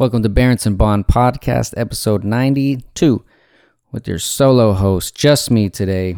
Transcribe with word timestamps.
Welcome 0.00 0.22
to 0.22 0.30
Berenson 0.30 0.76
Bond 0.76 1.08
Podcast, 1.08 1.74
episode 1.76 2.24
92, 2.24 3.22
with 3.92 4.08
your 4.08 4.18
solo 4.18 4.72
host, 4.72 5.14
just 5.14 5.50
me 5.50 5.68
today, 5.68 6.16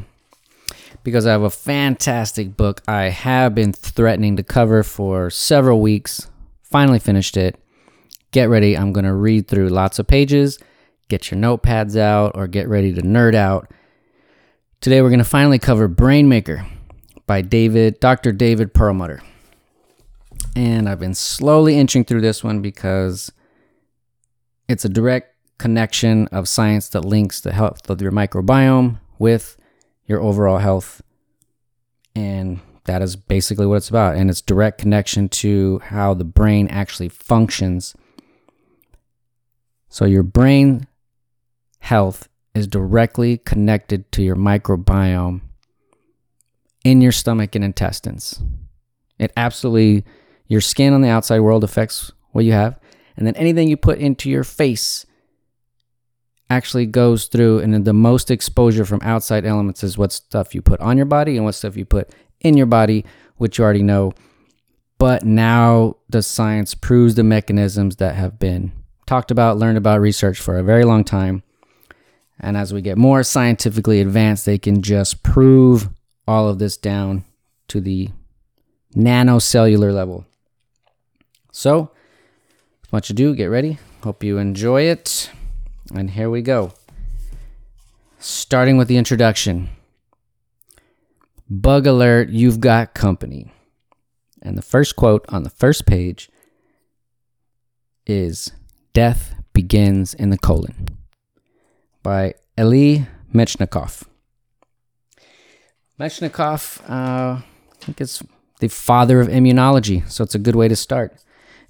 because 1.02 1.26
I 1.26 1.32
have 1.32 1.42
a 1.42 1.50
fantastic 1.50 2.56
book 2.56 2.80
I 2.86 3.08
have 3.08 3.56
been 3.56 3.72
threatening 3.72 4.36
to 4.36 4.44
cover 4.44 4.84
for 4.84 5.30
several 5.30 5.80
weeks. 5.80 6.30
Finally 6.62 7.00
finished 7.00 7.36
it. 7.36 7.58
Get 8.30 8.48
ready, 8.48 8.78
I'm 8.78 8.92
going 8.92 9.04
to 9.04 9.12
read 9.12 9.48
through 9.48 9.70
lots 9.70 9.98
of 9.98 10.06
pages. 10.06 10.60
Get 11.08 11.32
your 11.32 11.40
notepads 11.40 11.98
out 11.98 12.36
or 12.36 12.46
get 12.46 12.68
ready 12.68 12.94
to 12.94 13.02
nerd 13.02 13.34
out. 13.34 13.68
Today, 14.80 15.02
we're 15.02 15.08
going 15.08 15.18
to 15.18 15.24
finally 15.24 15.58
cover 15.58 15.88
Brainmaker 15.88 16.64
by 17.26 17.42
David, 17.42 17.98
Dr. 17.98 18.30
David 18.30 18.74
Perlmutter. 18.74 19.24
And 20.54 20.88
I've 20.88 21.00
been 21.00 21.14
slowly 21.14 21.76
inching 21.76 22.04
through 22.04 22.20
this 22.20 22.44
one 22.44 22.62
because 22.62 23.32
it's 24.72 24.86
a 24.86 24.88
direct 24.88 25.36
connection 25.58 26.26
of 26.28 26.48
science 26.48 26.88
that 26.88 27.04
links 27.04 27.42
the 27.42 27.52
health 27.52 27.90
of 27.90 28.00
your 28.00 28.10
microbiome 28.10 28.98
with 29.18 29.58
your 30.06 30.18
overall 30.20 30.58
health. 30.58 31.02
And 32.16 32.60
that 32.84 33.02
is 33.02 33.14
basically 33.14 33.66
what 33.66 33.76
it's 33.76 33.90
about. 33.90 34.16
And 34.16 34.30
it's 34.30 34.40
direct 34.40 34.78
connection 34.78 35.28
to 35.28 35.78
how 35.84 36.14
the 36.14 36.24
brain 36.24 36.68
actually 36.68 37.10
functions. 37.10 37.94
So 39.90 40.06
your 40.06 40.22
brain 40.22 40.86
health 41.80 42.30
is 42.54 42.66
directly 42.66 43.36
connected 43.36 44.10
to 44.12 44.22
your 44.22 44.36
microbiome 44.36 45.42
in 46.82 47.02
your 47.02 47.12
stomach 47.12 47.54
and 47.54 47.62
intestines. 47.62 48.42
It 49.18 49.32
absolutely 49.36 50.04
your 50.46 50.62
skin 50.62 50.94
on 50.94 51.02
the 51.02 51.10
outside 51.10 51.40
world 51.40 51.62
affects 51.62 52.10
what 52.30 52.46
you 52.46 52.52
have. 52.52 52.80
And 53.16 53.26
then 53.26 53.36
anything 53.36 53.68
you 53.68 53.76
put 53.76 53.98
into 53.98 54.30
your 54.30 54.44
face 54.44 55.06
actually 56.48 56.86
goes 56.86 57.26
through. 57.26 57.60
And 57.60 57.72
then 57.72 57.84
the 57.84 57.92
most 57.92 58.30
exposure 58.30 58.84
from 58.84 59.00
outside 59.02 59.46
elements 59.46 59.82
is 59.82 59.98
what 59.98 60.12
stuff 60.12 60.54
you 60.54 60.62
put 60.62 60.80
on 60.80 60.96
your 60.96 61.06
body 61.06 61.36
and 61.36 61.44
what 61.44 61.54
stuff 61.54 61.76
you 61.76 61.84
put 61.84 62.10
in 62.40 62.56
your 62.56 62.66
body, 62.66 63.04
which 63.36 63.58
you 63.58 63.64
already 63.64 63.82
know. 63.82 64.12
But 64.98 65.24
now 65.24 65.96
the 66.08 66.22
science 66.22 66.74
proves 66.74 67.14
the 67.14 67.24
mechanisms 67.24 67.96
that 67.96 68.14
have 68.14 68.38
been 68.38 68.72
talked 69.06 69.30
about, 69.30 69.58
learned 69.58 69.78
about, 69.78 70.00
researched 70.00 70.42
for 70.42 70.58
a 70.58 70.62
very 70.62 70.84
long 70.84 71.04
time. 71.04 71.42
And 72.38 72.56
as 72.56 72.72
we 72.72 72.82
get 72.82 72.98
more 72.98 73.22
scientifically 73.22 74.00
advanced, 74.00 74.46
they 74.46 74.58
can 74.58 74.82
just 74.82 75.22
prove 75.22 75.88
all 76.26 76.48
of 76.48 76.58
this 76.58 76.76
down 76.76 77.24
to 77.68 77.80
the 77.80 78.10
nanocellular 78.94 79.92
level. 79.92 80.26
So, 81.52 81.90
much 82.92 83.08
ado, 83.08 83.34
get 83.34 83.46
ready. 83.46 83.78
Hope 84.04 84.22
you 84.22 84.36
enjoy 84.38 84.82
it. 84.82 85.30
And 85.94 86.10
here 86.10 86.28
we 86.28 86.42
go. 86.42 86.74
Starting 88.18 88.76
with 88.76 88.86
the 88.86 88.98
introduction 88.98 89.70
Bug 91.48 91.86
alert, 91.86 92.30
you've 92.30 92.60
got 92.60 92.94
company. 92.94 93.52
And 94.40 94.56
the 94.56 94.62
first 94.62 94.96
quote 94.96 95.24
on 95.28 95.42
the 95.42 95.50
first 95.50 95.86
page 95.86 96.30
is 98.06 98.52
Death 98.92 99.34
begins 99.52 100.14
in 100.14 100.30
the 100.30 100.38
colon 100.38 100.88
by 102.02 102.34
Eli 102.58 103.04
Metchnikoff. 103.34 104.04
Metchnikoff, 106.00 106.80
uh, 106.88 107.40
I 107.40 107.44
think 107.78 108.00
it's 108.00 108.22
the 108.60 108.68
father 108.68 109.20
of 109.20 109.28
immunology, 109.28 110.08
so 110.10 110.24
it's 110.24 110.34
a 110.34 110.38
good 110.38 110.56
way 110.56 110.68
to 110.68 110.76
start. 110.76 111.14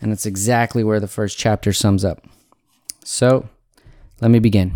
And 0.02 0.12
it's 0.12 0.26
exactly 0.26 0.84
where 0.84 1.00
the 1.00 1.08
first 1.08 1.38
chapter 1.38 1.72
sums 1.72 2.04
up. 2.04 2.26
So, 3.04 3.48
let 4.20 4.30
me 4.30 4.40
begin. 4.40 4.74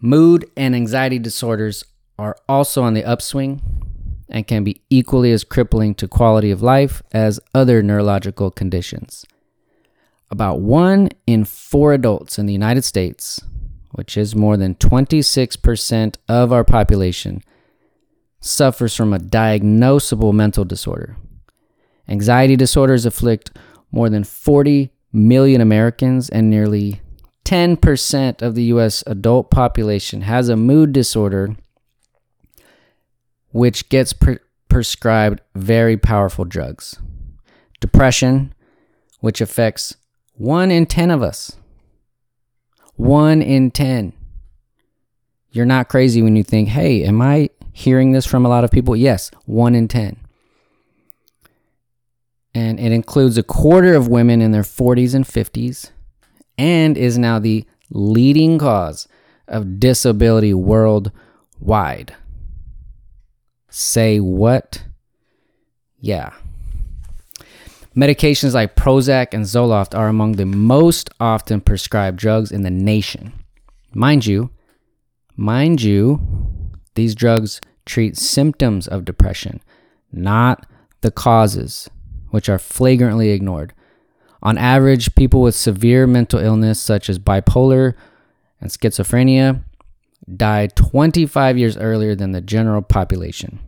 Mood 0.00 0.48
and 0.56 0.76
anxiety 0.76 1.18
disorders 1.18 1.84
are 2.18 2.36
also 2.48 2.82
on 2.82 2.94
the 2.94 3.04
upswing 3.04 3.62
and 4.28 4.46
can 4.46 4.64
be 4.64 4.82
equally 4.90 5.32
as 5.32 5.44
crippling 5.44 5.94
to 5.94 6.06
quality 6.06 6.50
of 6.50 6.62
life 6.62 7.02
as 7.12 7.40
other 7.54 7.82
neurological 7.82 8.50
conditions. 8.50 9.24
About 10.30 10.60
one 10.60 11.08
in 11.26 11.44
four 11.44 11.92
adults 11.92 12.38
in 12.38 12.46
the 12.46 12.52
United 12.52 12.84
States, 12.84 13.40
which 13.92 14.16
is 14.16 14.34
more 14.34 14.56
than 14.56 14.74
26% 14.74 16.16
of 16.28 16.52
our 16.52 16.64
population, 16.64 17.42
suffers 18.40 18.94
from 18.94 19.12
a 19.12 19.18
diagnosable 19.18 20.34
mental 20.34 20.64
disorder. 20.64 21.16
Anxiety 22.08 22.56
disorders 22.56 23.06
afflict 23.06 23.50
more 23.90 24.10
than 24.10 24.24
40 24.24 24.90
million 25.12 25.60
Americans, 25.60 26.28
and 26.28 26.50
nearly 26.50 27.00
10% 27.44 28.42
of 28.42 28.54
the 28.54 28.64
US 28.64 29.04
adult 29.06 29.50
population 29.50 30.22
has 30.22 30.48
a 30.48 30.56
mood 30.56 30.92
disorder, 30.92 31.56
which 33.52 33.88
gets 33.88 34.12
pre- 34.12 34.38
prescribed 34.68 35.40
very 35.54 35.96
powerful 35.96 36.44
drugs. 36.44 36.98
Depression, 37.80 38.52
which 39.20 39.40
affects 39.40 39.96
1 40.34 40.70
in 40.70 40.86
10 40.86 41.10
of 41.10 41.22
us. 41.22 41.56
1 42.96 43.40
in 43.40 43.70
10. 43.70 44.12
You're 45.52 45.64
not 45.64 45.88
crazy 45.88 46.20
when 46.22 46.34
you 46.34 46.42
think, 46.42 46.70
hey, 46.70 47.04
am 47.04 47.22
I 47.22 47.50
hearing 47.72 48.12
this 48.12 48.26
from 48.26 48.44
a 48.44 48.48
lot 48.48 48.64
of 48.64 48.70
people? 48.70 48.96
Yes, 48.96 49.30
1 49.46 49.74
in 49.74 49.88
10 49.88 50.23
and 52.54 52.78
it 52.78 52.92
includes 52.92 53.36
a 53.36 53.42
quarter 53.42 53.94
of 53.94 54.08
women 54.08 54.40
in 54.40 54.52
their 54.52 54.62
40s 54.62 55.14
and 55.14 55.24
50s 55.24 55.90
and 56.56 56.96
is 56.96 57.18
now 57.18 57.38
the 57.38 57.64
leading 57.90 58.58
cause 58.58 59.08
of 59.48 59.80
disability 59.80 60.54
worldwide. 60.54 62.14
Say 63.68 64.20
what? 64.20 64.84
Yeah. 65.98 66.32
Medications 67.96 68.54
like 68.54 68.76
Prozac 68.76 69.28
and 69.32 69.44
Zoloft 69.44 69.96
are 69.96 70.08
among 70.08 70.32
the 70.32 70.46
most 70.46 71.10
often 71.20 71.60
prescribed 71.60 72.18
drugs 72.18 72.52
in 72.52 72.62
the 72.62 72.70
nation. 72.70 73.32
Mind 73.92 74.26
you, 74.26 74.50
mind 75.36 75.82
you, 75.82 76.20
these 76.94 77.14
drugs 77.14 77.60
treat 77.86 78.16
symptoms 78.16 78.88
of 78.88 79.04
depression, 79.04 79.60
not 80.12 80.66
the 81.02 81.10
causes 81.10 81.88
which 82.34 82.48
are 82.48 82.58
flagrantly 82.58 83.30
ignored. 83.30 83.72
On 84.42 84.58
average, 84.58 85.14
people 85.14 85.40
with 85.40 85.54
severe 85.54 86.04
mental 86.04 86.40
illness, 86.40 86.80
such 86.80 87.08
as 87.08 87.16
bipolar 87.16 87.94
and 88.60 88.72
schizophrenia, 88.72 89.62
die 90.36 90.66
25 90.66 91.56
years 91.56 91.76
earlier 91.76 92.16
than 92.16 92.32
the 92.32 92.40
general 92.40 92.82
population. 92.82 93.60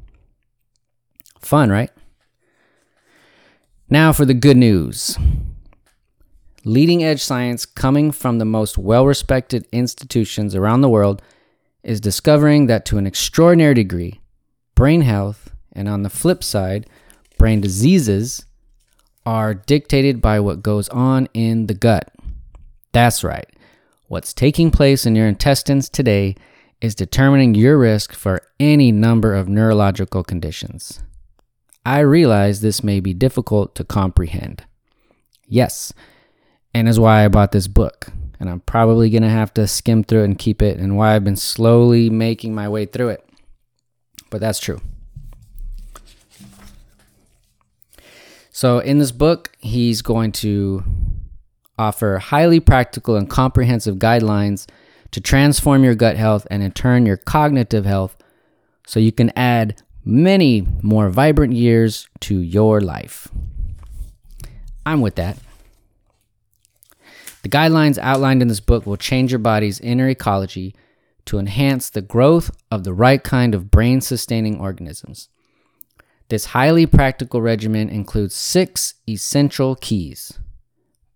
Fun, 1.38 1.70
right? 1.70 1.92
Now 3.88 4.12
for 4.12 4.24
the 4.24 4.34
good 4.34 4.56
news. 4.56 5.16
Leading 6.64 7.04
edge 7.04 7.22
science 7.22 7.66
coming 7.66 8.10
from 8.10 8.38
the 8.38 8.44
most 8.44 8.76
well 8.76 9.06
respected 9.06 9.64
institutions 9.70 10.56
around 10.56 10.80
the 10.80 10.88
world 10.88 11.22
is 11.84 12.00
discovering 12.00 12.66
that 12.66 12.84
to 12.86 12.98
an 12.98 13.06
extraordinary 13.06 13.74
degree, 13.74 14.20
brain 14.74 15.02
health, 15.02 15.52
and 15.72 15.88
on 15.88 16.02
the 16.02 16.10
flip 16.10 16.42
side, 16.42 16.90
brain 17.38 17.60
diseases 17.60 18.45
are 19.26 19.52
dictated 19.52 20.22
by 20.22 20.40
what 20.40 20.62
goes 20.62 20.88
on 20.88 21.28
in 21.34 21.66
the 21.66 21.74
gut. 21.74 22.10
That's 22.92 23.24
right. 23.24 23.48
What's 24.06 24.32
taking 24.32 24.70
place 24.70 25.04
in 25.04 25.16
your 25.16 25.26
intestines 25.26 25.88
today 25.88 26.36
is 26.80 26.94
determining 26.94 27.54
your 27.54 27.76
risk 27.76 28.14
for 28.14 28.40
any 28.60 28.92
number 28.92 29.34
of 29.34 29.48
neurological 29.48 30.22
conditions. 30.22 31.02
I 31.84 32.00
realize 32.00 32.60
this 32.60 32.84
may 32.84 33.00
be 33.00 33.14
difficult 33.14 33.74
to 33.74 33.84
comprehend. 33.84 34.64
Yes, 35.48 35.92
and 36.72 36.88
is 36.88 37.00
why 37.00 37.24
I 37.24 37.28
bought 37.28 37.52
this 37.52 37.68
book. 37.68 38.08
And 38.38 38.50
I'm 38.50 38.60
probably 38.60 39.08
going 39.08 39.22
to 39.22 39.28
have 39.30 39.54
to 39.54 39.66
skim 39.66 40.04
through 40.04 40.22
it 40.22 40.26
and 40.26 40.38
keep 40.38 40.60
it, 40.60 40.78
and 40.78 40.96
why 40.96 41.16
I've 41.16 41.24
been 41.24 41.36
slowly 41.36 42.10
making 42.10 42.54
my 42.54 42.68
way 42.68 42.84
through 42.84 43.08
it. 43.08 43.28
But 44.30 44.40
that's 44.40 44.58
true. 44.58 44.80
So, 48.56 48.78
in 48.78 48.96
this 48.96 49.12
book, 49.12 49.54
he's 49.58 50.00
going 50.00 50.32
to 50.32 50.82
offer 51.78 52.16
highly 52.16 52.58
practical 52.58 53.14
and 53.14 53.28
comprehensive 53.28 53.96
guidelines 53.96 54.66
to 55.10 55.20
transform 55.20 55.84
your 55.84 55.94
gut 55.94 56.16
health 56.16 56.46
and, 56.50 56.62
in 56.62 56.72
turn, 56.72 57.04
your 57.04 57.18
cognitive 57.18 57.84
health 57.84 58.16
so 58.86 58.98
you 58.98 59.12
can 59.12 59.30
add 59.36 59.82
many 60.06 60.66
more 60.80 61.10
vibrant 61.10 61.52
years 61.52 62.08
to 62.20 62.38
your 62.38 62.80
life. 62.80 63.28
I'm 64.86 65.02
with 65.02 65.16
that. 65.16 65.36
The 67.42 67.50
guidelines 67.50 67.98
outlined 67.98 68.40
in 68.40 68.48
this 68.48 68.60
book 68.60 68.86
will 68.86 68.96
change 68.96 69.32
your 69.32 69.38
body's 69.38 69.80
inner 69.80 70.08
ecology 70.08 70.74
to 71.26 71.38
enhance 71.38 71.90
the 71.90 72.00
growth 72.00 72.50
of 72.70 72.84
the 72.84 72.94
right 72.94 73.22
kind 73.22 73.54
of 73.54 73.70
brain 73.70 74.00
sustaining 74.00 74.58
organisms. 74.58 75.28
This 76.28 76.46
highly 76.46 76.86
practical 76.86 77.40
regimen 77.40 77.88
includes 77.88 78.34
six 78.34 78.94
essential 79.08 79.76
keys 79.76 80.38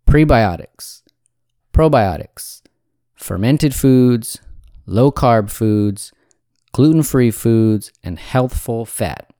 prebiotics, 0.08 1.02
probiotics, 1.72 2.62
fermented 3.14 3.74
foods, 3.74 4.40
low 4.86 5.10
carb 5.12 5.50
foods, 5.50 6.12
gluten 6.72 7.02
free 7.02 7.30
foods, 7.30 7.92
and 8.02 8.18
healthful 8.18 8.84
fat. 8.84 9.32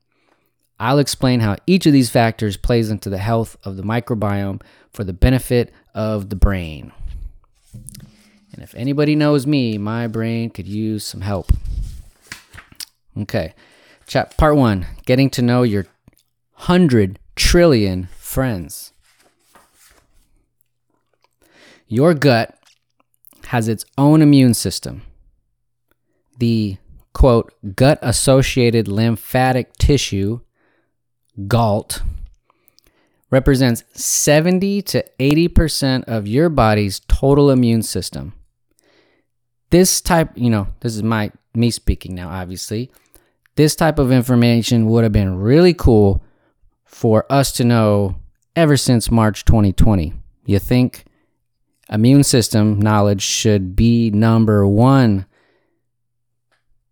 I'll 0.79 0.99
explain 0.99 1.41
how 1.41 1.57
each 1.67 1.85
of 1.85 1.93
these 1.93 2.09
factors 2.09 2.57
plays 2.57 2.89
into 2.89 3.09
the 3.09 3.17
health 3.17 3.55
of 3.63 3.77
the 3.77 3.83
microbiome 3.83 4.61
for 4.91 5.03
the 5.03 5.13
benefit 5.13 5.71
of 5.93 6.29
the 6.29 6.35
brain. 6.35 6.91
And 8.53 8.63
if 8.63 8.73
anybody 8.75 9.15
knows 9.15 9.45
me, 9.47 9.77
my 9.77 10.07
brain 10.07 10.49
could 10.49 10.67
use 10.67 11.05
some 11.05 11.21
help. 11.21 11.51
Okay. 13.17 13.53
Part 14.11 14.57
1, 14.57 14.85
getting 15.05 15.29
to 15.29 15.41
know 15.41 15.63
your 15.63 15.83
100 16.55 17.17
trillion 17.35 18.09
friends. 18.17 18.91
Your 21.87 22.13
gut 22.13 22.57
has 23.47 23.67
its 23.67 23.85
own 23.97 24.21
immune 24.21 24.53
system. 24.53 25.03
The 26.39 26.77
quote, 27.13 27.53
gut 27.75 27.99
associated 28.01 28.87
lymphatic 28.87 29.73
tissue, 29.77 30.41
GALT, 31.47 32.01
represents 33.29 33.83
70 33.93 34.81
to 34.81 35.05
80% 35.19 36.03
of 36.05 36.27
your 36.27 36.49
body's 36.49 36.99
total 37.07 37.49
immune 37.49 37.83
system. 37.83 38.33
This 39.69 40.01
type, 40.01 40.31
you 40.35 40.49
know, 40.49 40.67
this 40.81 40.95
is 40.95 41.03
my 41.03 41.31
me 41.53 41.71
speaking 41.71 42.13
now 42.13 42.29
obviously. 42.29 42.91
This 43.61 43.75
type 43.75 43.99
of 43.99 44.11
information 44.11 44.87
would 44.87 45.03
have 45.03 45.13
been 45.13 45.37
really 45.37 45.75
cool 45.75 46.23
for 46.83 47.31
us 47.31 47.51
to 47.51 47.63
know 47.63 48.15
ever 48.55 48.75
since 48.75 49.11
March 49.11 49.45
2020. 49.45 50.13
You 50.47 50.57
think 50.57 51.05
immune 51.87 52.23
system 52.23 52.79
knowledge 52.79 53.21
should 53.21 53.75
be 53.75 54.09
number 54.09 54.65
one. 54.65 55.27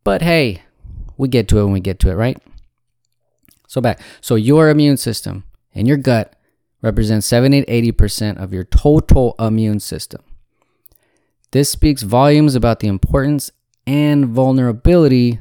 But 0.03 0.21
hey, 0.21 0.61
we 1.17 1.27
get 1.27 1.47
to 1.47 1.57
it 1.57 1.63
when 1.63 1.73
we 1.73 1.79
get 1.79 1.97
to 2.01 2.11
it, 2.11 2.13
right? 2.13 2.37
So 3.67 3.81
back. 3.81 3.99
So 4.21 4.35
your 4.35 4.69
immune 4.69 4.97
system 4.97 5.45
and 5.73 5.87
your 5.87 5.97
gut 5.97 6.35
represents 6.83 7.25
70 7.25 7.63
to 7.63 7.93
80% 7.93 8.37
of 8.37 8.53
your 8.53 8.65
total 8.65 9.33
immune 9.39 9.79
system. 9.79 10.21
This 11.49 11.71
speaks 11.71 12.03
volumes 12.03 12.53
about 12.53 12.79
the 12.79 12.89
importance 12.89 13.49
and 13.87 14.27
vulnerability 14.27 15.39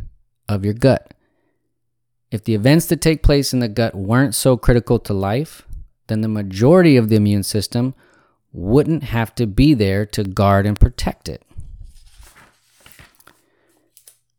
of 0.49 0.65
your 0.65 0.73
gut. 0.73 1.13
If 2.31 2.45
the 2.45 2.55
events 2.55 2.87
that 2.87 3.01
take 3.01 3.23
place 3.23 3.53
in 3.53 3.61
the 3.61 3.69
gut 3.69 3.95
weren't 3.95 4.35
so 4.35 4.57
critical 4.57 4.99
to 5.01 5.15
life, 5.15 5.67
then 6.09 6.21
the 6.21 6.29
majority 6.29 6.97
of 6.97 7.09
the 7.09 7.17
immune 7.17 7.43
system 7.43 7.95
wouldn't 8.53 9.05
have 9.05 9.35
to 9.37 9.47
be 9.47 9.75
there 9.75 10.05
to 10.07 10.25
guard 10.25 10.67
and 10.67 10.79
protect 10.79 11.29
it. 11.29 11.43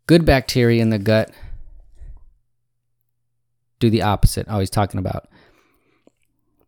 Good 0.08 0.26
bacteria 0.26 0.82
in 0.82 0.90
the 0.90 1.00
gut 1.00 1.32
do 3.80 3.90
the 3.90 4.02
opposite. 4.02 4.46
Oh, 4.50 4.60
he's 4.60 4.70
talking 4.70 5.00
about 5.00 5.30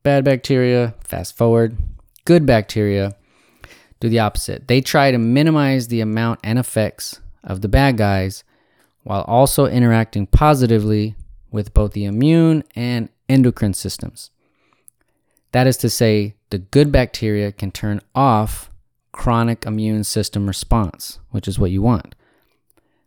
bad 0.03 0.23
bacteria, 0.23 0.95
fast 1.03 1.37
forward. 1.37 1.75
Good 2.25 2.45
bacteria 2.45 3.15
do 3.99 4.09
the 4.09 4.19
opposite. 4.19 4.67
They 4.67 4.81
try 4.81 5.11
to 5.11 5.17
minimize 5.17 5.87
the 5.87 6.01
amount 6.01 6.39
and 6.43 6.57
effects 6.57 7.19
of 7.43 7.61
the 7.61 7.67
bad 7.67 7.97
guys 7.97 8.43
while 9.03 9.21
also 9.23 9.65
interacting 9.65 10.27
positively 10.27 11.15
with 11.51 11.73
both 11.73 11.93
the 11.93 12.05
immune 12.05 12.63
and 12.75 13.09
endocrine 13.27 13.73
systems. 13.73 14.31
That 15.51 15.67
is 15.67 15.77
to 15.77 15.89
say, 15.89 16.35
the 16.49 16.59
good 16.59 16.91
bacteria 16.91 17.51
can 17.51 17.71
turn 17.71 18.01
off 18.15 18.69
chronic 19.11 19.65
immune 19.65 20.03
system 20.03 20.47
response, 20.47 21.19
which 21.31 21.47
is 21.47 21.59
what 21.59 21.71
you 21.71 21.81
want. 21.81 22.15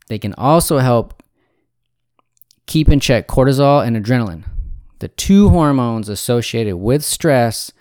They 0.08 0.18
can 0.18 0.34
also 0.34 0.78
help 0.78 1.22
keep 2.66 2.88
in 2.88 3.00
check 3.00 3.28
cortisol 3.28 3.86
and 3.86 3.96
adrenaline, 3.96 4.44
the 4.98 5.08
two 5.08 5.48
hormones 5.50 6.08
associated 6.08 6.76
with 6.76 7.04
stress 7.04 7.72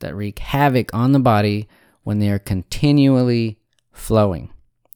that 0.00 0.14
wreak 0.14 0.38
havoc 0.38 0.92
on 0.94 1.12
the 1.12 1.18
body 1.18 1.68
when 2.02 2.18
they 2.18 2.30
are 2.30 2.38
continually 2.38 3.58
flowing. 3.92 4.50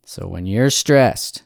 So 0.04 0.26
when 0.26 0.46
you're 0.46 0.70
stressed, 0.70 1.42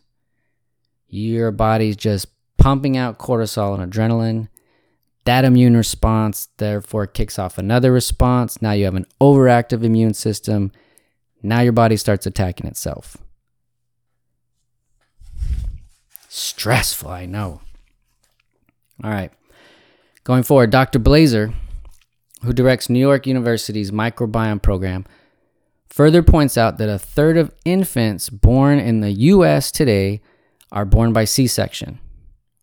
your 1.15 1.51
body's 1.51 1.97
just 1.97 2.27
pumping 2.57 2.97
out 2.97 3.19
cortisol 3.19 3.79
and 3.79 3.93
adrenaline 3.93 4.49
that 5.25 5.45
immune 5.45 5.77
response 5.77 6.49
therefore 6.59 7.07
kicks 7.07 7.39
off 7.39 7.57
another 7.59 7.93
response. 7.93 8.61
Now 8.61 8.73
you 8.73 8.85
have 8.85 8.95
an 8.95 9.07
overactive 9.21 9.83
immune 9.83 10.15
system. 10.15 10.71
Now 11.43 11.61
your 11.61 11.73
body 11.73 11.97
starts 11.97 12.27
attacking 12.27 12.67
itself. 12.67 13.17
Stressful, 16.29 17.11
I 17.11 17.27
know. 17.27 17.61
All 19.03 19.11
right. 19.11 19.33
Going 20.25 20.43
forward, 20.43 20.71
Dr. 20.71 20.99
Blaser, 20.99 21.55
who 22.43 22.53
directs 22.53 22.89
New 22.89 22.99
York 22.99 23.27
University's 23.27 23.91
microbiome 23.91 24.61
program, 24.61 25.07
further 25.87 26.23
points 26.23 26.59
out 26.59 26.77
that 26.79 26.89
a 26.89 26.99
third 26.99 27.37
of 27.37 27.53
infants 27.65 28.29
born 28.29 28.79
in 28.79 29.01
the 29.01 29.13
US 29.13 29.71
today 29.71 30.21
are 30.75 30.85
born 30.85 31.13
by 31.13 31.25
C 31.25 31.47
section, 31.47 32.01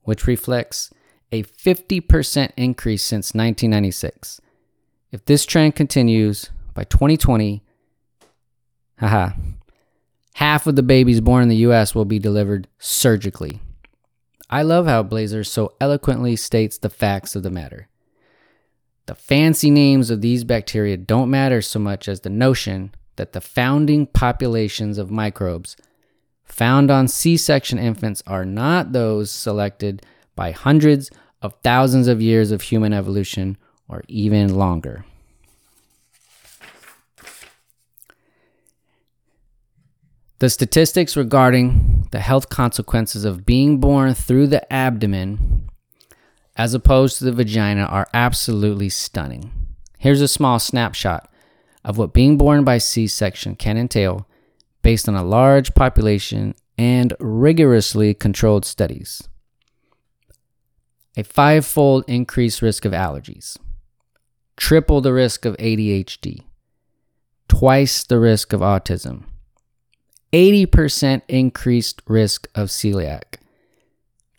which 0.04 0.28
reflects 0.28 0.94
a 1.31 1.44
50% 1.44 2.52
increase 2.58 3.02
since 3.02 3.34
1996. 3.34 4.42
If 5.12 5.25
this 5.25 5.46
trend 5.46 5.75
continues 5.75 6.52
by 6.74 6.84
2020, 6.84 7.63
haha, 9.00 9.31
half 10.36 10.68
of 10.68 10.75
the 10.75 10.84
babies 10.84 11.22
born 11.22 11.44
in 11.44 11.50
the 11.50 11.56
US 11.68 11.96
will 11.96 12.06
be 12.06 12.19
delivered 12.19 12.68
surgically. 12.78 13.62
I 14.50 14.63
love 14.63 14.86
how 14.86 15.04
Blaser 15.04 15.48
so 15.48 15.74
eloquently 15.80 16.36
states 16.36 16.78
the 16.78 16.90
facts 16.90 17.36
of 17.36 17.44
the 17.44 17.50
matter. 17.50 17.88
The 19.06 19.16
fancy 19.16 19.72
names 19.72 20.10
of 20.10 20.22
these 20.22 20.44
bacteria 20.44 20.98
don't 20.98 21.30
matter 21.30 21.62
so 21.62 21.80
much 21.80 22.10
as 22.10 22.19
the 22.19 22.30
notion 22.30 22.94
that 23.16 23.31
the 23.31 23.42
founding 23.42 24.06
populations 24.06 24.98
of 24.98 25.10
microbes 25.10 25.78
found 26.51 26.92
on 26.92 27.07
C 27.07 27.38
section 27.38 27.80
infants 27.80 28.21
are 28.27 28.45
not 28.45 28.92
those 28.92 29.31
selected 29.31 30.06
by 30.36 30.51
hundreds 30.51 31.09
of 31.42 31.56
thousands 31.63 32.07
of 32.07 32.21
years 32.21 32.51
of 32.51 32.62
human 32.62 32.94
evolution 32.94 33.57
or 33.88 34.03
even 34.07 34.56
longer. 34.56 35.06
The 40.39 40.50
statistics 40.50 41.15
regarding 41.15 42.08
the 42.12 42.20
health 42.20 42.50
consequences 42.50 43.25
of 43.25 43.46
being 43.46 43.79
born 43.79 44.13
through 44.13 44.48
the 44.48 44.72
abdomen 44.74 45.70
as 46.58 46.74
opposed 46.74 47.17
to 47.17 47.25
the 47.25 47.31
vagina 47.31 47.84
are 47.84 48.10
absolutely 48.13 48.89
stunning. 48.89 49.51
Here's 50.00 50.22
a 50.22 50.27
small 50.27 50.60
snapshot 50.60 51.31
of 51.86 51.98
what 51.98 52.13
being 52.13 52.38
born 52.38 52.63
by 52.63 52.77
C 52.77 53.08
section 53.08 53.55
can 53.55 53.77
entail 53.77 54.27
based 54.82 55.08
on 55.08 55.16
a 55.16 55.24
large 55.24 55.74
population 55.74 56.56
and 56.78 57.14
rigorously 57.20 58.14
controlled 58.14 58.66
studies. 58.66 59.28
A 61.18 61.24
five 61.24 61.66
fold 61.66 62.06
increased 62.08 62.62
risk 62.62 62.86
of 62.86 62.94
allergies, 62.94 63.58
triple 64.56 65.02
the 65.02 65.14
risk 65.14 65.46
of 65.46 65.58
ADHD, 65.58 66.44
twice 67.48 68.04
the 68.04 68.18
risk 68.18 68.54
of 68.54 68.62
autism, 68.62 69.24
80% 70.32 71.22
increased 71.28 72.02
risk 72.08 72.48
of 72.56 72.70
celiac, 72.70 73.36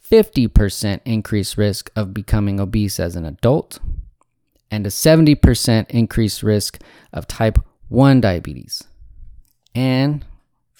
50% 0.03 1.01
increased 1.05 1.57
risk 1.57 1.91
of 1.95 2.15
becoming 2.15 2.59
obese 2.59 2.99
as 2.99 3.17
an 3.17 3.27
adult, 3.27 3.79
and 4.71 4.87
a 4.87 4.91
70% 4.91 5.91
increased 5.91 6.43
risk 6.43 6.81
of 7.13 7.29
type 7.29 7.59
1 7.89 8.23
diabetes. 8.23 8.83
And 9.75 10.25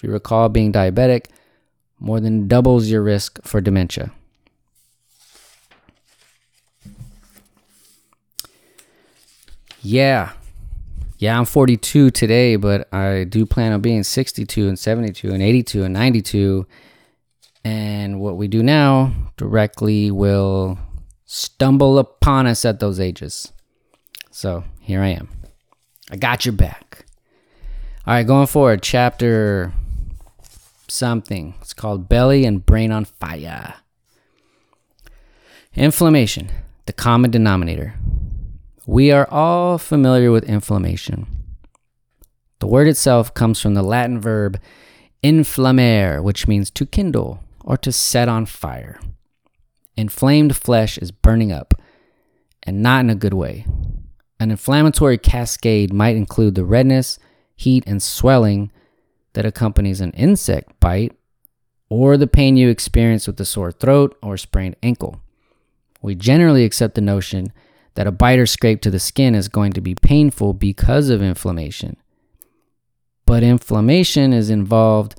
you 0.03 0.11
recall 0.11 0.49
being 0.49 0.71
diabetic, 0.71 1.27
more 1.99 2.19
than 2.19 2.47
doubles 2.47 2.89
your 2.89 3.01
risk 3.01 3.39
for 3.43 3.61
dementia. 3.61 4.11
Yeah. 9.81 10.31
Yeah, 11.17 11.37
I'm 11.37 11.45
42 11.45 12.11
today, 12.11 12.57
but 12.57 12.93
I 12.93 13.23
do 13.23 13.45
plan 13.45 13.71
on 13.71 13.81
being 13.81 14.03
62 14.03 14.67
and 14.67 14.77
72 14.77 15.31
and 15.31 15.41
82 15.41 15.83
and 15.83 15.93
92. 15.93 16.67
And 17.63 18.19
what 18.19 18.35
we 18.35 18.47
do 18.49 18.61
now 18.61 19.13
directly 19.37 20.11
will 20.11 20.77
stumble 21.25 21.97
upon 21.97 22.45
us 22.45 22.65
at 22.65 22.79
those 22.79 22.99
ages. 22.99 23.53
So 24.31 24.65
here 24.81 25.01
I 25.01 25.09
am. 25.09 25.29
I 26.11 26.17
got 26.17 26.45
your 26.45 26.53
back. 26.53 27.05
All 28.05 28.13
right, 28.13 28.27
going 28.27 28.47
forward, 28.47 28.81
chapter 28.81 29.71
something. 30.87 31.55
It's 31.61 31.73
called 31.73 32.09
Belly 32.09 32.45
and 32.45 32.65
Brain 32.65 32.91
on 32.91 33.05
Fire. 33.05 33.75
Inflammation, 35.75 36.49
the 36.85 36.93
common 36.93 37.31
denominator. 37.31 37.95
We 38.85 39.11
are 39.11 39.27
all 39.31 39.77
familiar 39.77 40.31
with 40.31 40.43
inflammation. 40.43 41.25
The 42.59 42.67
word 42.67 42.87
itself 42.87 43.33
comes 43.33 43.59
from 43.59 43.73
the 43.73 43.83
Latin 43.83 44.21
verb 44.21 44.59
inflammare, 45.23 46.21
which 46.21 46.47
means 46.47 46.69
to 46.71 46.85
kindle 46.85 47.39
or 47.63 47.77
to 47.77 47.91
set 47.91 48.27
on 48.27 48.45
fire. 48.45 48.99
Inflamed 49.95 50.55
flesh 50.55 50.97
is 50.97 51.11
burning 51.11 51.51
up, 51.51 51.73
and 52.63 52.81
not 52.81 53.01
in 53.01 53.09
a 53.09 53.15
good 53.15 53.33
way. 53.33 53.65
An 54.39 54.51
inflammatory 54.51 55.17
cascade 55.17 55.93
might 55.93 56.15
include 56.15 56.55
the 56.55 56.65
redness, 56.65 57.19
heat, 57.55 57.83
and 57.87 58.03
swelling 58.03 58.71
that 59.33 59.45
accompanies 59.45 60.01
an 60.01 60.11
insect 60.11 60.79
bite 60.79 61.13
or 61.89 62.17
the 62.17 62.27
pain 62.27 62.57
you 62.57 62.69
experience 62.69 63.27
with 63.27 63.39
a 63.39 63.45
sore 63.45 63.71
throat 63.71 64.17
or 64.21 64.37
sprained 64.37 64.75
ankle. 64.81 65.21
We 66.01 66.15
generally 66.15 66.65
accept 66.65 66.95
the 66.95 67.01
notion 67.01 67.53
that 67.95 68.07
a 68.07 68.11
bite 68.11 68.39
or 68.39 68.45
scrape 68.45 68.81
to 68.81 68.91
the 68.91 68.99
skin 68.99 69.35
is 69.35 69.47
going 69.47 69.73
to 69.73 69.81
be 69.81 69.95
painful 69.95 70.53
because 70.53 71.09
of 71.09 71.21
inflammation. 71.21 71.97
But 73.25 73.43
inflammation 73.43 74.33
is 74.33 74.49
involved 74.49 75.15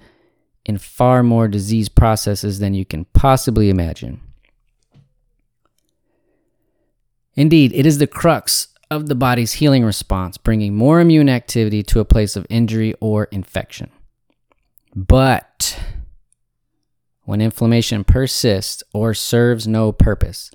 in 0.64 0.78
far 0.78 1.22
more 1.22 1.48
disease 1.48 1.88
processes 1.88 2.58
than 2.58 2.74
you 2.74 2.84
can 2.84 3.04
possibly 3.06 3.70
imagine. 3.70 4.20
Indeed, 7.34 7.72
it 7.72 7.86
is 7.86 7.98
the 7.98 8.06
crux 8.06 8.68
of 8.90 9.08
the 9.08 9.14
body's 9.14 9.54
healing 9.54 9.84
response, 9.84 10.36
bringing 10.36 10.74
more 10.74 11.00
immune 11.00 11.28
activity 11.28 11.82
to 11.84 12.00
a 12.00 12.04
place 12.04 12.36
of 12.36 12.46
injury 12.48 12.94
or 13.00 13.24
infection. 13.24 13.90
But 14.94 15.80
when 17.22 17.40
inflammation 17.40 18.04
persists 18.04 18.82
or 18.92 19.14
serves 19.14 19.66
no 19.66 19.92
purpose 19.92 20.50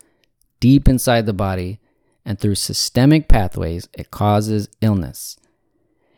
deep 0.60 0.88
inside 0.88 1.25
the 1.25 1.34
body 1.34 1.79
and 2.25 2.39
through 2.39 2.55
systemic 2.55 3.27
pathways, 3.27 3.89
it 3.98 4.12
causes 4.12 4.69
illness. 4.81 5.38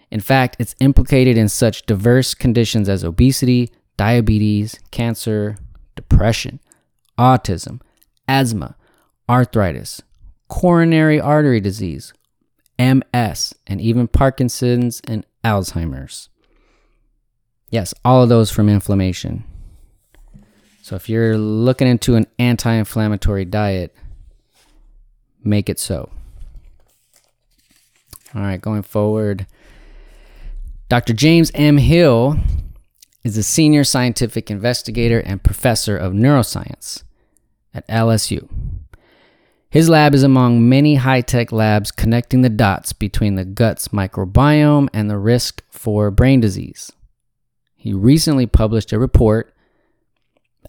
In 0.09 0.19
fact, 0.19 0.57
it's 0.59 0.75
implicated 0.79 1.37
in 1.37 1.47
such 1.47 1.85
diverse 1.85 2.33
conditions 2.33 2.89
as 2.89 3.03
obesity, 3.03 3.71
diabetes, 3.97 4.79
cancer, 4.91 5.57
depression, 5.95 6.59
autism, 7.17 7.79
asthma, 8.27 8.75
arthritis, 9.29 10.01
coronary 10.47 11.19
artery 11.19 11.61
disease, 11.61 12.13
MS, 12.77 13.53
and 13.67 13.79
even 13.79 14.07
Parkinson's 14.07 15.01
and 15.07 15.25
Alzheimer's. 15.45 16.29
Yes, 17.71 17.93
all 18.03 18.21
of 18.21 18.29
those 18.29 18.51
from 18.51 18.67
inflammation. 18.69 19.45
So 20.83 20.95
if 20.97 21.07
you're 21.07 21.37
looking 21.37 21.87
into 21.87 22.15
an 22.15 22.27
anti 22.37 22.73
inflammatory 22.73 23.45
diet, 23.45 23.95
make 25.41 25.69
it 25.69 25.79
so. 25.79 26.09
All 28.35 28.41
right, 28.41 28.61
going 28.61 28.83
forward. 28.83 29.47
Dr. 30.89 31.13
James 31.13 31.49
M. 31.55 31.77
Hill 31.77 32.35
is 33.23 33.37
a 33.37 33.43
senior 33.43 33.85
scientific 33.85 34.51
investigator 34.51 35.19
and 35.19 35.41
professor 35.41 35.95
of 35.95 36.11
neuroscience 36.11 37.03
at 37.73 37.87
LSU. 37.87 38.49
His 39.69 39.87
lab 39.87 40.13
is 40.13 40.23
among 40.23 40.67
many 40.67 40.95
high 40.95 41.21
tech 41.21 41.53
labs 41.53 41.91
connecting 41.91 42.41
the 42.41 42.49
dots 42.49 42.91
between 42.91 43.35
the 43.35 43.45
gut's 43.45 43.89
microbiome 43.89 44.89
and 44.93 45.09
the 45.09 45.17
risk 45.17 45.63
for 45.69 46.11
brain 46.11 46.41
disease. 46.41 46.91
He 47.81 47.93
recently 47.93 48.45
published 48.45 48.93
a 48.93 48.99
report 48.99 49.55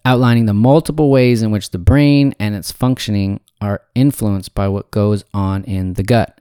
outlining 0.03 0.47
the 0.47 0.55
multiple 0.55 1.11
ways 1.11 1.43
in 1.43 1.51
which 1.51 1.69
the 1.69 1.79
brain 1.79 2.35
and 2.41 2.55
its 2.55 2.73
functioning 2.73 3.41
are 3.61 3.83
influenced 3.95 4.55
by 4.55 4.67
what 4.69 4.91
goes 4.91 5.23
on 5.35 5.63
in 5.65 5.93
the 5.93 6.03
gut. 6.03 6.41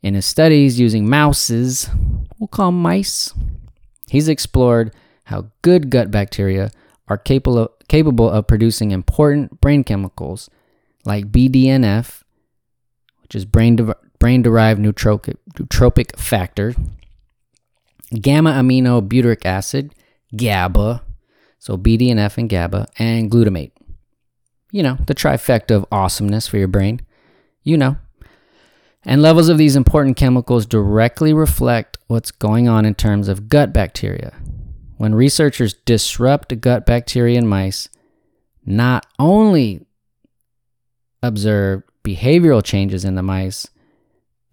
In 0.00 0.14
his 0.14 0.26
studies 0.26 0.78
using 0.78 1.08
mouses, 1.08 1.90
we'll 2.38 2.46
call 2.46 2.70
mice, 2.70 3.34
he's 4.08 4.28
explored 4.28 4.94
how 5.24 5.50
good 5.62 5.90
gut 5.90 6.08
bacteria 6.08 6.70
are 7.08 7.18
capable 7.18 7.58
of, 7.58 7.70
capable 7.88 8.30
of 8.30 8.46
producing 8.46 8.92
important 8.92 9.60
brain 9.60 9.82
chemicals 9.82 10.48
like 11.04 11.32
BDNF, 11.32 12.22
which 13.22 13.34
is 13.34 13.44
brain, 13.44 13.74
de- 13.74 13.96
brain 14.20 14.40
derived 14.40 14.80
nootropic, 14.80 15.34
nootropic 15.54 16.16
factor, 16.16 16.76
gamma 18.10 18.52
amino 18.52 19.06
butyric 19.06 19.44
acid, 19.44 19.94
GABA, 20.36 21.02
so 21.58 21.76
BDNF 21.76 22.38
and 22.38 22.48
GABA, 22.48 22.86
and 22.98 23.30
glutamate. 23.30 23.72
You 24.70 24.82
know, 24.82 24.98
the 25.06 25.14
trifecta 25.14 25.72
of 25.72 25.86
awesomeness 25.92 26.46
for 26.46 26.58
your 26.58 26.68
brain. 26.68 27.00
You 27.62 27.76
know. 27.76 27.96
And 29.06 29.22
levels 29.22 29.48
of 29.48 29.58
these 29.58 29.76
important 29.76 30.16
chemicals 30.16 30.66
directly 30.66 31.32
reflect 31.32 31.98
what's 32.06 32.30
going 32.30 32.68
on 32.68 32.84
in 32.86 32.94
terms 32.94 33.28
of 33.28 33.48
gut 33.48 33.72
bacteria. 33.72 34.32
When 34.96 35.14
researchers 35.14 35.74
disrupt 35.74 36.60
gut 36.60 36.86
bacteria 36.86 37.38
in 37.38 37.46
mice, 37.46 37.88
not 38.64 39.06
only 39.18 39.86
observe 41.22 41.82
behavioral 42.02 42.64
changes 42.64 43.04
in 43.04 43.14
the 43.14 43.22
mice, 43.22 43.68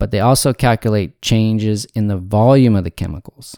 but 0.01 0.10
they 0.10 0.20
also 0.20 0.51
calculate 0.51 1.22
changes 1.22 1.86
in 1.93 2.08
the 2.08 2.17
volume 2.17 2.75
of 2.75 2.84
the 2.84 2.89
chemicals. 2.89 3.55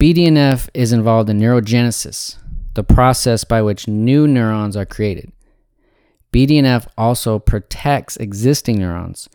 BDNF 0.00 0.68
is 0.74 0.92
involved 0.92 1.30
in 1.30 1.38
neurogenesis, 1.38 2.36
the 2.74 2.82
process 2.82 3.44
by 3.44 3.62
which 3.62 3.86
new 3.86 4.26
neurons 4.26 4.76
are 4.76 4.84
created. 4.84 5.30
BDNF 6.32 6.88
also 6.98 7.38
protects 7.38 8.16
existing 8.16 8.80
neurons, 8.80 9.28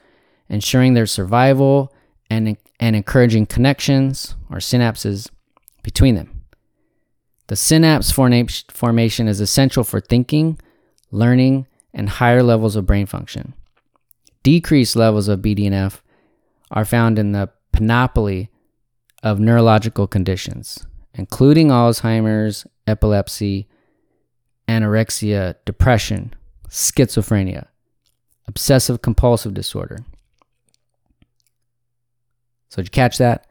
ensuring 0.50 0.94
their 0.94 1.06
survival 1.06 1.94
and, 2.30 2.58
and 2.78 2.98
encouraging 2.98 3.46
connections 3.46 4.36
or 4.50 4.58
synapses 4.58 5.30
between 5.84 6.16
them. 6.16 6.44
The 7.48 7.56
synapse 7.56 8.12
formation 8.12 9.30
is 9.30 9.40
essential 9.40 9.86
for 9.86 10.02
thinking, 10.02 10.60
learning, 11.12 11.66
and 11.94 12.10
higher 12.10 12.44
levels 12.44 12.76
of 12.76 12.86
brain 12.86 13.06
function. 13.06 13.54
Decreased 14.46 14.96
levels 14.96 15.28
of 15.28 15.40
BDNF 15.40 16.02
are 16.70 16.86
found 16.86 17.18
in 17.18 17.32
the 17.32 17.50
panoply 17.72 18.52
of 19.24 19.40
neurological 19.40 20.06
conditions, 20.06 20.86
including 21.16 21.70
Alzheimer's, 21.70 22.68
epilepsy, 22.86 23.68
anorexia, 24.68 25.56
depression, 25.66 26.32
schizophrenia, 26.70 27.66
obsessive 28.48 29.02
compulsive 29.02 29.56
disorder. 29.56 30.06
So, 32.70 32.84
did 32.84 32.88
you 32.88 32.92
catch 32.92 33.18
that? 33.18 33.48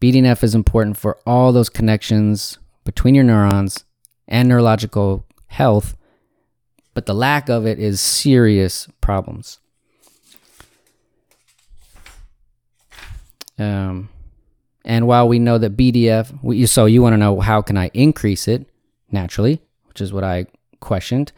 BDNF 0.00 0.42
is 0.42 0.56
important 0.56 0.96
for 0.96 1.18
all 1.24 1.52
those 1.52 1.68
connections 1.68 2.58
between 2.84 3.14
your 3.14 3.22
neurons 3.22 3.84
and 4.26 4.48
neurological 4.48 5.26
health 5.46 5.96
but 6.96 7.04
the 7.04 7.14
lack 7.14 7.50
of 7.50 7.66
it 7.66 7.78
is 7.78 8.00
serious 8.00 8.88
problems. 9.02 9.60
Um, 13.58 14.08
and 14.84 15.06
while 15.06 15.28
we 15.28 15.38
know 15.38 15.58
that 15.58 15.76
BDF, 15.76 16.68
so 16.68 16.86
you 16.86 17.02
want 17.02 17.14
to 17.14 17.18
know 17.18 17.40
how 17.40 17.62
can 17.62 17.76
I 17.76 17.90
increase 17.94 18.46
it 18.46 18.68
naturally, 19.10 19.60
which 19.88 20.00
is 20.00 20.12
what 20.12 20.24
I 20.24 20.46
questioned. 20.80 21.32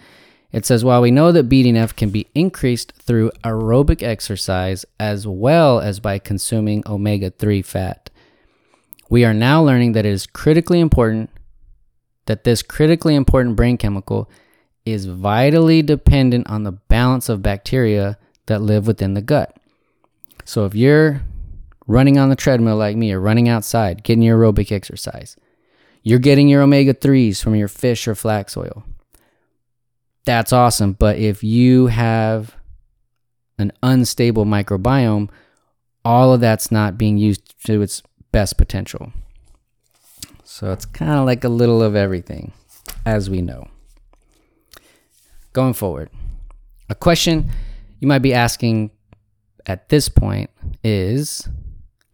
It 0.52 0.64
says 0.64 0.84
while 0.84 1.02
we 1.02 1.10
know 1.10 1.32
that 1.32 1.48
BDNF 1.48 1.94
can 1.96 2.10
be 2.10 2.26
increased 2.34 2.92
through 2.92 3.30
aerobic 3.44 4.02
exercise 4.02 4.84
as 4.98 5.26
well 5.26 5.80
as 5.80 6.00
by 6.00 6.18
consuming 6.18 6.82
omega 6.86 7.30
3 7.30 7.62
fat, 7.62 8.10
we 9.10 9.24
are 9.24 9.34
now 9.34 9.62
learning 9.62 9.92
that 9.92 10.06
it 10.06 10.12
is 10.12 10.26
critically 10.26 10.80
important 10.80 11.30
that 12.26 12.44
this 12.44 12.62
critically 12.62 13.14
important 13.14 13.56
brain 13.56 13.78
chemical 13.78 14.30
is 14.84 15.06
vitally 15.06 15.82
dependent 15.82 16.48
on 16.48 16.62
the 16.62 16.72
balance 16.72 17.28
of 17.28 17.42
bacteria 17.42 18.18
that 18.46 18.60
live 18.60 18.86
within 18.86 19.14
the 19.14 19.22
gut. 19.22 19.56
So 20.44 20.64
if 20.64 20.74
you're 20.74 21.22
running 21.88 22.18
on 22.18 22.28
the 22.28 22.36
treadmill 22.36 22.76
like 22.76 22.96
me 22.96 23.10
or 23.12 23.18
running 23.18 23.48
outside, 23.48 24.04
getting 24.04 24.22
your 24.22 24.38
aerobic 24.38 24.70
exercise, 24.70 25.36
you're 26.04 26.20
getting 26.20 26.48
your 26.48 26.62
omega 26.62 26.94
3s 26.94 27.42
from 27.42 27.56
your 27.56 27.66
fish 27.66 28.06
or 28.06 28.14
flax 28.14 28.56
oil. 28.56 28.84
That's 30.24 30.52
awesome. 30.52 30.92
But 30.92 31.18
if 31.18 31.42
you 31.42 31.86
have 31.86 32.54
an 33.58 33.72
unstable 33.82 34.44
microbiome, 34.44 35.30
all 36.04 36.32
of 36.32 36.40
that's 36.40 36.70
not 36.70 36.96
being 36.96 37.18
used 37.18 37.64
to 37.64 37.82
its 37.82 38.02
best 38.30 38.56
potential. 38.56 39.12
So 40.44 40.70
it's 40.72 40.84
kind 40.84 41.12
of 41.12 41.26
like 41.26 41.44
a 41.44 41.48
little 41.48 41.82
of 41.82 41.96
everything, 41.96 42.52
as 43.04 43.28
we 43.28 43.42
know 43.42 43.68
going 45.52 45.74
forward. 45.74 46.10
A 46.88 46.94
question 46.94 47.50
you 48.00 48.06
might 48.06 48.20
be 48.20 48.32
asking 48.32 48.90
at 49.66 49.88
this 49.88 50.08
point 50.08 50.50
is 50.84 51.48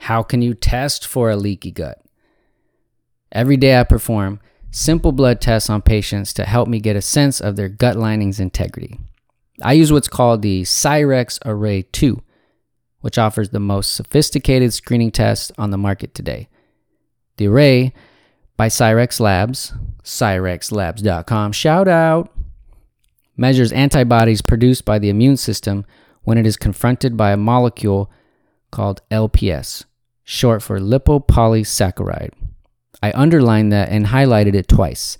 how 0.04 0.22
can 0.22 0.42
you 0.42 0.52
test 0.52 1.06
for 1.06 1.30
a 1.30 1.36
leaky 1.36 1.70
gut? 1.70 1.98
Every 3.32 3.56
day 3.56 3.80
I 3.80 3.84
perform 3.84 4.38
simple 4.70 5.12
blood 5.12 5.40
tests 5.40 5.70
on 5.70 5.80
patients 5.80 6.34
to 6.34 6.44
help 6.44 6.68
me 6.68 6.78
get 6.78 6.94
a 6.94 7.00
sense 7.00 7.40
of 7.40 7.56
their 7.56 7.70
gut 7.70 7.96
lining's 7.96 8.38
integrity. 8.38 9.00
I 9.62 9.72
use 9.72 9.90
what's 9.90 10.08
called 10.08 10.42
the 10.42 10.62
Cyrex 10.62 11.38
Array 11.46 11.82
2, 11.82 12.22
which 13.00 13.16
offers 13.16 13.48
the 13.48 13.60
most 13.60 13.94
sophisticated 13.94 14.74
screening 14.74 15.10
test 15.10 15.52
on 15.56 15.70
the 15.70 15.78
market 15.78 16.14
today. 16.14 16.48
The 17.38 17.46
Array 17.46 17.94
by 18.58 18.68
Cyrex 18.68 19.20
Labs, 19.20 19.72
cyrexlabs.com, 20.02 21.52
shout 21.52 21.88
out, 21.88 22.30
measures 23.38 23.72
antibodies 23.72 24.42
produced 24.42 24.84
by 24.84 24.98
the 24.98 25.08
immune 25.08 25.38
system 25.38 25.86
when 26.24 26.36
it 26.36 26.46
is 26.46 26.58
confronted 26.58 27.16
by 27.16 27.32
a 27.32 27.38
molecule 27.38 28.10
called 28.70 29.00
LPS, 29.10 29.84
short 30.24 30.62
for 30.62 30.80
lipopolysaccharide. 30.80 32.32
I 33.02 33.12
underlined 33.12 33.72
that 33.72 33.90
and 33.90 34.06
highlighted 34.06 34.54
it 34.54 34.66
twice. 34.66 35.18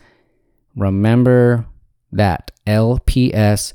Remember 0.74 1.66
that. 2.10 2.50
LPS, 2.66 3.74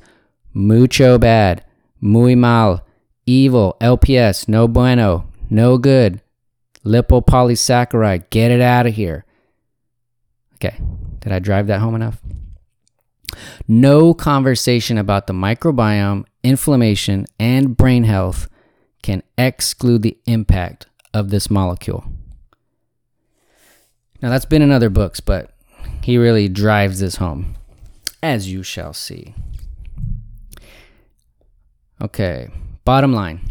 mucho 0.51 1.19
bad, 1.19 1.63
muy 2.01 2.33
mal, 2.33 2.83
evil, 3.27 3.77
LPS, 3.79 4.47
no 4.47 4.67
bueno, 4.67 5.29
no 5.49 5.77
good, 5.77 6.21
lipopolysaccharide, 6.83 8.29
get 8.31 8.49
it 8.49 8.61
out 8.61 8.87
of 8.87 8.95
here. 8.95 9.25
Okay, 10.55 10.75
did 11.19 11.31
I 11.31 11.37
drive 11.37 11.67
that 11.67 11.79
home 11.79 11.93
enough? 11.93 12.19
No 13.67 14.15
conversation 14.15 14.97
about 14.97 15.27
the 15.27 15.33
microbiome, 15.33 16.25
inflammation, 16.43 17.27
and 17.39 17.77
brain 17.77 18.05
health 18.05 18.49
can 19.03 19.21
exclude 19.37 20.01
the 20.01 20.17
impact 20.25 20.87
of 21.13 21.29
this 21.29 21.49
molecule. 21.49 22.05
Now, 24.21 24.29
that's 24.29 24.45
been 24.45 24.61
in 24.61 24.71
other 24.71 24.89
books, 24.89 25.19
but 25.19 25.51
he 26.03 26.17
really 26.17 26.49
drives 26.49 26.99
this 26.99 27.17
home, 27.17 27.55
as 28.21 28.51
you 28.51 28.63
shall 28.63 28.93
see. 28.93 29.33
Okay, 32.01 32.49
bottom 32.83 33.13
line. 33.13 33.41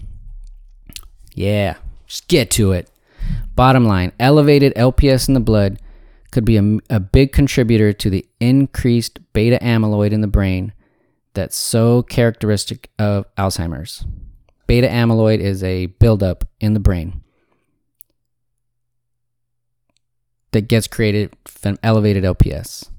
Yeah, 1.35 1.77
just 2.07 2.29
get 2.29 2.50
to 2.53 2.73
it. 2.73 2.91
Bottom 3.55 3.85
line 3.85 4.12
elevated 4.21 4.75
LPS 4.75 5.29
in 5.29 5.35
the 5.35 5.41
blood 5.41 5.81
could 6.31 6.45
be 6.45 6.57
a, 6.57 6.79
a 6.91 7.00
big 7.00 7.33
contributor 7.33 7.93
to 7.93 8.11
the 8.11 8.27
increased 8.41 9.19
beta 9.33 9.59
amyloid 9.62 10.12
in 10.12 10.21
the 10.21 10.27
brain 10.27 10.73
that's 11.35 11.57
so 11.57 12.03
characteristic 12.03 12.91
of 12.99 13.25
Alzheimer's. 13.37 14.05
Beta 14.67 14.88
amyloid 14.88 15.41
is 15.41 15.62
a 15.62 15.87
buildup 15.87 16.45
in 16.61 16.75
the 16.75 16.81
brain 16.81 17.23
that 20.52 20.69
gets 20.69 20.87
created 20.87 21.35
from 21.45 21.78
elevated 21.83 22.25
LPS. 22.25 22.90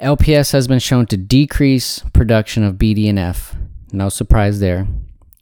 LPS 0.00 0.52
has 0.52 0.66
been 0.66 0.80
shown 0.80 1.06
to 1.06 1.16
decrease 1.16 2.00
production 2.12 2.64
of 2.64 2.74
BDNF. 2.74 3.54
No 3.92 4.08
surprise 4.08 4.58
there. 4.58 4.86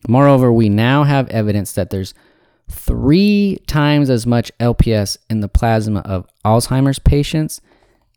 Moreover, 0.09 0.53
we 0.53 0.69
now 0.69 1.05
have 1.05 1.29
evidence 1.29 1.73
that 1.73 1.91
there's 1.91 2.13
three 2.69 3.59
times 3.67 4.11
as 4.11 4.27
much 4.27 4.53
LPS 4.59 5.17
in 5.29 5.41
the 5.41 5.49
plasma 5.49 6.01
of 6.01 6.27
Alzheimer's 6.45 6.99
patients 6.99 7.61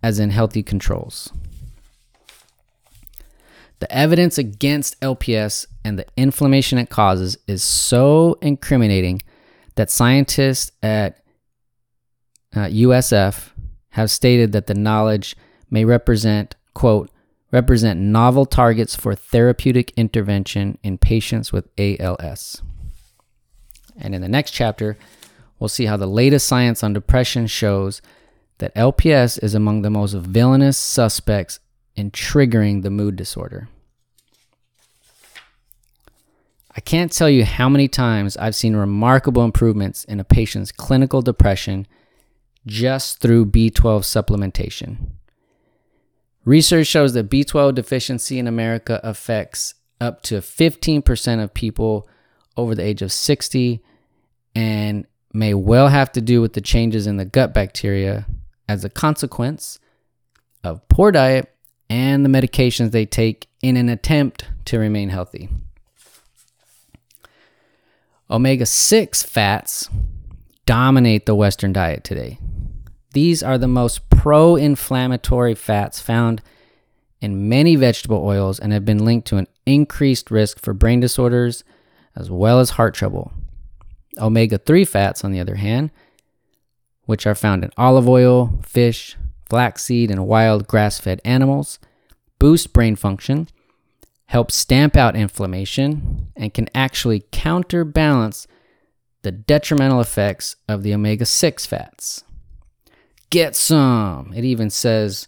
as 0.01 0.19
in 0.19 0.31
healthy 0.31 0.63
controls. 0.63 1.31
The 3.79 3.91
evidence 3.91 4.37
against 4.37 4.99
LPS 5.01 5.65
and 5.83 5.99
the 5.99 6.05
inflammation 6.15 6.77
it 6.77 6.89
causes 6.89 7.37
is 7.47 7.63
so 7.63 8.37
incriminating 8.41 9.21
that 9.75 9.89
scientists 9.89 10.71
at 10.81 11.23
uh, 12.55 12.65
USF 12.65 13.49
have 13.89 14.11
stated 14.11 14.51
that 14.51 14.67
the 14.67 14.73
knowledge 14.73 15.35
may 15.69 15.85
represent, 15.85 16.55
quote, 16.73 17.09
represent 17.51 17.99
novel 17.99 18.45
targets 18.45 18.95
for 18.95 19.13
therapeutic 19.13 19.91
intervention 19.95 20.77
in 20.83 20.97
patients 20.97 21.51
with 21.51 21.67
ALS. 21.77 22.61
And 23.95 24.15
in 24.15 24.21
the 24.21 24.29
next 24.29 24.51
chapter, 24.51 24.97
we'll 25.59 25.67
see 25.67 25.85
how 25.85 25.97
the 25.97 26.07
latest 26.07 26.47
science 26.47 26.83
on 26.83 26.93
depression 26.93 27.47
shows 27.47 28.01
that 28.57 28.73
LPS 28.75 29.41
is 29.43 29.53
among 29.53 29.81
the 29.81 29.89
most 29.89 30.13
villainous 30.13 30.77
suspects 30.77 31.59
in 31.95 32.11
triggering 32.11 32.81
the 32.81 32.89
mood 32.89 33.15
disorder. 33.15 33.69
I 36.75 36.81
can't 36.81 37.11
tell 37.11 37.29
you 37.29 37.45
how 37.45 37.69
many 37.69 37.87
times 37.87 38.35
I've 38.37 38.55
seen 38.55 38.75
remarkable 38.75 39.43
improvements 39.43 40.03
in 40.05 40.19
a 40.19 40.23
patient's 40.23 40.71
clinical 40.71 41.21
depression 41.21 41.87
just 42.65 43.19
through 43.19 43.47
B12 43.47 44.01
supplementation. 44.01 44.97
Research 46.45 46.87
shows 46.87 47.13
that 47.13 47.29
B12 47.29 47.75
deficiency 47.75 48.39
in 48.39 48.47
America 48.47 48.99
affects 49.03 49.75
up 50.01 50.21
to 50.23 50.39
15% 50.39 51.43
of 51.43 51.53
people 51.53 52.07
over 52.57 52.75
the 52.75 52.83
age 52.83 53.01
of 53.01 53.11
60 53.11 53.81
and 54.55 55.05
may 55.31 55.53
well 55.53 55.87
have 55.87 56.11
to 56.11 56.21
do 56.21 56.41
with 56.41 56.53
the 56.53 56.61
changes 56.61 57.07
in 57.07 57.17
the 57.17 57.25
gut 57.25 57.53
bacteria 57.53 58.25
as 58.67 58.83
a 58.83 58.89
consequence 58.89 59.79
of 60.63 60.87
poor 60.87 61.11
diet 61.11 61.53
and 61.89 62.25
the 62.25 62.29
medications 62.29 62.91
they 62.91 63.05
take 63.05 63.47
in 63.61 63.77
an 63.77 63.89
attempt 63.89 64.45
to 64.65 64.79
remain 64.79 65.09
healthy. 65.09 65.49
Omega 68.33 68.65
6 68.65 69.21
fats 69.21 69.91
dominate 70.65 71.27
the 71.27 71.35
Western 71.35 71.71
diet 71.71 72.03
today. 72.03 72.39
These 73.11 73.43
are 73.43 73.59
the 73.59 73.67
most 73.67 74.09
pro 74.09 74.55
inflammatory 74.55 75.53
fats 75.53 75.99
found 75.99 76.41
in 77.21 77.47
many 77.47 77.75
vegetable 77.75 78.25
oils 78.25 78.59
and 78.59 78.73
have 78.73 78.85
been 78.85 79.05
linked 79.05 79.27
to 79.27 79.37
an 79.37 79.47
increased 79.67 80.31
risk 80.31 80.59
for 80.59 80.73
brain 80.73 80.99
disorders 80.99 81.63
as 82.15 82.31
well 82.31 82.59
as 82.59 82.71
heart 82.71 82.95
trouble. 82.95 83.31
Omega 84.17 84.57
3 84.57 84.83
fats, 84.83 85.23
on 85.23 85.31
the 85.31 85.39
other 85.39 85.55
hand, 85.55 85.91
which 87.05 87.27
are 87.27 87.35
found 87.35 87.63
in 87.63 87.69
olive 87.77 88.09
oil, 88.09 88.59
fish, 88.65 89.15
flaxseed, 89.47 90.09
and 90.09 90.25
wild 90.25 90.67
grass 90.67 90.99
fed 90.99 91.21
animals, 91.23 91.77
boost 92.39 92.73
brain 92.73 92.95
function, 92.95 93.47
help 94.27 94.51
stamp 94.51 94.95
out 94.95 95.15
inflammation, 95.15 96.27
and 96.35 96.53
can 96.53 96.69
actually 96.73 97.25
counterbalance 97.31 98.47
the 99.21 99.31
detrimental 99.31 100.01
effects 100.01 100.55
of 100.67 100.83
the 100.83 100.93
omega 100.93 101.25
6 101.25 101.65
fats. 101.65 102.23
Get 103.29 103.55
some! 103.55 104.33
It 104.35 104.43
even 104.43 104.69
says 104.69 105.27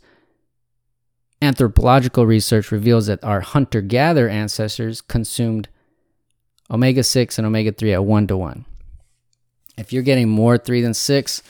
anthropological 1.41 2.25
research 2.25 2.71
reveals 2.71 3.07
that 3.07 3.23
our 3.23 3.41
hunter 3.41 3.81
gatherer 3.81 4.29
ancestors 4.29 5.01
consumed 5.01 5.69
omega 6.69 7.03
6 7.03 7.37
and 7.37 7.45
omega 7.45 7.71
3 7.71 7.93
at 7.93 8.05
1 8.05 8.27
to 8.27 8.37
1. 8.37 8.65
If 9.77 9.91
you're 9.91 10.03
getting 10.03 10.29
more 10.29 10.57
3 10.57 10.81
than 10.81 10.93
6, 10.93 11.43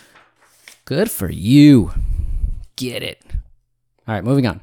good 0.86 1.10
for 1.12 1.30
you. 1.30 1.92
Get 2.76 3.04
it. 3.04 3.22
All 4.08 4.14
right, 4.16 4.24
moving 4.24 4.46
on. 4.46 4.62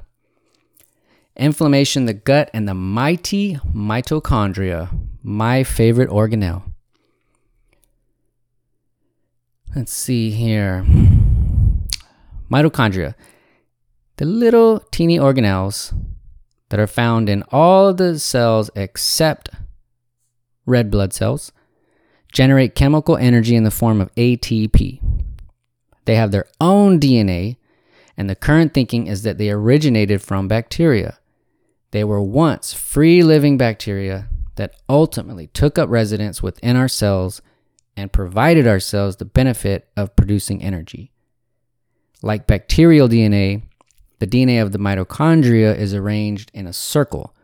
Inflammation, 1.36 2.04
the 2.04 2.14
gut, 2.14 2.50
and 2.52 2.68
the 2.68 2.74
mighty 2.74 3.56
mitochondria, 3.74 4.90
my 5.22 5.64
favorite 5.64 6.10
organelle. 6.10 6.62
Let's 9.74 9.94
see 9.94 10.30
here. 10.30 10.84
Mitochondria, 12.50 13.14
the 14.18 14.26
little 14.26 14.80
teeny 14.90 15.18
organelles 15.18 15.94
that 16.68 16.78
are 16.78 16.86
found 16.86 17.30
in 17.30 17.42
all 17.50 17.94
the 17.94 18.18
cells 18.18 18.70
except 18.76 19.48
red 20.66 20.90
blood 20.90 21.14
cells, 21.14 21.50
generate 22.30 22.74
chemical 22.74 23.16
energy 23.16 23.56
in 23.56 23.64
the 23.64 23.70
form 23.70 24.02
of 24.02 24.14
ATP. 24.16 25.00
They 26.04 26.14
have 26.14 26.30
their 26.30 26.46
own 26.60 27.00
DNA, 27.00 27.56
and 28.18 28.28
the 28.28 28.36
current 28.36 28.74
thinking 28.74 29.06
is 29.06 29.22
that 29.22 29.38
they 29.38 29.50
originated 29.50 30.20
from 30.20 30.46
bacteria. 30.46 31.18
They 31.92 32.04
were 32.04 32.20
once 32.20 32.74
free 32.74 33.22
living 33.22 33.56
bacteria 33.56 34.28
that 34.56 34.74
ultimately 34.88 35.46
took 35.48 35.78
up 35.78 35.88
residence 35.88 36.42
within 36.42 36.76
our 36.76 36.88
cells 36.88 37.40
and 37.96 38.12
provided 38.12 38.66
our 38.66 38.80
cells 38.80 39.16
the 39.16 39.24
benefit 39.24 39.88
of 39.96 40.16
producing 40.16 40.62
energy. 40.62 41.12
Like 42.22 42.46
bacterial 42.46 43.08
DNA, 43.08 43.62
the 44.18 44.26
DNA 44.26 44.62
of 44.62 44.72
the 44.72 44.78
mitochondria 44.78 45.76
is 45.76 45.94
arranged 45.94 46.50
in 46.54 46.66
a 46.66 46.72
circle 46.72 47.34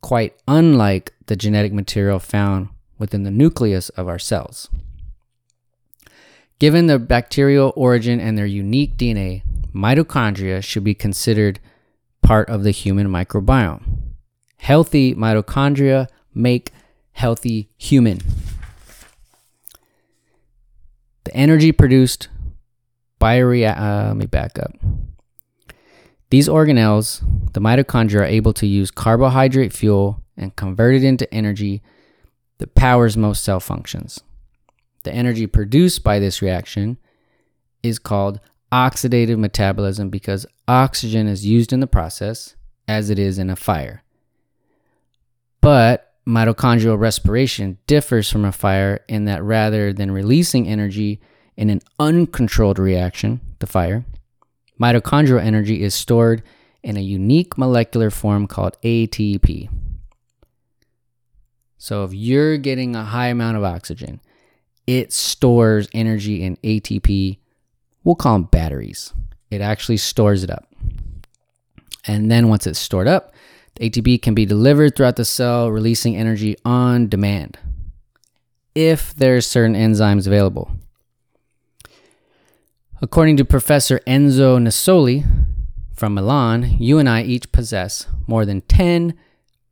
quite 0.00 0.36
unlike 0.46 1.14
the 1.26 1.36
genetic 1.36 1.72
material 1.72 2.18
found 2.18 2.68
within 2.98 3.22
the 3.22 3.30
nucleus 3.30 3.88
of 3.90 4.08
our 4.08 4.18
cells. 4.18 4.68
Given 6.58 6.86
their 6.86 6.98
bacterial 6.98 7.72
origin 7.74 8.20
and 8.20 8.36
their 8.36 8.46
unique 8.46 8.96
DNA, 8.96 9.42
mitochondria 9.74 10.62
should 10.62 10.84
be 10.84 10.94
considered 10.94 11.58
part 12.22 12.48
of 12.48 12.62
the 12.62 12.70
human 12.70 13.08
microbiome. 13.08 13.82
Healthy 14.56 15.14
mitochondria 15.14 16.08
make 16.34 16.72
healthy 17.12 17.68
human. 17.76 18.20
The 21.24 21.34
energy 21.34 21.72
produced 21.72 22.28
by 23.18 23.38
rea- 23.38 23.66
uh, 23.66 24.08
let 24.08 24.16
me 24.16 24.26
back 24.26 24.58
up. 24.58 24.72
These 26.30 26.48
organelles, 26.48 27.22
the 27.52 27.60
mitochondria, 27.60 28.20
are 28.20 28.24
able 28.24 28.52
to 28.54 28.66
use 28.66 28.90
carbohydrate 28.90 29.72
fuel 29.72 30.22
and 30.36 30.56
convert 30.56 30.94
it 30.94 31.04
into 31.04 31.32
energy 31.32 31.82
that 32.58 32.74
powers 32.74 33.16
most 33.16 33.44
cell 33.44 33.60
functions. 33.60 34.20
The 35.02 35.12
energy 35.12 35.46
produced 35.46 36.02
by 36.02 36.18
this 36.18 36.40
reaction 36.40 36.96
is 37.82 37.98
called 37.98 38.40
oxidative 38.72 39.38
metabolism 39.38 40.08
because 40.08 40.46
oxygen 40.66 41.28
is 41.28 41.44
used 41.44 41.72
in 41.72 41.80
the 41.80 41.86
process 41.86 42.56
as 42.88 43.10
it 43.10 43.18
is 43.18 43.38
in 43.38 43.50
a 43.50 43.56
fire. 43.56 44.02
But 45.60 46.12
mitochondrial 46.26 46.98
respiration 46.98 47.78
differs 47.86 48.30
from 48.30 48.44
a 48.44 48.52
fire 48.52 49.00
in 49.08 49.26
that 49.26 49.42
rather 49.42 49.92
than 49.92 50.10
releasing 50.10 50.66
energy 50.66 51.20
in 51.56 51.68
an 51.68 51.80
uncontrolled 51.98 52.78
reaction, 52.78 53.40
the 53.58 53.66
fire, 53.66 54.04
mitochondrial 54.80 55.42
energy 55.42 55.82
is 55.82 55.94
stored 55.94 56.42
in 56.82 56.96
a 56.96 57.00
unique 57.00 57.56
molecular 57.56 58.10
form 58.10 58.46
called 58.46 58.76
ATP. 58.82 59.68
So 61.78 62.04
if 62.04 62.14
you're 62.14 62.58
getting 62.58 62.94
a 62.94 63.04
high 63.04 63.28
amount 63.28 63.56
of 63.56 63.64
oxygen, 63.64 64.20
it 64.86 65.12
stores 65.12 65.88
energy 65.92 66.42
in 66.42 66.56
ATP. 66.58 67.38
We'll 68.04 68.14
call 68.14 68.34
them 68.34 68.44
batteries. 68.44 69.12
It 69.50 69.60
actually 69.60 69.98
stores 69.98 70.42
it 70.42 70.50
up. 70.50 70.66
And 72.06 72.30
then 72.30 72.48
once 72.48 72.66
it's 72.66 72.78
stored 72.78 73.06
up, 73.06 73.34
the 73.76 73.88
ATP 73.88 74.22
can 74.22 74.34
be 74.34 74.44
delivered 74.44 74.96
throughout 74.96 75.16
the 75.16 75.24
cell, 75.24 75.70
releasing 75.70 76.16
energy 76.16 76.56
on 76.64 77.08
demand 77.08 77.58
if 78.74 79.14
there's 79.14 79.46
certain 79.46 79.74
enzymes 79.74 80.26
available. 80.26 80.70
According 83.00 83.36
to 83.38 83.44
Professor 83.44 84.00
Enzo 84.06 84.58
Nisoli 84.58 85.24
from 85.94 86.14
Milan, 86.14 86.76
you 86.78 86.98
and 86.98 87.08
I 87.08 87.22
each 87.22 87.52
possess 87.52 88.06
more 88.26 88.46
than 88.46 88.60
10 88.62 89.14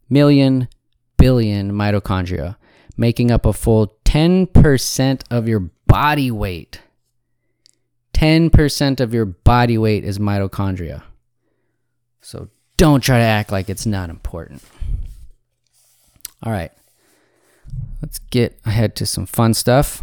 million 0.09 0.69
billion 1.17 1.73
mitochondria, 1.73 2.57
making 2.97 3.31
up 3.31 3.47
a 3.47 3.53
full 3.53 3.95
10% 4.05 5.23
of 5.31 5.47
your 5.49 5.71
body 5.87 6.31
weight. 6.31 6.81
10% 8.21 9.01
of 9.01 9.15
your 9.15 9.25
body 9.25 9.79
weight 9.79 10.05
is 10.05 10.19
mitochondria. 10.19 11.03
So 12.21 12.49
don't 12.77 13.01
try 13.01 13.17
to 13.17 13.25
act 13.25 13.51
like 13.51 13.71
it's 13.71 13.87
not 13.87 14.11
important. 14.11 14.63
All 16.43 16.53
right. 16.53 16.71
Let's 18.03 18.19
get 18.19 18.61
ahead 18.67 18.95
to 18.97 19.07
some 19.07 19.25
fun 19.25 19.55
stuff. 19.55 20.03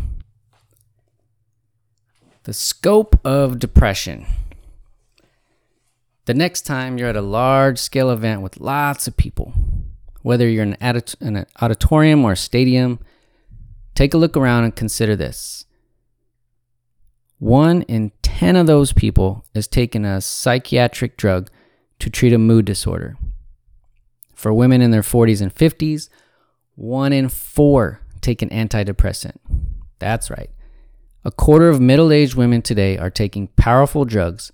The 2.46 2.54
scope 2.54 3.20
of 3.24 3.60
depression. 3.60 4.26
The 6.26 6.34
next 6.34 6.64
time 6.64 6.98
you're 6.98 7.10
at 7.10 7.16
a 7.16 7.22
large 7.22 7.78
scale 7.78 8.10
event 8.10 8.42
with 8.42 8.60
lots 8.60 9.08
of 9.08 9.16
people, 9.16 9.54
whether 10.24 10.50
you're 10.50 10.64
in 10.64 10.76
an 10.82 11.46
auditorium 11.62 12.26
or 12.26 12.32
a 12.32 12.38
stadium, 12.38 12.98
take 13.94 14.16
a 14.16 14.18
look 14.18 14.36
around 14.36 14.64
and 14.64 14.76
consider 14.76 15.16
this. 15.16 15.67
One 17.40 17.84
in 17.84 18.12
10 18.24 18.56
of 18.56 18.68
those 18.68 18.94
people 18.94 19.46
is 19.54 19.68
taking 19.68 20.06
a 20.06 20.22
psychiatric 20.22 21.18
drug 21.18 21.50
to 22.00 22.10
treat 22.10 22.34
a 22.34 22.38
mood 22.38 22.66
disorder. 22.66 23.18
For 24.34 24.54
women 24.54 24.82
in 24.82 24.92
their 24.92 25.02
40s 25.02 25.42
and 25.42 25.54
50s, 25.54 26.10
one 26.76 27.14
in 27.14 27.30
four 27.30 28.02
take 28.22 28.42
an 28.42 28.50
antidepressant. 28.50 29.38
That's 30.00 30.30
right. 30.30 30.50
A 31.26 31.32
quarter 31.32 31.70
of 31.70 31.82
middle 31.82 32.12
aged 32.12 32.36
women 32.36 32.62
today 32.62 32.98
are 32.98 33.10
taking 33.10 33.48
powerful 33.50 34.06
drugs 34.06 34.52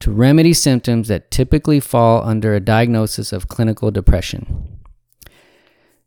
to 0.00 0.10
remedy 0.10 0.52
symptoms 0.52 1.08
that 1.08 1.30
typically 1.30 1.78
fall 1.78 2.24
under 2.24 2.54
a 2.54 2.60
diagnosis 2.60 3.32
of 3.32 3.48
clinical 3.48 3.90
depression, 3.90 4.80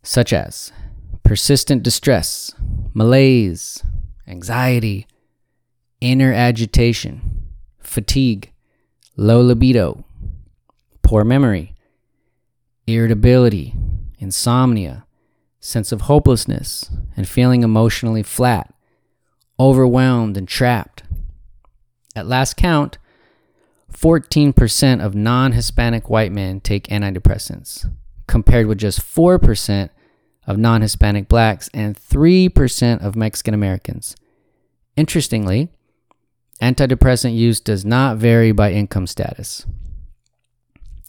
such 0.04 0.34
as 0.34 0.74
persistent 1.24 1.82
distress, 1.82 2.54
malaise, 2.94 3.84
anxiety, 4.28 5.08
inner 6.02 6.34
agitation, 6.34 7.44
fatigue, 7.80 8.52
low 9.16 9.42
libido, 9.42 10.04
poor 11.02 11.24
memory, 11.24 11.76
irritability, 12.88 13.74
insomnia, 14.20 15.06
sense 15.60 15.92
of 15.92 16.02
hopelessness, 16.02 16.90
and 17.18 17.28
feeling 17.28 17.64
emotionally 17.64 18.24
flat 18.24 18.76
overwhelmed, 19.60 20.38
and 20.38 20.48
trapped. 20.48 21.04
At 22.16 22.28
last 22.28 22.56
count, 22.56 22.98
14% 23.92 25.04
of 25.04 25.16
non 25.16 25.54
Hispanic 25.54 26.10
white 26.10 26.32
men 26.32 26.60
take 26.60 26.88
antidepressants, 26.88 27.90
compared 28.28 28.68
with 28.68 28.78
just 28.78 29.00
4% 29.00 29.90
of 30.48 30.58
non 30.58 30.82
Hispanic 30.82 31.28
blacks 31.28 31.70
and 31.74 31.98
3% 31.98 33.04
of 33.04 33.16
Mexican 33.16 33.54
Americans. 33.54 34.16
Interestingly, 34.96 35.70
antidepressant 36.62 37.36
use 37.36 37.60
does 37.60 37.84
not 37.86 38.18
vary 38.18 38.52
by 38.52 38.72
income 38.72 39.08
status. 39.08 39.66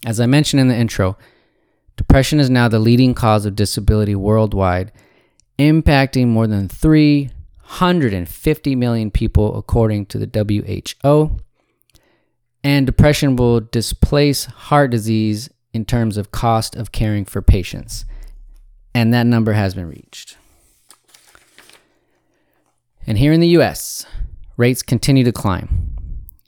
As 0.05 0.19
I 0.19 0.25
mentioned 0.25 0.59
in 0.59 0.67
the 0.67 0.75
intro, 0.75 1.17
depression 1.95 2.39
is 2.39 2.49
now 2.49 2.67
the 2.67 2.79
leading 2.79 3.13
cause 3.13 3.45
of 3.45 3.55
disability 3.55 4.15
worldwide, 4.15 4.91
impacting 5.57 6.27
more 6.27 6.47
than 6.47 6.69
350 6.69 8.75
million 8.75 9.11
people, 9.11 9.57
according 9.57 10.05
to 10.07 10.17
the 10.17 10.83
WHO. 11.13 11.37
And 12.63 12.85
depression 12.85 13.35
will 13.35 13.61
displace 13.61 14.45
heart 14.45 14.91
disease 14.91 15.49
in 15.73 15.85
terms 15.85 16.17
of 16.17 16.31
cost 16.31 16.75
of 16.75 16.91
caring 16.91 17.25
for 17.25 17.41
patients. 17.41 18.05
And 18.93 19.13
that 19.13 19.25
number 19.25 19.53
has 19.53 19.75
been 19.75 19.87
reached. 19.87 20.37
And 23.05 23.17
here 23.17 23.31
in 23.31 23.39
the 23.39 23.47
US, 23.59 24.05
rates 24.57 24.81
continue 24.81 25.23
to 25.23 25.31
climb. 25.31 25.95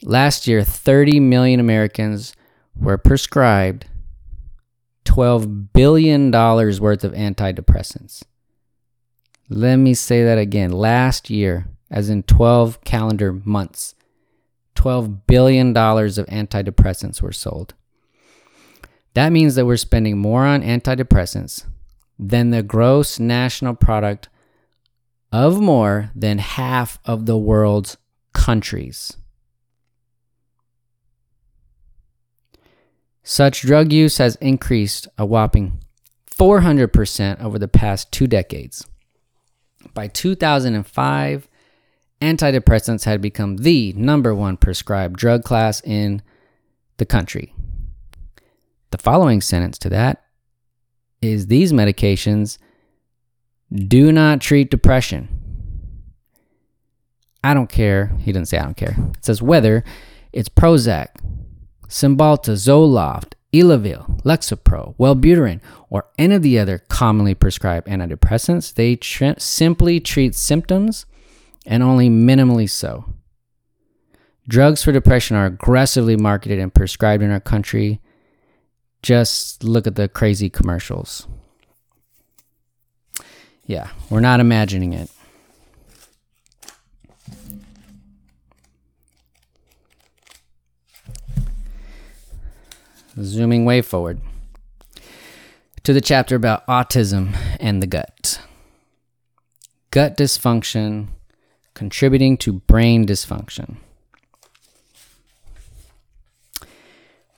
Last 0.03 0.47
year, 0.47 0.63
30 0.63 1.19
million 1.19 1.59
Americans 1.59 2.35
were 2.75 2.97
prescribed 2.97 3.85
$12 5.05 5.73
billion 5.73 6.31
worth 6.31 7.03
of 7.03 7.13
antidepressants. 7.13 8.23
Let 9.49 9.77
me 9.77 9.93
say 9.93 10.23
that 10.23 10.37
again. 10.37 10.71
Last 10.71 11.29
year, 11.29 11.67
as 11.89 12.09
in 12.09 12.23
12 12.23 12.83
calendar 12.83 13.33
months, 13.33 13.95
$12 14.75 15.21
billion 15.27 15.69
of 15.69 16.25
antidepressants 16.27 17.21
were 17.21 17.31
sold. 17.31 17.73
That 19.15 19.31
means 19.31 19.55
that 19.55 19.65
we're 19.65 19.77
spending 19.77 20.17
more 20.17 20.45
on 20.45 20.61
antidepressants 20.61 21.65
than 22.17 22.51
the 22.51 22.63
gross 22.63 23.19
national 23.19 23.73
product 23.75 24.29
of 25.31 25.59
more 25.59 26.11
than 26.15 26.37
half 26.39 26.99
of 27.05 27.25
the 27.25 27.37
world's 27.37 27.97
countries. 28.33 29.15
Such 33.23 33.61
drug 33.61 33.93
use 33.93 34.17
has 34.17 34.35
increased 34.37 35.07
a 35.17 35.25
whopping 35.25 35.83
400% 36.35 37.41
over 37.43 37.59
the 37.59 37.67
past 37.67 38.11
two 38.11 38.27
decades. 38.27 38.87
By 39.93 40.07
2005, 40.07 41.47
antidepressants 42.21 43.05
had 43.05 43.21
become 43.21 43.57
the 43.57 43.93
number 43.93 44.33
one 44.33 44.57
prescribed 44.57 45.17
drug 45.17 45.43
class 45.43 45.81
in 45.83 46.21
the 46.97 47.05
country. 47.05 47.53
The 48.91 48.97
following 48.97 49.41
sentence 49.41 49.77
to 49.79 49.89
that 49.89 50.23
is 51.21 51.47
these 51.47 51.71
medications 51.71 52.57
do 53.73 54.11
not 54.11 54.41
treat 54.41 54.71
depression. 54.71 55.27
I 57.43 57.53
don't 57.53 57.69
care. 57.69 58.07
He 58.19 58.31
didn't 58.31 58.47
say 58.47 58.57
I 58.57 58.63
don't 58.63 58.77
care. 58.77 58.95
It 59.17 59.25
says 59.25 59.41
whether 59.41 59.83
it's 60.33 60.49
Prozac, 60.49 61.07
Cymbalta, 61.87 62.53
Zoloft, 62.53 63.33
Elavil, 63.53 64.21
Lexapro, 64.23 64.95
Wellbutrin, 64.97 65.61
or 65.89 66.05
any 66.17 66.35
of 66.35 66.41
the 66.41 66.59
other 66.59 66.79
commonly 66.89 67.33
prescribed 67.33 67.87
antidepressants, 67.87 68.73
they 68.73 68.95
tr- 68.95 69.31
simply 69.37 69.99
treat 69.99 70.35
symptoms 70.35 71.05
and 71.65 71.81
only 71.81 72.09
minimally 72.09 72.69
so. 72.69 73.05
Drugs 74.47 74.83
for 74.83 74.91
depression 74.91 75.35
are 75.37 75.45
aggressively 75.45 76.17
marketed 76.17 76.59
and 76.59 76.73
prescribed 76.73 77.23
in 77.23 77.31
our 77.31 77.39
country. 77.39 78.01
Just 79.01 79.63
look 79.63 79.87
at 79.87 79.95
the 79.95 80.07
crazy 80.07 80.49
commercials. 80.49 81.27
Yeah, 83.69 83.89
we're 84.09 84.19
not 84.19 84.39
imagining 84.39 84.93
it. 84.93 85.11
Zooming 93.21 93.65
way 93.65 93.83
forward 93.83 94.21
to 95.83 95.93
the 95.93 96.01
chapter 96.01 96.35
about 96.35 96.65
autism 96.65 97.37
and 97.59 97.79
the 97.79 97.85
gut. 97.85 98.41
Gut 99.91 100.17
dysfunction 100.17 101.09
contributing 101.75 102.37
to 102.37 102.53
brain 102.53 103.05
dysfunction. 103.05 103.75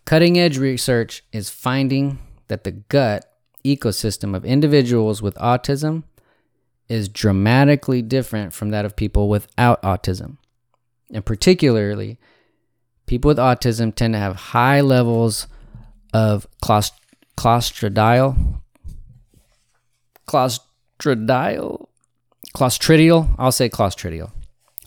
Cutting 0.06 0.40
edge 0.40 0.58
research 0.58 1.26
is 1.34 1.50
finding 1.50 2.20
that 2.48 2.64
the 2.64 2.72
gut 2.72 3.26
ecosystem 3.66 4.34
of 4.34 4.46
individuals 4.46 5.22
with 5.22 5.36
autism 5.36 6.04
is 6.92 7.08
dramatically 7.08 8.02
different 8.02 8.54
from 8.54 8.72
that 8.72 8.84
of 8.84 8.98
people 8.98 9.30
without 9.30 9.82
autism. 9.82 10.36
And 11.14 11.26
particularly, 11.26 12.20
people 13.06 13.30
with 13.30 13.38
autism 13.38 13.96
tend 13.96 14.14
to 14.14 14.20
have 14.20 14.36
high 14.36 14.82
levels 14.82 15.48
of 16.14 16.46
clostridial, 16.62 18.36
clostridial, 20.28 21.88
clostridial, 22.54 23.36
I'll 23.40 23.54
say 23.54 23.70
clostridial, 23.70 24.32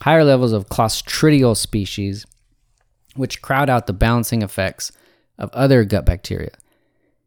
higher 0.01 0.23
levels 0.23 0.51
of 0.51 0.69
clostridial 0.69 1.57
species, 1.57 2.23
which 3.15 3.41
crowd 3.41 3.67
out 3.67 3.87
the 3.87 3.93
balancing 3.93 4.43
effects 4.43 4.91
of 5.39 5.49
other 5.53 5.83
gut 5.83 6.05
bacteria, 6.05 6.51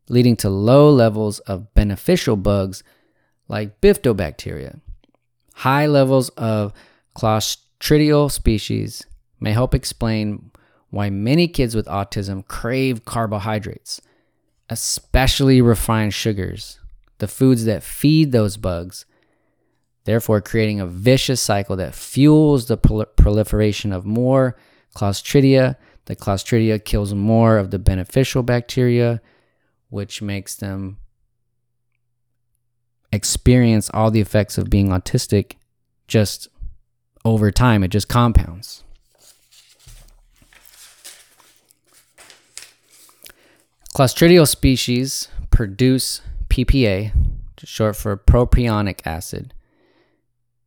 leading 0.08 0.36
to 0.36 0.48
low 0.48 0.88
levels 0.88 1.40
of 1.40 1.74
beneficial 1.74 2.36
bugs 2.36 2.84
like 3.48 3.80
bifidobacteria. 3.80 4.80
High 5.54 5.86
levels 5.86 6.28
of 6.30 6.72
clostridial 7.16 8.30
species 8.30 9.04
may 9.40 9.52
help 9.52 9.74
explain 9.74 10.50
why 10.90 11.10
many 11.10 11.48
kids 11.48 11.74
with 11.74 11.86
autism 11.86 12.46
crave 12.46 13.04
carbohydrates, 13.04 14.00
especially 14.70 15.60
refined 15.60 16.14
sugars, 16.14 16.78
the 17.18 17.28
foods 17.28 17.64
that 17.64 17.82
feed 17.82 18.32
those 18.32 18.56
bugs, 18.56 19.04
therefore 20.04 20.40
creating 20.40 20.80
a 20.80 20.86
vicious 20.86 21.40
cycle 21.40 21.76
that 21.76 21.94
fuels 21.94 22.66
the 22.66 22.78
prol- 22.78 23.06
proliferation 23.16 23.92
of 23.92 24.06
more 24.06 24.56
Clostridia. 24.94 25.76
The 26.06 26.16
Clostridia 26.16 26.82
kills 26.82 27.12
more 27.12 27.58
of 27.58 27.70
the 27.70 27.78
beneficial 27.78 28.42
bacteria, 28.42 29.20
which 29.90 30.22
makes 30.22 30.56
them 30.56 30.98
experience 33.12 33.90
all 33.94 34.10
the 34.10 34.20
effects 34.20 34.58
of 34.58 34.70
being 34.70 34.88
autistic 34.88 35.54
just 36.06 36.48
over 37.24 37.50
time. 37.50 37.82
It 37.82 37.88
just 37.88 38.08
compounds. 38.08 38.84
Clostridial 43.94 44.46
species 44.46 45.28
produce 45.50 46.20
PPA, 46.48 47.12
short 47.64 47.96
for 47.96 48.16
propionic 48.16 49.00
acid. 49.04 49.52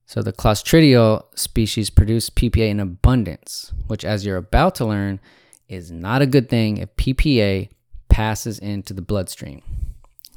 So 0.05 0.21
the 0.21 0.33
Clostridial 0.33 1.23
species 1.33 1.89
produce 1.89 2.29
PPA 2.29 2.69
in 2.69 2.81
abundance, 2.81 3.71
which, 3.87 4.03
as 4.03 4.25
you're 4.25 4.35
about 4.35 4.75
to 4.75 4.85
learn, 4.85 5.21
is 5.69 5.89
not 5.89 6.21
a 6.21 6.25
good 6.25 6.49
thing 6.49 6.77
if 6.77 6.93
PPA 6.97 7.69
passes 8.09 8.59
into 8.59 8.93
the 8.93 9.01
bloodstream. 9.01 9.61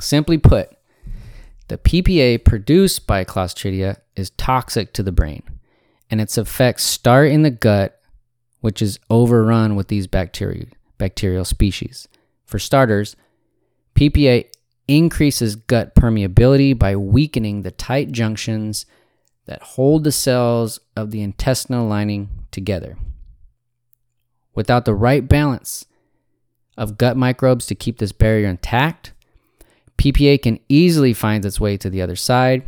Simply 0.00 0.38
put, 0.38 0.73
the 1.68 1.78
PPA 1.78 2.44
produced 2.44 3.06
by 3.06 3.24
Clostridia 3.24 3.98
is 4.16 4.30
toxic 4.30 4.92
to 4.92 5.02
the 5.02 5.12
brain, 5.12 5.42
and 6.10 6.20
its 6.20 6.36
effects 6.36 6.84
start 6.84 7.30
in 7.30 7.42
the 7.42 7.50
gut, 7.50 8.00
which 8.60 8.82
is 8.82 8.98
overrun 9.08 9.74
with 9.74 9.88
these 9.88 10.06
bacteria, 10.06 10.66
bacterial 10.98 11.44
species. 11.44 12.06
For 12.44 12.58
starters, 12.58 13.16
PPA 13.94 14.46
increases 14.86 15.56
gut 15.56 15.94
permeability 15.94 16.78
by 16.78 16.96
weakening 16.96 17.62
the 17.62 17.70
tight 17.70 18.12
junctions 18.12 18.84
that 19.46 19.62
hold 19.62 20.04
the 20.04 20.12
cells 20.12 20.80
of 20.96 21.10
the 21.10 21.22
intestinal 21.22 21.86
lining 21.86 22.28
together. 22.50 22.96
Without 24.54 24.84
the 24.84 24.94
right 24.94 25.26
balance 25.26 25.86
of 26.76 26.98
gut 26.98 27.16
microbes 27.16 27.66
to 27.66 27.74
keep 27.74 27.98
this 27.98 28.12
barrier 28.12 28.48
intact, 28.48 29.13
PPA 29.98 30.42
can 30.42 30.60
easily 30.68 31.12
find 31.12 31.44
its 31.44 31.60
way 31.60 31.76
to 31.76 31.88
the 31.88 32.02
other 32.02 32.16
side, 32.16 32.64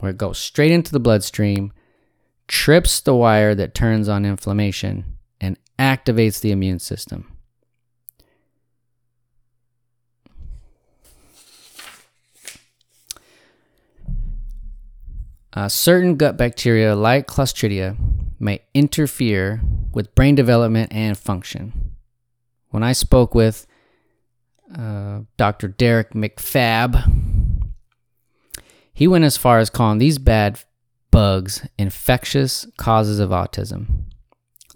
where 0.00 0.10
it 0.10 0.18
goes 0.18 0.38
straight 0.38 0.72
into 0.72 0.92
the 0.92 1.00
bloodstream, 1.00 1.72
trips 2.46 3.00
the 3.00 3.14
wire 3.14 3.54
that 3.54 3.74
turns 3.74 4.08
on 4.08 4.24
inflammation, 4.24 5.04
and 5.40 5.58
activates 5.78 6.40
the 6.40 6.50
immune 6.50 6.78
system. 6.78 7.38
Uh, 15.52 15.68
certain 15.68 16.16
gut 16.16 16.36
bacteria, 16.36 16.94
like 16.94 17.26
Clostridia, 17.26 17.96
may 18.38 18.62
interfere 18.74 19.60
with 19.92 20.14
brain 20.14 20.34
development 20.34 20.92
and 20.92 21.18
function. 21.18 21.96
When 22.70 22.82
I 22.82 22.92
spoke 22.92 23.34
with 23.34 23.66
uh, 24.76 25.20
Dr. 25.36 25.68
Derrick 25.68 26.12
MacFabe, 26.12 27.04
he 28.92 29.06
went 29.06 29.24
as 29.24 29.36
far 29.36 29.58
as 29.58 29.70
calling 29.70 29.98
these 29.98 30.18
bad 30.18 30.60
bugs 31.10 31.66
infectious 31.78 32.66
causes 32.76 33.18
of 33.18 33.30
autism. 33.30 34.04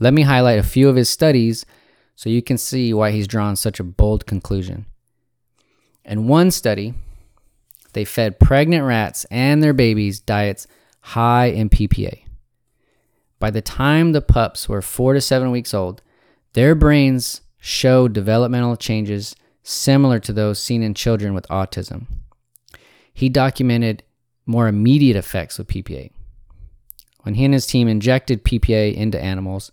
Let 0.00 0.14
me 0.14 0.22
highlight 0.22 0.58
a 0.58 0.64
few 0.64 0.88
of 0.88 0.96
his 0.96 1.10
studies 1.10 1.66
so 2.16 2.30
you 2.30 2.42
can 2.42 2.58
see 2.58 2.94
why 2.94 3.10
he's 3.10 3.26
drawn 3.26 3.56
such 3.56 3.80
a 3.80 3.84
bold 3.84 4.26
conclusion. 4.26 4.86
In 6.04 6.26
one 6.26 6.50
study, 6.50 6.94
they 7.92 8.04
fed 8.04 8.40
pregnant 8.40 8.84
rats 8.84 9.24
and 9.30 9.62
their 9.62 9.72
babies 9.72 10.20
diets 10.20 10.66
high 11.00 11.46
in 11.46 11.68
PPA. 11.68 12.24
By 13.38 13.50
the 13.50 13.60
time 13.60 14.12
the 14.12 14.22
pups 14.22 14.68
were 14.68 14.82
four 14.82 15.14
to 15.14 15.20
seven 15.20 15.50
weeks 15.50 15.74
old, 15.74 16.00
their 16.52 16.74
brains 16.74 17.40
showed 17.58 18.12
developmental 18.12 18.76
changes 18.76 19.34
similar 19.62 20.18
to 20.20 20.32
those 20.32 20.58
seen 20.60 20.82
in 20.82 20.94
children 20.94 21.34
with 21.34 21.48
autism. 21.48 22.06
He 23.12 23.28
documented 23.28 24.02
more 24.46 24.68
immediate 24.68 25.16
effects 25.16 25.58
with 25.58 25.68
PPA. 25.68 26.10
When 27.22 27.34
he 27.34 27.44
and 27.44 27.54
his 27.54 27.66
team 27.66 27.86
injected 27.86 28.44
PPA 28.44 28.94
into 28.94 29.22
animals, 29.22 29.70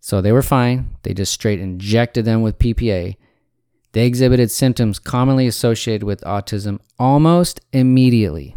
so 0.00 0.20
they 0.20 0.32
were 0.32 0.42
fine, 0.42 0.96
they 1.02 1.14
just 1.14 1.32
straight 1.32 1.60
injected 1.60 2.24
them 2.24 2.42
with 2.42 2.58
PPA 2.58 3.16
they 3.96 4.04
exhibited 4.04 4.50
symptoms 4.50 4.98
commonly 4.98 5.46
associated 5.46 6.02
with 6.02 6.20
autism 6.20 6.80
almost 6.98 7.62
immediately. 7.72 8.54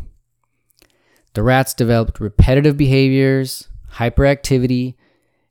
The 1.33 1.43
rats 1.43 1.73
developed 1.73 2.19
repetitive 2.19 2.75
behaviors, 2.75 3.69
hyperactivity, 3.93 4.95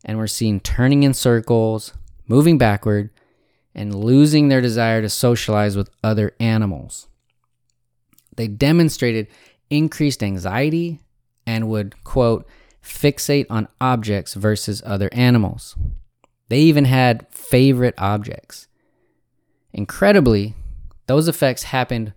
and 0.05 0.19
were 0.19 0.27
seen 0.27 0.61
turning 0.61 1.05
in 1.05 1.15
circles, 1.15 1.95
moving 2.27 2.59
backward, 2.59 3.09
and 3.79 3.95
losing 3.95 4.49
their 4.49 4.61
desire 4.61 5.01
to 5.01 5.09
socialize 5.09 5.77
with 5.77 5.89
other 6.03 6.35
animals. 6.41 7.07
They 8.35 8.49
demonstrated 8.49 9.29
increased 9.71 10.21
anxiety 10.21 10.99
and 11.47 11.69
would, 11.69 12.03
quote, 12.03 12.45
fixate 12.83 13.47
on 13.49 13.69
objects 13.81 14.35
versus 14.35 14.83
other 14.85 15.09
animals. 15.13 15.77
They 16.49 16.59
even 16.59 16.87
had 16.87 17.29
favorite 17.31 17.95
objects. 17.99 18.67
Incredibly, 19.73 20.55
those 21.07 21.29
effects 21.29 21.63
happened 21.65 22.13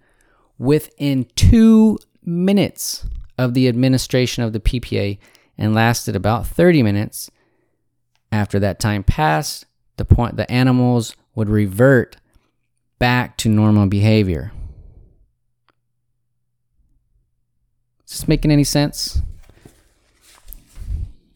within 0.58 1.28
two 1.36 2.00
minutes 2.24 3.06
of 3.38 3.54
the 3.54 3.68
administration 3.68 4.42
of 4.42 4.52
the 4.52 4.60
PPA 4.60 5.20
and 5.60 5.76
lasted 5.76 6.16
about 6.16 6.48
30 6.48 6.82
minutes. 6.82 7.30
After 8.32 8.58
that 8.60 8.80
time 8.80 9.04
passed, 9.04 9.66
the 9.98 10.06
point 10.06 10.38
the 10.38 10.52
animals 10.52 11.16
would 11.36 11.50
revert 11.50 12.18
back 13.00 13.38
to 13.38 13.50
normal 13.50 13.88
behavior. 13.88 14.52
Is 18.06 18.20
this 18.20 18.28
making 18.28 18.52
any 18.52 18.64
sense? 18.64 19.22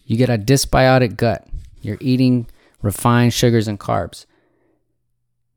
You 0.05 0.17
get 0.17 0.29
a 0.29 0.38
dysbiotic 0.38 1.17
gut. 1.17 1.47
You're 1.81 1.97
eating 1.99 2.47
refined 2.81 3.34
sugars 3.34 3.67
and 3.67 3.79
carbs. 3.79 4.25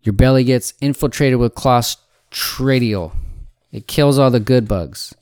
Your 0.02 0.12
belly 0.14 0.44
gets 0.44 0.74
infiltrated 0.80 1.38
with 1.38 1.54
clostridial. 1.54 3.14
It 3.72 3.86
kills 3.86 4.18
all 4.18 4.30
the 4.30 4.40
good 4.40 4.66
bugs. 4.66 5.14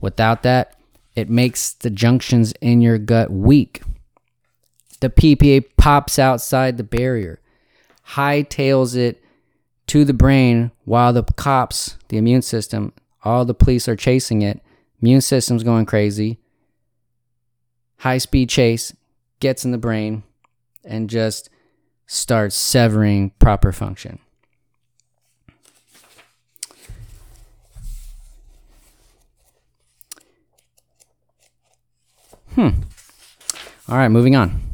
Without 0.00 0.42
that, 0.44 0.78
it 1.14 1.28
makes 1.28 1.74
the 1.74 1.90
junctions 1.90 2.52
in 2.60 2.80
your 2.80 2.96
gut 2.96 3.30
weak. 3.30 3.82
The 5.00 5.10
PPA 5.10 5.64
pops 5.76 6.18
outside 6.18 6.76
the 6.76 6.84
barrier, 6.84 7.40
hightails 8.10 8.96
it 8.96 9.22
to 9.88 10.04
the 10.04 10.12
brain 10.12 10.70
while 10.84 11.12
the 11.12 11.22
cops, 11.22 11.96
the 12.08 12.16
immune 12.16 12.42
system, 12.42 12.92
all 13.24 13.44
the 13.44 13.54
police 13.54 13.88
are 13.88 13.96
chasing 13.96 14.42
it. 14.42 14.60
Immune 15.00 15.20
system's 15.20 15.62
going 15.62 15.86
crazy. 15.86 16.38
High 17.98 18.18
speed 18.18 18.48
chase 18.48 18.94
gets 19.40 19.64
in 19.64 19.70
the 19.70 19.78
brain 19.78 20.22
and 20.84 21.08
just 21.08 21.50
starts 22.06 22.56
severing 22.56 23.30
proper 23.38 23.72
function. 23.72 24.18
Hmm. 32.54 32.68
All 33.88 33.96
right, 33.96 34.08
moving 34.08 34.36
on. 34.36 34.71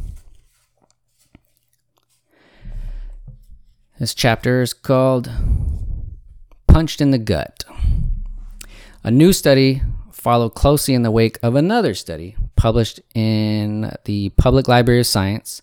This 3.99 4.15
chapter 4.15 4.63
is 4.63 4.73
called 4.75 5.29
punched 6.69 7.01
in 7.01 7.11
the 7.11 7.19
gut. 7.19 7.65
A 9.03 9.11
new 9.11 9.33
study 9.33 9.83
followed 10.13 10.51
closely 10.51 10.95
in 10.95 11.03
the 11.03 11.11
wake 11.11 11.37
of 11.43 11.57
another 11.57 11.95
study 11.95 12.37
published 12.55 13.01
in 13.13 13.93
the 14.05 14.29
Public 14.37 14.69
Library 14.69 15.01
of 15.01 15.07
Science, 15.09 15.63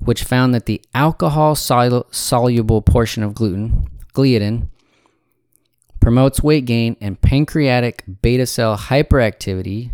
which 0.00 0.24
found 0.24 0.52
that 0.54 0.66
the 0.66 0.82
alcohol 0.92 1.54
soluble 1.54 2.82
portion 2.82 3.22
of 3.22 3.34
gluten, 3.34 3.86
gliadin, 4.12 4.66
promotes 6.00 6.42
weight 6.42 6.64
gain 6.64 6.96
and 7.00 7.20
pancreatic 7.20 8.02
beta 8.22 8.44
cell 8.44 8.76
hyperactivity. 8.76 9.92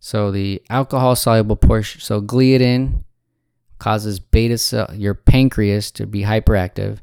So 0.00 0.30
the 0.30 0.62
alcohol 0.70 1.14
soluble 1.14 1.56
portion, 1.56 2.00
so 2.00 2.22
gliadin 2.22 3.04
causes 3.78 4.20
beta 4.20 4.58
cell 4.58 4.90
your 4.94 5.14
pancreas 5.14 5.90
to 5.92 6.06
be 6.06 6.22
hyperactive, 6.22 6.98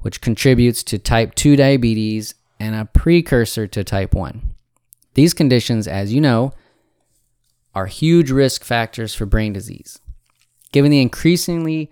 which 0.00 0.20
contributes 0.20 0.82
to 0.84 0.98
type 0.98 1.34
2 1.34 1.56
diabetes 1.56 2.34
and 2.60 2.74
a 2.74 2.84
precursor 2.84 3.66
to 3.66 3.84
type 3.84 4.14
1. 4.14 4.54
These 5.14 5.34
conditions, 5.34 5.86
as 5.86 6.12
you 6.12 6.20
know, 6.20 6.52
are 7.74 7.86
huge 7.86 8.30
risk 8.30 8.64
factors 8.64 9.14
for 9.14 9.26
brain 9.26 9.52
disease. 9.52 9.98
Given 10.72 10.90
the 10.90 11.00
increasingly 11.00 11.90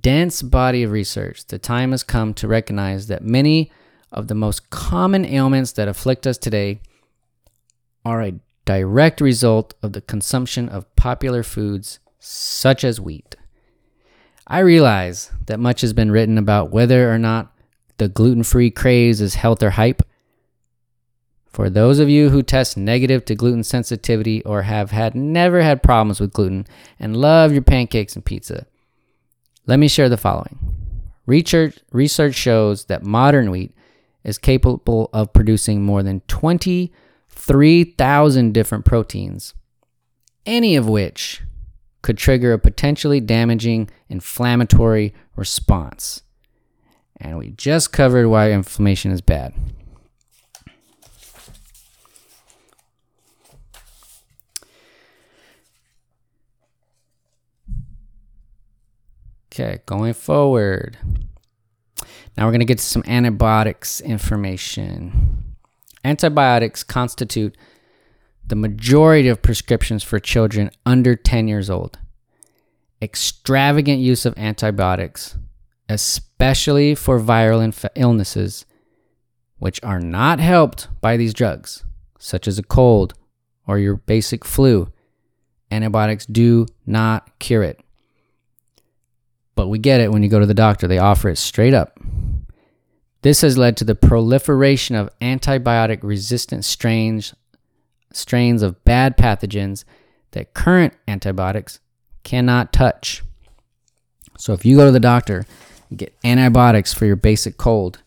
dense 0.00 0.42
body 0.42 0.82
of 0.82 0.90
research, 0.90 1.46
the 1.46 1.58
time 1.58 1.90
has 1.90 2.02
come 2.02 2.34
to 2.34 2.48
recognize 2.48 3.08
that 3.08 3.24
many 3.24 3.70
of 4.10 4.28
the 4.28 4.34
most 4.34 4.70
common 4.70 5.24
ailments 5.24 5.72
that 5.72 5.88
afflict 5.88 6.26
us 6.26 6.38
today 6.38 6.80
are 8.04 8.22
a 8.22 8.34
direct 8.64 9.20
result 9.20 9.74
of 9.82 9.92
the 9.92 10.00
consumption 10.00 10.68
of 10.68 10.94
popular 10.96 11.42
foods 11.42 11.98
such 12.18 12.84
as 12.84 13.00
wheat. 13.00 13.36
I 14.52 14.58
realize 14.58 15.32
that 15.46 15.58
much 15.58 15.80
has 15.80 15.94
been 15.94 16.10
written 16.10 16.36
about 16.36 16.70
whether 16.70 17.10
or 17.10 17.18
not 17.18 17.50
the 17.96 18.10
gluten 18.10 18.42
free 18.42 18.70
craze 18.70 19.22
is 19.22 19.36
health 19.36 19.62
or 19.62 19.70
hype. 19.70 20.02
For 21.46 21.70
those 21.70 21.98
of 21.98 22.10
you 22.10 22.28
who 22.28 22.42
test 22.42 22.76
negative 22.76 23.24
to 23.24 23.34
gluten 23.34 23.64
sensitivity 23.64 24.44
or 24.44 24.60
have 24.60 24.90
had 24.90 25.14
never 25.14 25.62
had 25.62 25.82
problems 25.82 26.20
with 26.20 26.34
gluten 26.34 26.66
and 27.00 27.16
love 27.16 27.54
your 27.54 27.62
pancakes 27.62 28.14
and 28.14 28.22
pizza, 28.22 28.66
let 29.66 29.78
me 29.78 29.88
share 29.88 30.10
the 30.10 30.18
following. 30.18 30.58
Research, 31.24 31.78
research 31.90 32.34
shows 32.34 32.84
that 32.84 33.02
modern 33.02 33.50
wheat 33.50 33.74
is 34.22 34.36
capable 34.36 35.08
of 35.14 35.32
producing 35.32 35.82
more 35.82 36.02
than 36.02 36.20
23,000 36.28 38.52
different 38.52 38.84
proteins, 38.84 39.54
any 40.44 40.76
of 40.76 40.86
which 40.86 41.40
could 42.02 42.18
trigger 42.18 42.52
a 42.52 42.58
potentially 42.58 43.20
damaging 43.20 43.88
inflammatory 44.08 45.14
response. 45.36 46.22
And 47.20 47.38
we 47.38 47.52
just 47.52 47.92
covered 47.92 48.28
why 48.28 48.50
inflammation 48.50 49.12
is 49.12 49.20
bad. 49.20 49.54
Okay, 59.52 59.80
going 59.86 60.14
forward. 60.14 60.96
Now 62.36 62.46
we're 62.46 62.52
going 62.52 62.60
to 62.60 62.66
get 62.66 62.78
to 62.78 62.84
some 62.84 63.04
antibiotics 63.06 64.00
information. 64.00 65.56
Antibiotics 66.04 66.82
constitute 66.82 67.56
the 68.52 68.56
majority 68.56 69.28
of 69.28 69.40
prescriptions 69.40 70.02
for 70.02 70.20
children 70.20 70.70
under 70.84 71.16
10 71.16 71.48
years 71.48 71.70
old. 71.70 71.98
Extravagant 73.00 73.98
use 73.98 74.26
of 74.26 74.36
antibiotics, 74.36 75.38
especially 75.88 76.94
for 76.94 77.18
viral 77.18 77.64
inf- 77.64 77.86
illnesses, 77.94 78.66
which 79.58 79.80
are 79.82 80.00
not 80.00 80.38
helped 80.38 80.88
by 81.00 81.16
these 81.16 81.32
drugs, 81.32 81.86
such 82.18 82.46
as 82.46 82.58
a 82.58 82.62
cold 82.62 83.14
or 83.66 83.78
your 83.78 83.96
basic 83.96 84.44
flu. 84.44 84.92
Antibiotics 85.70 86.26
do 86.26 86.66
not 86.84 87.38
cure 87.38 87.62
it. 87.62 87.80
But 89.54 89.68
we 89.68 89.78
get 89.78 90.02
it 90.02 90.12
when 90.12 90.22
you 90.22 90.28
go 90.28 90.40
to 90.40 90.44
the 90.44 90.52
doctor, 90.52 90.86
they 90.86 90.98
offer 90.98 91.30
it 91.30 91.38
straight 91.38 91.72
up. 91.72 91.98
This 93.22 93.40
has 93.40 93.56
led 93.56 93.78
to 93.78 93.84
the 93.84 93.94
proliferation 93.94 94.94
of 94.94 95.08
antibiotic 95.20 96.00
resistant 96.02 96.66
strains, 96.66 97.32
strains 98.16 98.62
of 98.62 98.82
bad 98.84 99.16
pathogens 99.16 99.84
that 100.32 100.54
current 100.54 100.94
antibiotics 101.06 101.80
cannot 102.22 102.72
touch. 102.72 103.22
So 104.38 104.52
if 104.52 104.64
you 104.64 104.76
go 104.76 104.86
to 104.86 104.92
the 104.92 105.00
doctor 105.00 105.46
and 105.90 105.98
get 105.98 106.16
antibiotics 106.24 106.92
for 106.92 107.06
your 107.06 107.16
basic 107.16 107.56
cold, 107.56 108.02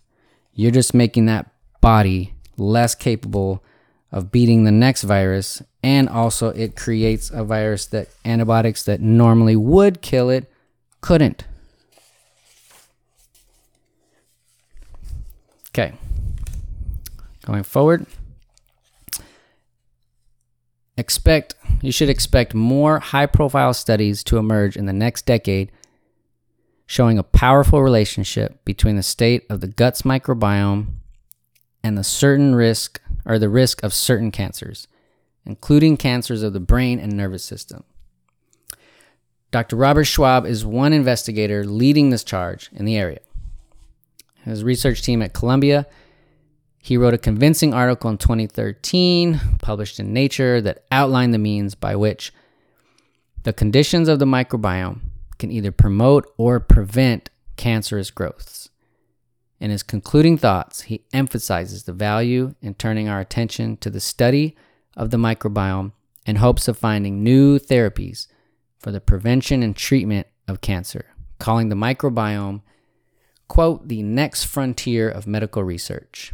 you're 0.54 0.72
just 0.72 0.94
making 0.94 1.26
that 1.28 1.50
body 1.82 2.34
less 2.58 2.96
capable 2.96 3.64
of 4.12 4.32
beating 4.32 4.64
the 4.64 4.72
next 4.72 5.04
virus 5.04 5.62
and 5.84 6.10
also 6.10 6.50
it 6.50 6.76
creates 6.76 7.30
a 7.30 7.44
virus 7.44 7.86
that 7.88 8.08
antibiotics 8.24 8.84
that 8.84 9.02
normally 9.02 9.56
would 9.56 10.02
kill 10.02 10.30
it 10.30 10.50
couldn't. 11.02 11.46
Okay. 15.70 15.94
Going 17.46 17.64
forward, 17.64 18.08
expect 20.98 21.56
you 21.82 21.92
should 21.92 22.10
expect 22.10 22.54
more 22.54 23.00
high-profile 23.00 23.74
studies 23.74 24.24
to 24.24 24.38
emerge 24.38 24.78
in 24.78 24.86
the 24.86 24.94
next 24.94 25.26
decade 25.26 25.72
showing 26.86 27.18
a 27.18 27.24
powerful 27.24 27.82
relationship 27.82 28.64
between 28.64 28.96
the 28.96 29.04
state 29.04 29.46
of 29.50 29.60
the 29.62 29.68
gut's 29.68 30.04
microbiome 30.04 30.88
and 31.84 31.98
the 31.98 32.04
certain 32.04 32.56
risk 32.56 33.02
or 33.26 33.40
the 33.40 33.50
risk 33.50 33.84
of 33.84 33.94
certain 33.94 34.32
cancers, 34.32 34.88
including 35.46 35.98
cancers 35.98 36.44
of 36.44 36.54
the 36.54 36.60
brain 36.60 37.00
and 37.00 37.14
nervous 37.14 37.44
system. 37.44 37.84
Dr. 39.52 39.76
Robert 39.76 40.04
Schwabe 40.04 40.48
is 40.48 40.66
one 40.66 40.94
investigator 40.94 41.64
leading 41.66 42.10
this 42.10 42.24
charge 42.24 42.70
in 42.74 42.86
the 42.86 42.98
area. 42.98 43.20
His 44.44 44.64
research 44.64 45.02
team 45.02 45.22
at 45.22 45.34
Columbia, 45.34 45.88
he 46.86 46.98
wrote 46.98 47.16
a 47.16 47.18
convincing 47.18 47.74
article 47.74 48.12
in 48.12 48.18
2013, 48.20 49.42
published 49.60 50.00
in 50.00 50.14
Nature, 50.14 50.62
that 50.62 50.84
outlined 50.92 51.34
the 51.34 51.40
means 51.40 51.74
by 51.74 51.96
which 51.96 52.32
the 53.42 53.52
conditions 53.52 54.08
of 54.08 54.20
the 54.20 54.26
microbiome 54.26 55.00
can 55.40 55.52
either 55.52 55.72
promote 55.72 56.32
or 56.38 56.60
prevent 56.60 57.32
cancerous 57.56 58.12
growths. 58.12 58.70
In 59.60 59.72
his 59.72 59.82
concluding 59.82 60.38
thoughts, 60.38 60.82
he 60.82 61.04
emphasizes 61.12 61.86
the 61.86 61.92
value 61.92 62.54
in 62.62 62.76
turning 62.76 63.10
our 63.10 63.20
attention 63.20 63.78
to 63.78 63.90
the 63.90 64.00
study 64.00 64.56
of 64.96 65.10
the 65.10 65.18
microbiome 65.18 65.92
in 66.28 66.36
hopes 66.36 66.68
of 66.68 66.78
finding 66.78 67.24
new 67.24 67.58
therapies 67.58 68.28
for 68.78 68.92
the 68.92 69.02
prevention 69.02 69.64
and 69.64 69.76
treatment 69.76 70.28
of 70.48 70.62
cancer, 70.62 71.08
calling 71.40 71.70
the 71.70 71.76
microbiome, 71.76 72.62
quote, 73.48 73.88
the 73.88 74.04
next 74.04 74.44
frontier 74.44 75.10
of 75.10 75.26
medical 75.26 75.64
research. 75.64 76.32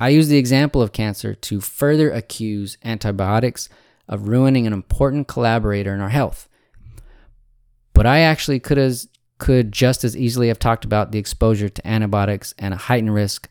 I 0.00 0.08
use 0.08 0.28
the 0.28 0.38
example 0.38 0.82
of 0.82 0.92
cancer 0.92 1.34
to 1.34 1.60
further 1.60 2.10
accuse 2.10 2.76
antibiotics 2.84 3.68
of 4.08 4.28
ruining 4.28 4.66
an 4.66 4.72
important 4.72 5.28
collaborator 5.28 5.94
in 5.94 6.00
our 6.00 6.08
health. 6.08 6.48
But 7.92 8.06
I 8.06 8.20
actually 8.20 8.60
could 8.60 8.78
as 8.78 9.08
could 9.38 9.72
just 9.72 10.04
as 10.04 10.16
easily 10.16 10.48
have 10.48 10.58
talked 10.58 10.84
about 10.84 11.12
the 11.12 11.18
exposure 11.18 11.68
to 11.68 11.86
antibiotics 11.86 12.54
and 12.58 12.72
a 12.72 12.78
heightened 12.78 13.14
risk 13.14 13.48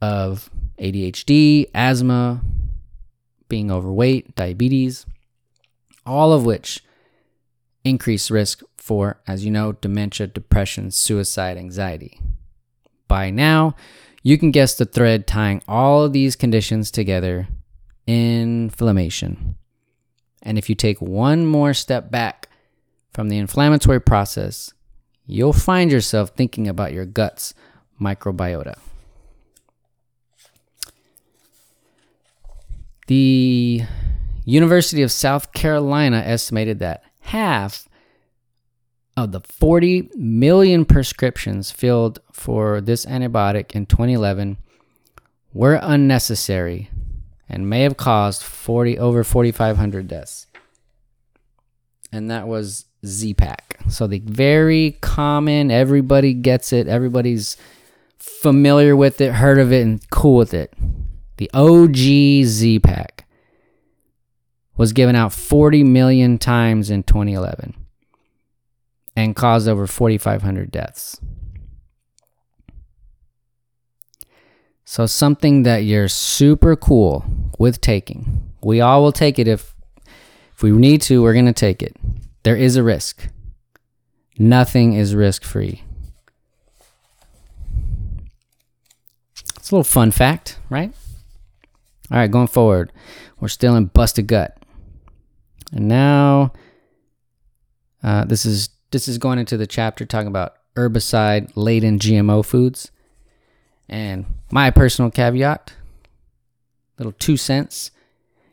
of 0.00 0.48
ADHD, 0.78 1.66
asthma, 1.74 2.40
being 3.48 3.70
overweight, 3.70 4.34
diabetes, 4.36 5.06
all 6.06 6.32
of 6.32 6.46
which 6.46 6.82
increase 7.84 8.30
risk 8.30 8.62
for, 8.76 9.20
as 9.26 9.44
you 9.44 9.50
know, 9.50 9.72
dementia, 9.72 10.26
depression, 10.26 10.90
suicide, 10.90 11.56
anxiety. 11.58 12.20
By 13.08 13.30
now, 13.30 13.74
you 14.22 14.36
can 14.38 14.50
guess 14.50 14.74
the 14.74 14.84
thread 14.84 15.26
tying 15.26 15.62
all 15.66 16.08
these 16.08 16.36
conditions 16.36 16.90
together 16.90 17.48
inflammation. 18.06 19.56
And 20.42 20.58
if 20.58 20.68
you 20.68 20.74
take 20.74 21.00
one 21.00 21.46
more 21.46 21.74
step 21.74 22.10
back 22.10 22.48
from 23.12 23.28
the 23.28 23.38
inflammatory 23.38 24.00
process, 24.00 24.72
you'll 25.26 25.52
find 25.52 25.92
yourself 25.92 26.30
thinking 26.30 26.66
about 26.66 26.92
your 26.92 27.04
gut's 27.04 27.54
microbiota. 28.00 28.78
The 33.06 33.82
University 34.44 35.02
of 35.02 35.12
South 35.12 35.52
Carolina 35.52 36.22
estimated 36.24 36.78
that 36.78 37.04
half 37.20 37.88
of 39.24 39.32
the 39.32 39.40
40 39.40 40.10
million 40.16 40.84
prescriptions 40.84 41.70
filled 41.70 42.20
for 42.32 42.80
this 42.80 43.06
antibiotic 43.06 43.74
in 43.74 43.86
2011 43.86 44.58
were 45.52 45.78
unnecessary 45.82 46.90
and 47.48 47.68
may 47.68 47.82
have 47.82 47.96
caused 47.96 48.42
40 48.42 48.98
over 48.98 49.24
4500 49.24 50.06
deaths. 50.06 50.46
And 52.12 52.30
that 52.30 52.48
was 52.48 52.86
Z-Pak. 53.04 53.78
So 53.88 54.06
the 54.06 54.20
very 54.20 54.98
common 55.00 55.70
everybody 55.70 56.34
gets 56.34 56.72
it, 56.72 56.86
everybody's 56.86 57.56
familiar 58.18 58.94
with 58.94 59.20
it, 59.20 59.34
heard 59.34 59.58
of 59.58 59.72
it, 59.72 59.82
and 59.82 60.10
cool 60.10 60.36
with 60.36 60.54
it. 60.54 60.72
The 61.38 61.50
OG 61.54 61.96
Z 62.44 62.80
Pak 62.80 63.26
was 64.76 64.92
given 64.92 65.16
out 65.16 65.32
40 65.32 65.84
million 65.84 66.38
times 66.38 66.90
in 66.90 67.02
2011 67.02 67.79
and 69.24 69.36
caused 69.36 69.68
over 69.68 69.86
4,500 69.86 70.70
deaths. 70.70 71.20
So, 74.84 75.06
something 75.06 75.62
that 75.62 75.84
you're 75.84 76.08
super 76.08 76.74
cool 76.74 77.24
with 77.58 77.80
taking. 77.80 78.52
We 78.62 78.80
all 78.80 79.02
will 79.02 79.12
take 79.12 79.38
it 79.38 79.46
if 79.46 79.74
if 80.54 80.62
we 80.62 80.72
need 80.72 81.00
to, 81.02 81.22
we're 81.22 81.32
going 81.32 81.46
to 81.46 81.52
take 81.52 81.82
it. 81.82 81.96
There 82.42 82.56
is 82.56 82.76
a 82.76 82.82
risk. 82.82 83.28
Nothing 84.38 84.94
is 84.94 85.14
risk 85.14 85.42
free. 85.42 85.84
It's 89.56 89.70
a 89.70 89.74
little 89.74 89.84
fun 89.84 90.10
fact, 90.10 90.58
right? 90.68 90.92
All 92.10 92.18
right, 92.18 92.30
going 92.30 92.48
forward, 92.48 92.92
we're 93.38 93.48
still 93.48 93.76
in 93.76 93.86
busted 93.86 94.26
gut, 94.26 94.58
and 95.72 95.86
now 95.86 96.52
uh, 98.02 98.24
this 98.24 98.44
is 98.44 98.70
this 98.90 99.08
is 99.08 99.18
going 99.18 99.38
into 99.38 99.56
the 99.56 99.66
chapter 99.66 100.04
talking 100.04 100.28
about 100.28 100.54
herbicide 100.76 101.50
laden 101.54 101.98
GMO 101.98 102.44
foods, 102.44 102.90
and 103.88 104.26
my 104.50 104.70
personal 104.70 105.10
caveat, 105.10 105.72
little 106.98 107.12
two 107.12 107.36
cents, 107.36 107.90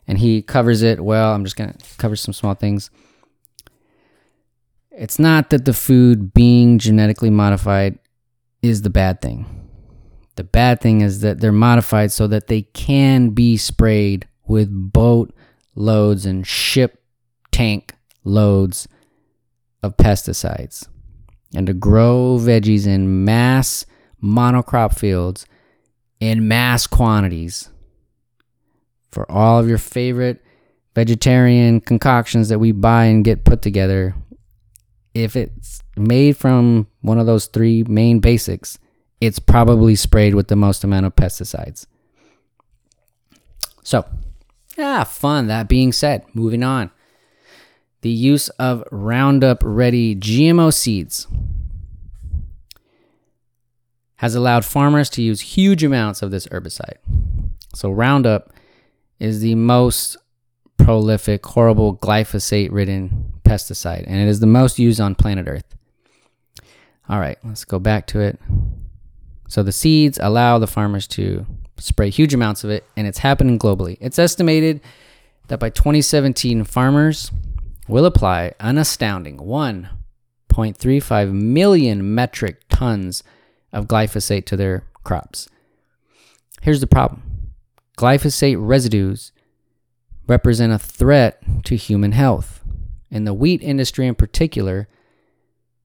and 0.07 0.17
he 0.17 0.41
covers 0.41 0.81
it 0.81 1.03
well. 1.03 1.33
I'm 1.33 1.43
just 1.43 1.55
gonna 1.55 1.75
cover 1.97 2.15
some 2.15 2.33
small 2.33 2.53
things. 2.53 2.89
It's 4.91 5.19
not 5.19 5.51
that 5.51 5.65
the 5.65 5.73
food 5.73 6.33
being 6.33 6.79
genetically 6.79 7.29
modified 7.29 7.99
is 8.61 8.81
the 8.81 8.89
bad 8.89 9.21
thing. 9.21 9.45
The 10.35 10.43
bad 10.43 10.81
thing 10.81 11.01
is 11.01 11.21
that 11.21 11.39
they're 11.39 11.51
modified 11.51 12.11
so 12.11 12.27
that 12.27 12.47
they 12.47 12.63
can 12.63 13.29
be 13.29 13.57
sprayed 13.57 14.27
with 14.47 14.69
boat 14.71 15.33
loads 15.75 16.25
and 16.25 16.45
ship 16.45 17.03
tank 17.51 17.93
loads 18.23 18.87
of 19.83 19.97
pesticides. 19.97 20.87
And 21.55 21.67
to 21.67 21.73
grow 21.73 22.37
veggies 22.39 22.85
in 22.85 23.23
mass 23.25 23.85
monocrop 24.21 24.97
fields 24.97 25.45
in 26.19 26.47
mass 26.47 26.87
quantities 26.87 27.69
for 29.11 29.29
all 29.31 29.59
of 29.59 29.69
your 29.69 29.77
favorite 29.77 30.43
vegetarian 30.95 31.79
concoctions 31.79 32.49
that 32.49 32.59
we 32.59 32.71
buy 32.71 33.05
and 33.05 33.23
get 33.23 33.45
put 33.45 33.61
together. 33.61 34.15
If 35.13 35.35
it's 35.35 35.81
made 35.95 36.37
from 36.37 36.87
one 37.01 37.19
of 37.19 37.25
those 37.25 37.45
three 37.45 37.83
main 37.83 38.19
basics, 38.19 38.79
it's 39.21 39.39
probably 39.39 39.95
sprayed 39.95 40.35
with 40.35 40.47
the 40.47 40.55
most 40.55 40.83
amount 40.83 41.05
of 41.05 41.15
pesticides. 41.15 41.85
So, 43.83 44.05
ah, 44.77 45.03
fun. 45.03 45.47
That 45.47 45.67
being 45.67 45.91
said, 45.91 46.23
moving 46.33 46.63
on. 46.63 46.91
The 48.01 48.09
use 48.09 48.49
of 48.49 48.83
Roundup 48.91 49.61
Ready 49.63 50.15
GMO 50.15 50.73
seeds 50.73 51.27
has 54.17 54.35
allowed 54.35 54.65
farmers 54.65 55.09
to 55.11 55.21
use 55.21 55.41
huge 55.41 55.83
amounts 55.83 56.21
of 56.21 56.31
this 56.31 56.47
herbicide. 56.47 56.97
So, 57.73 57.91
Roundup 57.91 58.53
is 59.19 59.41
the 59.41 59.55
most 59.55 60.17
prolific, 60.77 61.45
horrible 61.45 61.97
glyphosate 61.97 62.71
ridden 62.71 63.33
pesticide, 63.43 64.03
and 64.07 64.15
it 64.15 64.27
is 64.27 64.39
the 64.39 64.47
most 64.47 64.79
used 64.79 65.01
on 65.01 65.15
planet 65.15 65.47
Earth. 65.47 65.75
All 67.09 67.19
right, 67.19 67.37
let's 67.43 67.65
go 67.65 67.79
back 67.79 68.05
to 68.07 68.19
it. 68.19 68.39
So 69.47 69.63
the 69.63 69.71
seeds 69.71 70.19
allow 70.21 70.59
the 70.59 70.67
farmers 70.67 71.07
to 71.07 71.45
spray 71.77 72.09
huge 72.09 72.33
amounts 72.33 72.63
of 72.63 72.69
it, 72.69 72.83
and 72.97 73.07
it's 73.07 73.19
happening 73.19 73.57
globally. 73.57 73.97
It's 74.01 74.19
estimated 74.19 74.81
that 75.47 75.59
by 75.59 75.69
2017, 75.69 76.65
farmers 76.65 77.31
will 77.87 78.05
apply 78.05 78.53
an 78.59 78.77
astounding 78.77 79.37
1.35 79.37 81.31
million 81.31 82.13
metric 82.13 82.61
tons 82.69 83.23
of 83.71 83.87
glyphosate 83.87 84.45
to 84.45 84.57
their 84.57 84.83
crops. 85.03 85.47
Here's 86.61 86.81
the 86.81 86.87
problem 86.87 87.23
glyphosate 87.97 88.57
residues 88.59 89.31
represent 90.27 90.73
a 90.73 90.79
threat 90.79 91.41
to 91.63 91.75
human 91.75 92.11
health. 92.11 92.61
In 93.09 93.23
the 93.23 93.33
wheat 93.33 93.61
industry 93.63 94.05
in 94.05 94.15
particular, 94.15 94.89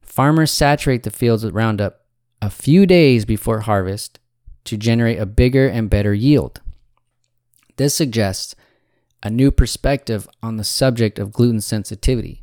farmers 0.00 0.50
saturate 0.50 1.04
the 1.04 1.10
fields 1.10 1.44
with 1.44 1.54
Roundup 1.54 2.00
a 2.40 2.50
few 2.50 2.84
days 2.84 3.24
before 3.24 3.60
harvest 3.60 4.18
to 4.64 4.76
generate 4.76 5.20
a 5.20 5.26
bigger 5.26 5.68
and 5.68 5.88
better 5.88 6.12
yield. 6.12 6.60
This 7.76 7.94
suggests 7.94 8.54
a 9.22 9.30
new 9.30 9.50
perspective 9.50 10.28
on 10.42 10.56
the 10.56 10.64
subject 10.64 11.18
of 11.18 11.32
gluten 11.32 11.60
sensitivity. 11.60 12.42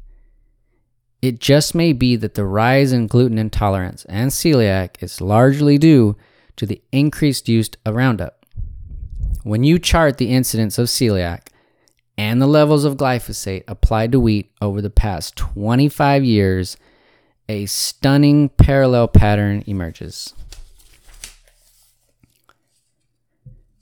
It 1.22 1.40
just 1.40 1.76
may 1.76 1.92
be 1.92 2.16
that 2.16 2.36
the 2.36 2.46
rise 2.46 2.94
in 2.94 3.08
gluten 3.08 3.38
intolerance 3.38 4.06
and 4.06 4.32
celiac 4.32 5.02
is 5.02 5.20
largely 5.20 5.78
due 5.78 6.16
to 6.56 6.66
the 6.66 6.82
increased 6.92 7.50
use 7.50 7.70
of 7.86 7.96
Roundup. 7.96 8.46
When 9.44 9.64
you 9.64 9.80
chart 9.80 10.18
the 10.18 10.32
incidence 10.32 10.78
of 10.78 10.88
celiac 10.88 11.48
and 12.18 12.42
the 12.42 12.48
levels 12.48 12.86
of 12.86 12.98
glyphosate 12.98 13.64
applied 13.68 14.12
to 14.14 14.20
wheat 14.20 14.52
over 14.62 14.82
the 14.82 14.90
past 14.90 15.36
25 15.36 16.24
years, 16.24 16.78
a 17.50 17.66
stunning 17.66 18.50
parallel 18.50 19.08
pattern 19.08 19.64
emerges. 19.66 20.34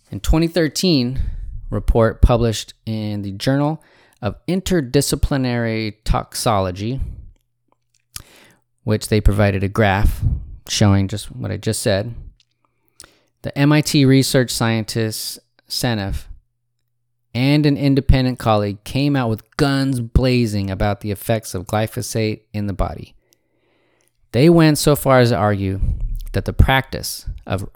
In 0.09 0.19
2013, 0.21 1.19
report 1.69 2.21
published 2.21 2.73
in 2.85 3.21
the 3.21 3.31
Journal 3.31 3.83
of 4.21 4.35
Interdisciplinary 4.47 5.95
Toxicology, 6.03 6.99
which 8.83 9.09
they 9.09 9.21
provided 9.21 9.63
a 9.63 9.69
graph 9.69 10.21
showing 10.67 11.07
just 11.07 11.31
what 11.31 11.51
I 11.51 11.57
just 11.57 11.81
said. 11.81 12.13
The 13.43 13.57
MIT 13.57 14.05
research 14.05 14.51
scientist 14.51 15.39
Seneff 15.69 16.25
and 17.33 17.65
an 17.65 17.77
independent 17.77 18.39
colleague 18.39 18.83
came 18.83 19.15
out 19.15 19.29
with 19.29 19.55
guns 19.57 19.99
blazing 19.99 20.71
about 20.71 21.01
the 21.01 21.11
effects 21.11 21.53
of 21.53 21.67
glyphosate 21.67 22.41
in 22.53 22.67
the 22.67 22.73
body. 22.73 23.13
They 24.31 24.49
went 24.49 24.77
so 24.77 24.95
far 24.95 25.19
as 25.19 25.29
to 25.29 25.35
argue 25.35 25.79
that 26.33 26.45
the 26.45 26.53
practice 26.53 27.29
of, 27.45 27.69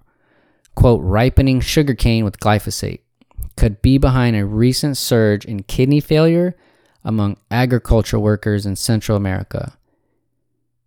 quote, 0.75 1.01
ripening 1.03 1.61
sugarcane 1.61 2.25
with 2.25 2.39
glyphosate 2.39 3.00
could 3.55 3.81
be 3.81 3.97
behind 3.97 4.35
a 4.35 4.45
recent 4.45 4.97
surge 4.97 5.45
in 5.45 5.63
kidney 5.63 5.99
failure 5.99 6.55
among 7.03 7.37
agricultural 7.49 8.21
workers 8.21 8.65
in 8.65 8.75
Central 8.75 9.17
America. 9.17 9.77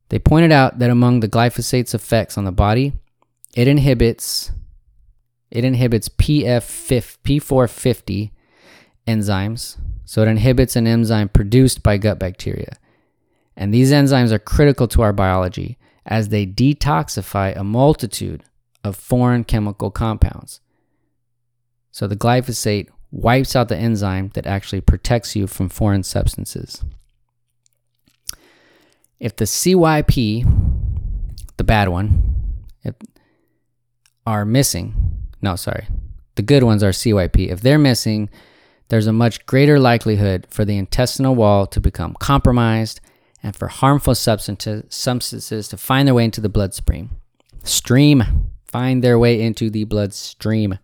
They 0.08 0.18
pointed 0.18 0.52
out 0.52 0.78
that 0.78 0.90
among 0.90 1.20
the 1.20 1.28
glyphosate's 1.28 1.94
effects 1.94 2.38
on 2.38 2.44
the 2.44 2.52
body, 2.52 2.92
it 3.54 3.68
inhibits 3.68 4.52
it 5.50 5.64
inhibits 5.64 6.08
PF 6.08 7.18
P450 7.22 8.32
enzymes. 9.06 9.76
So 10.04 10.22
it 10.22 10.28
inhibits 10.28 10.76
an 10.76 10.86
enzyme 10.86 11.28
produced 11.28 11.82
by 11.82 11.96
gut 11.96 12.18
bacteria. 12.18 12.76
And 13.56 13.72
these 13.72 13.92
enzymes 13.92 14.32
are 14.32 14.38
critical 14.38 14.88
to 14.88 15.02
our 15.02 15.12
biology 15.12 15.78
as 16.04 16.28
they 16.28 16.44
detoxify 16.44 17.56
a 17.56 17.64
multitude 17.64 18.42
of 18.82 18.96
foreign 18.96 19.44
chemical 19.44 19.90
compounds. 19.90 20.60
So 21.94 22.08
the 22.08 22.16
glyphosate 22.16 22.88
wipes 23.12 23.54
out 23.54 23.68
the 23.68 23.76
enzyme 23.76 24.32
that 24.34 24.46
actually 24.46 24.80
protects 24.80 25.36
you 25.36 25.46
from 25.46 25.68
foreign 25.68 26.02
substances. 26.02 26.84
If 29.20 29.36
the 29.36 29.44
CYP, 29.44 30.44
the 31.56 31.62
bad 31.62 31.90
one, 31.90 32.64
if, 32.82 32.96
are 34.26 34.44
missing, 34.44 35.22
no, 35.40 35.54
sorry, 35.54 35.86
the 36.34 36.42
good 36.42 36.64
ones 36.64 36.82
are 36.82 36.90
CYP. 36.90 37.52
If 37.52 37.60
they're 37.60 37.78
missing, 37.78 38.28
there's 38.88 39.06
a 39.06 39.12
much 39.12 39.46
greater 39.46 39.78
likelihood 39.78 40.48
for 40.50 40.64
the 40.64 40.76
intestinal 40.76 41.36
wall 41.36 41.64
to 41.68 41.80
become 41.80 42.16
compromised 42.18 43.00
and 43.40 43.54
for 43.54 43.68
harmful 43.68 44.16
substances 44.16 45.68
to 45.68 45.76
find 45.76 46.08
their 46.08 46.14
way 46.14 46.24
into 46.24 46.40
the 46.40 46.48
bloodstream. 46.48 47.10
Stream, 47.62 48.50
find 48.64 49.04
their 49.04 49.16
way 49.16 49.40
into 49.40 49.70
the 49.70 49.84
bloodstream. 49.84 50.80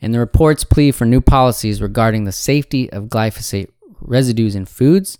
In 0.00 0.12
the 0.12 0.18
report's 0.18 0.64
plea 0.64 0.92
for 0.92 1.04
new 1.04 1.20
policies 1.20 1.82
regarding 1.82 2.24
the 2.24 2.32
safety 2.32 2.90
of 2.92 3.04
glyphosate 3.04 3.70
residues 4.00 4.54
in 4.54 4.64
foods, 4.64 5.18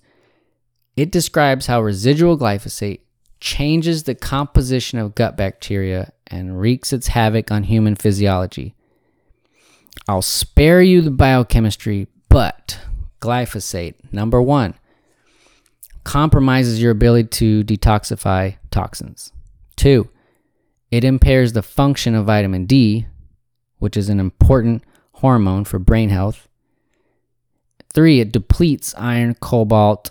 it 0.97 1.13
describes 1.13 1.67
how 1.67 1.83
residual 1.83 2.39
glyphosate 2.39 3.01
changes 3.41 4.05
the 4.05 4.15
composition 4.15 4.99
of 4.99 5.15
gut 5.15 5.37
bacteria 5.37 6.13
and 6.27 6.61
wreaks 6.61 6.93
its 6.93 7.09
havoc 7.09 7.51
on 7.51 7.65
human 7.65 7.95
physiology. 7.95 8.75
I'll 10.09 10.23
spare 10.23 10.83
you 10.83 11.03
the 11.03 11.11
biochemistry, 11.11 12.07
but 12.29 12.81
glyphosate, 13.21 13.95
number 14.13 14.41
one, 14.41 14.75
compromises 16.05 16.81
your 16.81 16.93
ability 16.93 17.29
to 17.29 17.65
detoxify 17.65 18.57
toxins. 18.71 19.33
Two, 19.77 20.09
it 20.91 21.05
impairs 21.05 21.53
the 21.53 21.63
function 21.63 22.15
of 22.15 22.27
vitamin 22.27 22.67
D, 22.67 23.07
which 23.81 23.97
is 23.97 24.09
an 24.09 24.21
important 24.21 24.85
hormone 25.15 25.65
for 25.65 25.81
brain 25.81 26.11
health. 26.11 26.49
Three, 27.93 28.21
it 28.21 28.31
depletes 28.31 28.95
iron, 28.97 29.35
cobalt, 29.35 30.11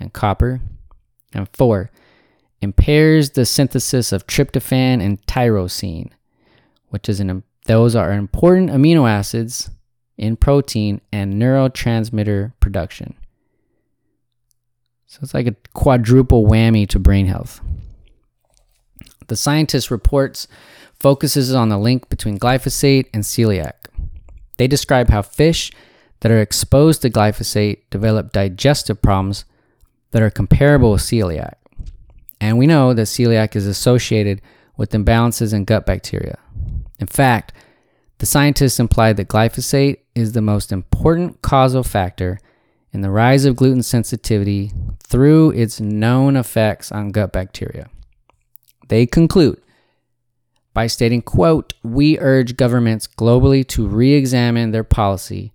and 0.00 0.12
copper. 0.12 0.62
And 1.34 1.46
four, 1.52 1.90
impairs 2.62 3.30
the 3.30 3.44
synthesis 3.44 4.12
of 4.12 4.26
tryptophan 4.26 5.02
and 5.02 5.24
tyrosine, 5.26 6.10
which 6.88 7.08
is 7.08 7.20
an 7.20 7.42
those 7.66 7.94
are 7.94 8.12
important 8.12 8.70
amino 8.70 9.08
acids 9.08 9.68
in 10.16 10.36
protein 10.36 11.02
and 11.12 11.34
neurotransmitter 11.34 12.54
production. 12.60 13.14
So 15.06 15.20
it's 15.22 15.34
like 15.34 15.46
a 15.46 15.56
quadruple 15.74 16.46
whammy 16.46 16.88
to 16.88 16.98
brain 16.98 17.26
health. 17.26 17.60
The 19.26 19.36
scientist 19.36 19.90
reports 19.90 20.48
focuses 21.00 21.54
on 21.54 21.68
the 21.68 21.78
link 21.78 22.08
between 22.08 22.38
glyphosate 22.38 23.06
and 23.14 23.22
celiac. 23.22 23.72
They 24.56 24.66
describe 24.66 25.10
how 25.10 25.22
fish 25.22 25.70
that 26.20 26.32
are 26.32 26.40
exposed 26.40 27.02
to 27.02 27.10
glyphosate 27.10 27.82
develop 27.90 28.32
digestive 28.32 29.00
problems 29.00 29.44
that 30.10 30.22
are 30.22 30.30
comparable 30.30 30.92
with 30.92 31.02
celiac. 31.02 31.54
And 32.40 32.58
we 32.58 32.66
know 32.66 32.94
that 32.94 33.02
celiac 33.02 33.56
is 33.56 33.66
associated 33.66 34.40
with 34.76 34.90
imbalances 34.90 35.52
in 35.52 35.64
gut 35.64 35.86
bacteria. 35.86 36.38
In 36.98 37.06
fact, 37.06 37.52
the 38.18 38.26
scientists 38.26 38.80
implied 38.80 39.16
that 39.16 39.28
glyphosate 39.28 39.98
is 40.14 40.32
the 40.32 40.42
most 40.42 40.72
important 40.72 41.40
causal 41.42 41.84
factor 41.84 42.40
in 42.92 43.00
the 43.00 43.10
rise 43.10 43.44
of 43.44 43.56
gluten 43.56 43.82
sensitivity 43.82 44.72
through 45.04 45.50
its 45.52 45.80
known 45.80 46.36
effects 46.36 46.90
on 46.90 47.10
gut 47.10 47.32
bacteria. 47.32 47.88
They 48.88 49.06
conclude 49.06 49.60
by 50.78 50.86
stating, 50.86 51.20
quote, 51.20 51.74
"We 51.82 52.20
urge 52.20 52.56
governments 52.56 53.08
globally 53.08 53.66
to 53.66 53.88
re-examine 53.88 54.70
their 54.70 54.84
policy 54.84 55.52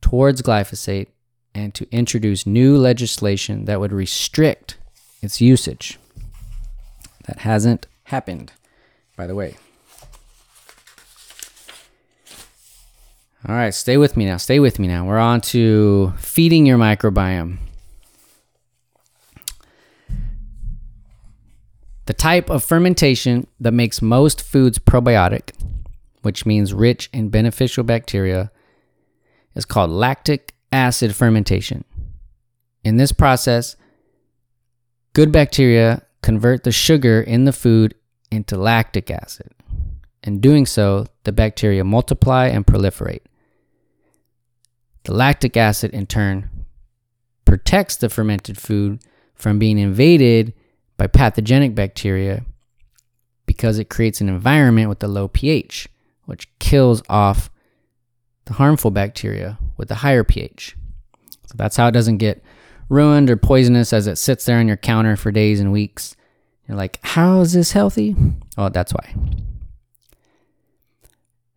towards 0.00 0.40
glyphosate 0.40 1.08
and 1.54 1.74
to 1.74 1.86
introduce 1.92 2.46
new 2.46 2.78
legislation 2.78 3.66
that 3.66 3.80
would 3.80 3.92
restrict 3.92 4.78
its 5.20 5.42
usage." 5.42 5.98
That 7.26 7.40
hasn't 7.40 7.86
happened, 8.04 8.52
by 9.14 9.26
the 9.26 9.34
way. 9.34 9.56
All 13.46 13.56
right, 13.56 13.74
stay 13.74 13.98
with 13.98 14.16
me 14.16 14.24
now. 14.24 14.38
Stay 14.38 14.58
with 14.58 14.78
me 14.78 14.88
now. 14.88 15.04
We're 15.04 15.18
on 15.18 15.42
to 15.52 16.14
feeding 16.16 16.64
your 16.64 16.78
microbiome. 16.78 17.58
The 22.06 22.14
type 22.14 22.50
of 22.50 22.64
fermentation 22.64 23.46
that 23.60 23.72
makes 23.72 24.00
most 24.00 24.40
foods 24.40 24.78
probiotic, 24.78 25.50
which 26.22 26.46
means 26.46 26.72
rich 26.72 27.10
in 27.12 27.28
beneficial 27.28 27.84
bacteria, 27.84 28.50
is 29.54 29.64
called 29.64 29.90
lactic 29.90 30.54
acid 30.72 31.14
fermentation. 31.14 31.84
In 32.84 32.96
this 32.96 33.10
process, 33.10 33.76
good 35.14 35.32
bacteria 35.32 36.02
convert 36.22 36.62
the 36.62 36.72
sugar 36.72 37.20
in 37.20 37.44
the 37.44 37.52
food 37.52 37.94
into 38.30 38.56
lactic 38.56 39.10
acid. 39.10 39.50
In 40.22 40.40
doing 40.40 40.66
so, 40.66 41.06
the 41.24 41.32
bacteria 41.32 41.84
multiply 41.84 42.46
and 42.46 42.66
proliferate. 42.66 43.22
The 45.04 45.14
lactic 45.14 45.56
acid, 45.56 45.92
in 45.92 46.06
turn, 46.06 46.50
protects 47.44 47.96
the 47.96 48.08
fermented 48.08 48.58
food 48.58 49.00
from 49.34 49.58
being 49.58 49.78
invaded 49.78 50.52
by 50.96 51.06
pathogenic 51.06 51.74
bacteria 51.74 52.44
because 53.46 53.78
it 53.78 53.88
creates 53.88 54.20
an 54.20 54.28
environment 54.28 54.88
with 54.88 55.02
a 55.02 55.08
low 55.08 55.28
pH, 55.28 55.88
which 56.24 56.48
kills 56.58 57.02
off 57.08 57.50
the 58.46 58.54
harmful 58.54 58.90
bacteria 58.90 59.58
with 59.76 59.90
a 59.90 59.96
higher 59.96 60.24
pH. 60.24 60.76
So 61.46 61.54
that's 61.56 61.76
how 61.76 61.88
it 61.88 61.92
doesn't 61.92 62.18
get 62.18 62.42
ruined 62.88 63.30
or 63.30 63.36
poisonous 63.36 63.92
as 63.92 64.06
it 64.06 64.16
sits 64.16 64.44
there 64.44 64.58
on 64.58 64.68
your 64.68 64.76
counter 64.76 65.16
for 65.16 65.30
days 65.30 65.60
and 65.60 65.72
weeks. 65.72 66.16
You're 66.66 66.76
like, 66.76 66.98
how 67.02 67.40
is 67.40 67.52
this 67.52 67.72
healthy? 67.72 68.16
Oh, 68.56 68.68
that's 68.68 68.92
why. 68.92 69.14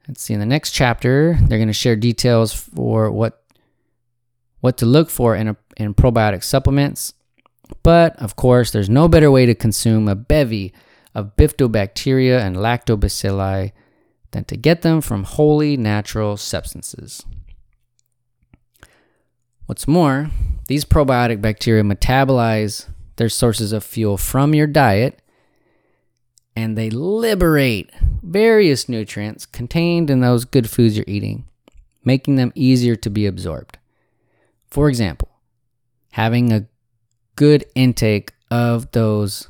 Let's 0.08 0.22
see. 0.22 0.34
In 0.34 0.40
the 0.40 0.46
next 0.46 0.72
chapter, 0.72 1.38
they're 1.42 1.58
going 1.58 1.68
to 1.68 1.74
share 1.74 1.96
details 1.96 2.54
for 2.54 3.12
what 3.12 3.44
what 4.62 4.78
to 4.78 4.86
look 4.86 5.10
for 5.10 5.36
in, 5.36 5.48
a, 5.48 5.56
in 5.78 5.94
probiotic 5.94 6.44
supplements. 6.44 7.14
But 7.84 8.16
of 8.18 8.36
course, 8.36 8.72
there's 8.72 8.90
no 8.90 9.08
better 9.08 9.32
way 9.32 9.46
to 9.46 9.56
consume 9.56 10.08
a 10.08 10.16
bevy 10.16 10.74
of 11.16 11.36
bifidobacteria 11.36 12.40
and 12.40 12.56
lactobacilli 12.56 13.72
than 14.32 14.44
to 14.46 14.58
get 14.58 14.82
them 14.82 15.02
from 15.02 15.24
wholly 15.24 15.76
natural 15.76 16.38
substances. 16.38 17.26
What's 19.66 19.88
more, 19.88 20.32
these 20.68 20.86
probiotic 20.86 21.42
bacteria 21.42 21.84
metabolize 21.84 22.88
their 23.18 23.30
sources 23.30 23.72
of 23.72 23.84
fuel 23.84 24.18
from 24.18 24.56
your 24.56 24.68
diet 24.68 25.22
and 26.56 26.78
they 26.78 26.90
liberate 26.90 27.92
various 28.22 28.90
nutrients 28.90 29.46
contained 29.46 30.10
in 30.10 30.20
those 30.20 30.46
good 30.46 30.70
foods 30.70 30.98
you're 30.98 31.06
eating, 31.08 31.46
making 32.04 32.36
them 32.36 32.52
easier 32.56 32.96
to 32.98 33.10
be 33.10 33.26
absorbed. 33.26 33.78
For 34.70 34.90
example, 34.90 35.30
having 36.12 36.52
a 36.52 36.68
good 37.40 37.64
intake 37.74 38.34
of 38.52 38.92
those 38.92 39.48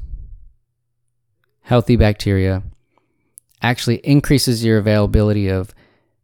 healthy 1.62 1.96
bacteria 1.96 2.62
actually 3.64 3.96
increases 4.04 4.64
your 4.64 4.78
availability 4.78 5.48
of 5.48 5.74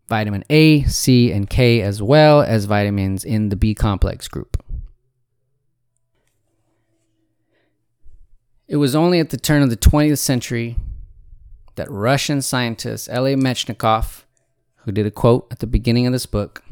vitamin 0.08 0.44
A, 0.52 0.84
C, 0.84 1.32
and 1.32 1.50
K, 1.50 1.82
as 1.82 2.04
well 2.04 2.44
as 2.44 2.66
vitamins 2.66 3.26
in 3.26 3.50
the 3.50 3.56
B 3.56 3.74
complex 3.74 4.28
group. 4.28 4.64
It 8.68 8.76
was 8.76 8.94
only 8.94 9.20
at 9.20 9.32
the 9.32 9.38
turn 9.38 9.64
of 9.64 9.72
the 9.72 9.76
20th 9.76 10.20
century 10.20 10.78
that 11.74 11.90
Russian 11.90 12.44
scientist 12.44 13.10
L.A. 13.12 13.34
Metchnikoff, 13.34 14.26
who 14.84 14.92
did 14.92 15.08
a 15.08 15.12
quote 15.12 15.48
at 15.50 15.58
the 15.58 15.68
beginning 15.68 16.06
of 16.06 16.14
this 16.14 16.28
book, 16.28 16.64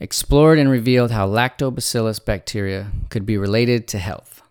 explored 0.00 0.58
and 0.58 0.70
revealed 0.70 1.10
how 1.10 1.26
lactobacillus 1.26 2.24
bacteria 2.24 2.92
could 3.10 3.26
be 3.26 3.36
related 3.36 3.88
to 3.88 3.98
health. 3.98 4.42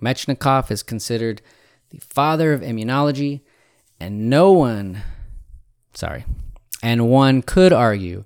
Metchnikoff 0.00 0.70
is 0.70 0.82
considered 0.82 1.42
the 1.90 2.00
father 2.00 2.52
of 2.52 2.62
immunology, 2.62 3.40
and 3.98 4.30
no 4.30 4.52
one, 4.52 5.02
sorry, 5.94 6.24
and 6.82 7.08
one 7.08 7.42
could 7.42 7.72
argue 7.72 8.24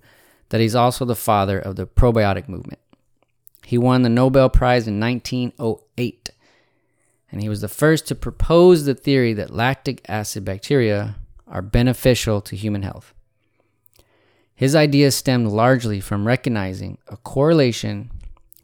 that 0.50 0.60
he's 0.60 0.74
also 0.74 1.04
the 1.04 1.16
father 1.16 1.58
of 1.58 1.76
the 1.76 1.86
probiotic 1.86 2.48
movement. 2.48 2.80
He 3.64 3.78
won 3.78 4.02
the 4.02 4.08
Nobel 4.08 4.50
Prize 4.50 4.86
in 4.86 5.00
1908 5.00 6.30
and 7.34 7.42
he 7.42 7.48
was 7.48 7.62
the 7.62 7.68
first 7.68 8.06
to 8.06 8.14
propose 8.14 8.84
the 8.84 8.94
theory 8.94 9.32
that 9.32 9.52
lactic 9.52 10.00
acid 10.08 10.44
bacteria 10.44 11.16
are 11.48 11.62
beneficial 11.62 12.40
to 12.40 12.54
human 12.54 12.82
health. 12.82 13.12
His 14.54 14.74
idea 14.76 15.10
stemmed 15.10 15.48
largely 15.48 16.00
from 16.00 16.26
recognizing 16.26 16.98
a 17.08 17.16
correlation 17.16 18.10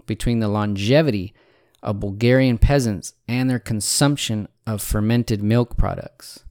between 0.06 0.38
the 0.38 0.48
longevity 0.48 1.34
of 1.82 2.00
Bulgarian 2.00 2.58
peasants 2.58 3.14
and 3.26 3.48
their 3.48 3.58
consumption 3.58 4.48
of 4.66 4.82
fermented 4.82 5.42
milk 5.42 5.76
products. 5.76 6.44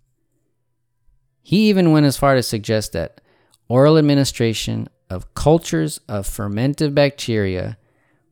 He 1.42 1.70
even 1.70 1.92
went 1.92 2.06
as 2.06 2.18
far 2.18 2.36
to 2.36 2.44
suggest 2.44 2.94
that 2.94 3.22
oral 3.68 3.98
administration 3.98 4.90
of 5.10 5.34
cultures 5.34 6.00
of 6.08 6.28
fermented 6.28 6.94
bacteria 6.94 7.78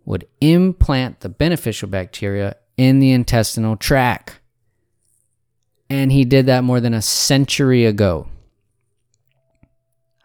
would 0.05 0.27
implant 0.41 1.21
the 1.21 1.29
beneficial 1.29 1.89
bacteria 1.89 2.55
in 2.77 2.99
the 2.99 3.11
intestinal 3.11 3.75
tract. 3.75 4.39
And 5.89 6.11
he 6.11 6.25
did 6.25 6.45
that 6.47 6.63
more 6.63 6.79
than 6.79 6.93
a 6.93 7.01
century 7.01 7.85
ago. 7.85 8.27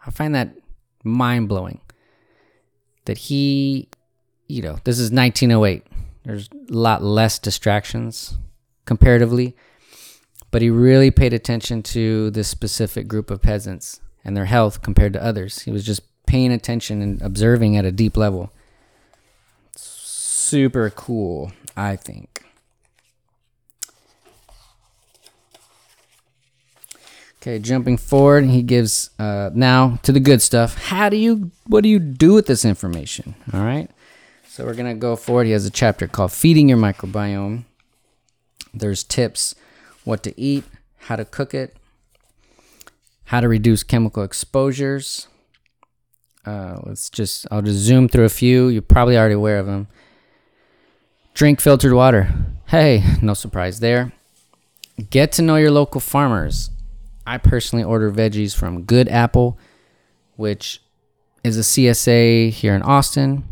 I 0.05 0.11
find 0.11 0.35
that 0.35 0.55
mind 1.03 1.49
blowing 1.49 1.81
that 3.05 3.17
he, 3.17 3.89
you 4.47 4.61
know, 4.61 4.77
this 4.83 4.99
is 4.99 5.11
1908. 5.11 5.85
There's 6.23 6.49
a 6.51 6.73
lot 6.73 7.03
less 7.03 7.39
distractions 7.39 8.37
comparatively, 8.85 9.55
but 10.51 10.61
he 10.61 10.69
really 10.69 11.11
paid 11.11 11.33
attention 11.33 11.83
to 11.83 12.29
this 12.31 12.47
specific 12.47 13.07
group 13.07 13.29
of 13.29 13.41
peasants 13.41 13.99
and 14.23 14.37
their 14.37 14.45
health 14.45 14.81
compared 14.81 15.13
to 15.13 15.23
others. 15.23 15.63
He 15.63 15.71
was 15.71 15.85
just 15.85 16.01
paying 16.25 16.51
attention 16.51 17.01
and 17.01 17.21
observing 17.21 17.75
at 17.75 17.85
a 17.85 17.91
deep 17.91 18.15
level. 18.15 18.51
Super 19.75 20.89
cool, 20.89 21.51
I 21.75 21.95
think. 21.95 22.42
Okay, 27.43 27.59
jumping 27.59 27.97
forward, 27.97 28.45
he 28.45 28.61
gives 28.61 29.09
uh, 29.19 29.49
now 29.53 29.99
to 30.03 30.13
the 30.13 30.21
good 30.21 30.41
stuff. 30.41 30.77
How 30.77 31.09
do 31.09 31.17
you, 31.17 31.51
what 31.67 31.83
do 31.83 31.89
you 31.89 31.99
do 31.99 32.31
with 32.31 32.45
this 32.45 32.63
information? 32.63 33.35
All 33.53 33.59
right. 33.59 33.89
So 34.47 34.63
we're 34.63 34.75
going 34.75 34.95
to 34.95 34.97
go 34.97 35.17
forward. 35.17 35.47
He 35.47 35.51
has 35.51 35.65
a 35.65 35.69
chapter 35.69 36.07
called 36.07 36.31
Feeding 36.31 36.69
Your 36.69 36.77
Microbiome. 36.77 37.65
There's 38.73 39.03
tips 39.03 39.55
what 40.05 40.23
to 40.23 40.39
eat, 40.39 40.63
how 40.99 41.17
to 41.17 41.25
cook 41.25 41.53
it, 41.53 41.75
how 43.25 43.41
to 43.41 43.49
reduce 43.49 43.83
chemical 43.83 44.23
exposures. 44.23 45.27
Uh, 46.45 46.79
let's 46.83 47.09
just, 47.09 47.45
I'll 47.51 47.61
just 47.61 47.79
zoom 47.79 48.07
through 48.07 48.23
a 48.23 48.29
few. 48.29 48.69
You're 48.69 48.81
probably 48.81 49.17
already 49.17 49.35
aware 49.35 49.59
of 49.59 49.65
them. 49.65 49.87
Drink 51.33 51.59
filtered 51.59 51.91
water. 51.91 52.33
Hey, 52.67 53.03
no 53.21 53.33
surprise 53.33 53.81
there. 53.81 54.13
Get 55.09 55.33
to 55.33 55.41
know 55.41 55.57
your 55.57 55.71
local 55.71 55.99
farmers. 55.99 56.69
I 57.25 57.37
personally 57.37 57.83
order 57.83 58.11
veggies 58.11 58.55
from 58.55 58.83
Good 58.83 59.07
Apple, 59.07 59.57
which 60.35 60.81
is 61.43 61.57
a 61.57 61.61
CSA 61.61 62.49
here 62.49 62.75
in 62.75 62.81
Austin. 62.81 63.45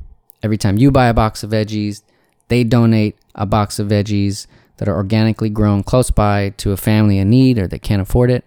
Every 0.43 0.57
time 0.57 0.77
you 0.77 0.91
buy 0.91 1.07
a 1.07 1.13
box 1.13 1.43
of 1.43 1.51
veggies, 1.51 2.01
they 2.47 2.63
donate 2.63 3.17
a 3.35 3.45
box 3.45 3.79
of 3.79 3.87
veggies 3.87 4.47
that 4.77 4.89
are 4.89 4.95
organically 4.95 5.49
grown 5.49 5.83
close 5.83 6.09
by 6.09 6.49
to 6.57 6.71
a 6.71 6.77
family 6.77 7.17
in 7.17 7.29
need 7.29 7.59
or 7.59 7.67
that 7.67 7.81
can't 7.81 8.01
afford 8.01 8.31
it. 8.31 8.45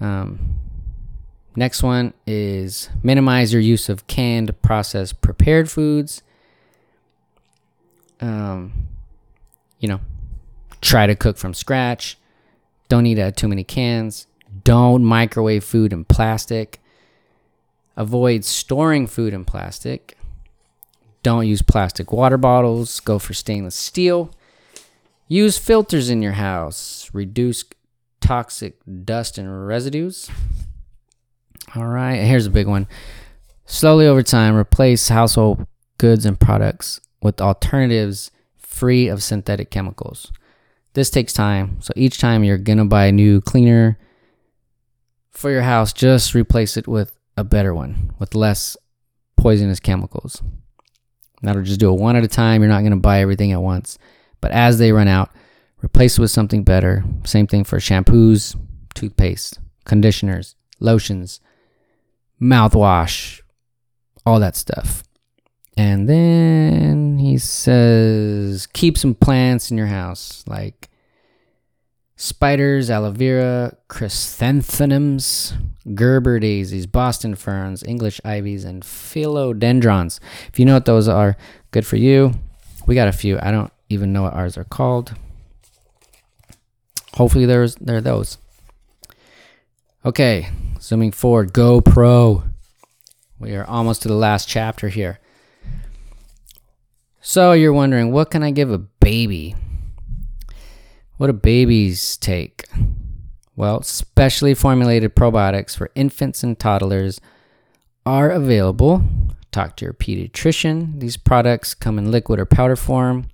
Um, 0.00 0.56
next 1.56 1.82
one 1.82 2.12
is 2.26 2.90
minimize 3.02 3.52
your 3.52 3.62
use 3.62 3.88
of 3.88 4.06
canned, 4.06 4.60
processed, 4.62 5.22
prepared 5.22 5.70
foods. 5.70 6.22
Um, 8.20 8.86
you 9.80 9.88
know, 9.88 10.00
try 10.80 11.06
to 11.06 11.14
cook 11.14 11.38
from 11.38 11.54
scratch. 11.54 12.18
Don't 12.88 13.06
eat 13.06 13.18
out 13.18 13.28
of 13.28 13.36
too 13.36 13.48
many 13.48 13.64
cans. 13.64 14.26
Don't 14.64 15.04
microwave 15.04 15.64
food 15.64 15.92
in 15.92 16.04
plastic. 16.04 16.80
Avoid 17.96 18.44
storing 18.44 19.06
food 19.06 19.32
in 19.32 19.44
plastic. 19.44 20.16
Don't 21.22 21.46
use 21.46 21.62
plastic 21.62 22.12
water 22.12 22.36
bottles. 22.36 23.00
Go 23.00 23.18
for 23.18 23.34
stainless 23.34 23.74
steel. 23.74 24.30
Use 25.28 25.58
filters 25.58 26.08
in 26.08 26.22
your 26.22 26.32
house. 26.32 27.10
Reduce 27.12 27.64
toxic 28.20 28.76
dust 29.04 29.38
and 29.38 29.66
residues. 29.66 30.30
All 31.74 31.86
right, 31.86 32.16
here's 32.16 32.46
a 32.46 32.50
big 32.50 32.68
one. 32.68 32.86
Slowly 33.64 34.06
over 34.06 34.22
time, 34.22 34.54
replace 34.54 35.08
household 35.08 35.66
goods 35.98 36.24
and 36.24 36.38
products 36.38 37.00
with 37.20 37.40
alternatives 37.40 38.30
free 38.56 39.08
of 39.08 39.22
synthetic 39.22 39.70
chemicals. 39.70 40.30
This 40.96 41.10
takes 41.10 41.34
time. 41.34 41.76
So 41.82 41.92
each 41.94 42.16
time 42.16 42.42
you're 42.42 42.56
going 42.56 42.78
to 42.78 42.86
buy 42.86 43.04
a 43.04 43.12
new 43.12 43.42
cleaner 43.42 43.98
for 45.30 45.50
your 45.50 45.60
house, 45.60 45.92
just 45.92 46.34
replace 46.34 46.78
it 46.78 46.88
with 46.88 47.12
a 47.36 47.44
better 47.44 47.74
one 47.74 48.14
with 48.18 48.34
less 48.34 48.78
poisonous 49.36 49.78
chemicals. 49.78 50.42
That'll 51.42 51.60
just 51.60 51.80
do 51.80 51.92
it 51.92 52.00
one 52.00 52.16
at 52.16 52.24
a 52.24 52.28
time. 52.28 52.62
You're 52.62 52.70
not 52.70 52.80
going 52.80 52.92
to 52.92 52.96
buy 52.96 53.20
everything 53.20 53.52
at 53.52 53.60
once. 53.60 53.98
But 54.40 54.52
as 54.52 54.78
they 54.78 54.90
run 54.90 55.06
out, 55.06 55.28
replace 55.84 56.16
it 56.16 56.22
with 56.22 56.30
something 56.30 56.64
better. 56.64 57.04
Same 57.24 57.46
thing 57.46 57.64
for 57.64 57.76
shampoos, 57.76 58.56
toothpaste, 58.94 59.58
conditioners, 59.84 60.56
lotions, 60.80 61.40
mouthwash, 62.40 63.42
all 64.24 64.40
that 64.40 64.56
stuff. 64.56 65.04
And 65.76 66.08
then 66.08 67.18
he 67.18 67.36
says, 67.38 68.66
keep 68.66 68.96
some 68.96 69.14
plants 69.14 69.70
in 69.70 69.76
your 69.76 69.88
house 69.88 70.42
like 70.46 70.88
spiders, 72.16 72.88
aloe 72.88 73.10
vera, 73.10 73.76
chrysanthemums, 73.88 75.52
Gerber 75.94 76.40
daisies, 76.40 76.86
Boston 76.86 77.34
ferns, 77.34 77.84
English 77.84 78.20
ivies, 78.24 78.64
and 78.64 78.82
philodendrons. 78.82 80.18
If 80.48 80.58
you 80.58 80.64
know 80.64 80.74
what 80.74 80.86
those 80.86 81.08
are, 81.08 81.36
good 81.70 81.86
for 81.86 81.96
you. 81.96 82.32
We 82.86 82.94
got 82.94 83.08
a 83.08 83.12
few. 83.12 83.38
I 83.40 83.50
don't 83.50 83.72
even 83.88 84.12
know 84.12 84.22
what 84.22 84.34
ours 84.34 84.56
are 84.56 84.64
called. 84.64 85.14
Hopefully, 87.14 87.46
there's 87.46 87.76
there 87.76 87.96
are 87.96 88.00
those. 88.00 88.38
Okay, 90.04 90.48
zooming 90.80 91.12
forward, 91.12 91.52
GoPro. 91.52 92.50
We 93.38 93.54
are 93.54 93.64
almost 93.66 94.02
to 94.02 94.08
the 94.08 94.14
last 94.14 94.48
chapter 94.48 94.88
here. 94.88 95.18
So 97.28 97.54
you're 97.54 97.72
wondering, 97.72 98.12
what 98.12 98.30
can 98.30 98.44
I 98.44 98.52
give 98.52 98.70
a 98.70 98.78
baby? 98.78 99.56
What 101.16 101.26
do 101.26 101.32
babies 101.32 102.16
take? 102.18 102.66
Well, 103.56 103.82
specially 103.82 104.54
formulated 104.54 105.16
probiotics 105.16 105.76
for 105.76 105.90
infants 105.96 106.44
and 106.44 106.56
toddlers 106.56 107.20
are 108.06 108.30
available. 108.30 109.02
Talk 109.50 109.74
to 109.78 109.86
your 109.86 109.92
pediatrician. 109.92 111.00
These 111.00 111.16
products 111.16 111.74
come 111.74 111.98
in 111.98 112.12
liquid 112.12 112.38
or 112.38 112.46
powder 112.46 112.76
form. 112.76 113.26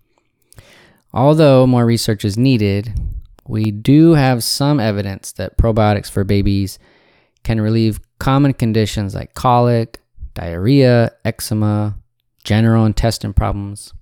Although 1.13 1.67
more 1.67 1.85
research 1.85 2.25
is 2.25 2.39
needed, 2.39 2.99
we 3.47 3.71
do 3.71 4.15
have 4.15 4.43
some 4.43 4.81
evidence 4.81 5.33
that 5.33 5.59
probiotics 5.59 6.11
for 6.11 6.25
babies 6.25 6.79
can 7.45 7.61
relieve 7.61 8.01
common 8.19 8.55
conditions 8.55 9.15
like 9.15 9.35
colic, 9.35 10.01
diarrhea, 10.33 11.13
eczema, 11.27 11.99
general 12.45 12.85
intestine 12.85 13.33
problems. 13.33 13.93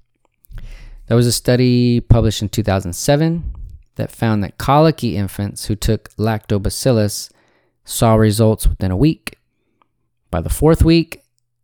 There 1.07 1.17
was 1.17 1.27
a 1.27 1.33
study 1.33 2.01
published 2.01 2.43
in 2.43 2.49
2007 2.49 3.55
that 3.97 4.11
found 4.11 4.43
that 4.43 4.59
colicky 4.59 5.17
infants 5.17 5.67
who 5.67 5.75
took 5.75 6.11
lactobacillus 6.17 7.31
saw 7.85 8.15
results 8.15 8.67
within 8.67 8.91
a 8.91 8.97
week. 8.97 9.37
By 10.31 10.41
the 10.41 10.49
fourth 10.49 10.85
week, 10.85 11.23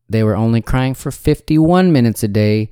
they 0.09 0.23
were 0.23 0.37
only 0.37 0.61
crying 0.61 0.95
for 0.95 1.11
51 1.11 1.93
minutes 1.93 2.23
a 2.23 2.29
day 2.29 2.71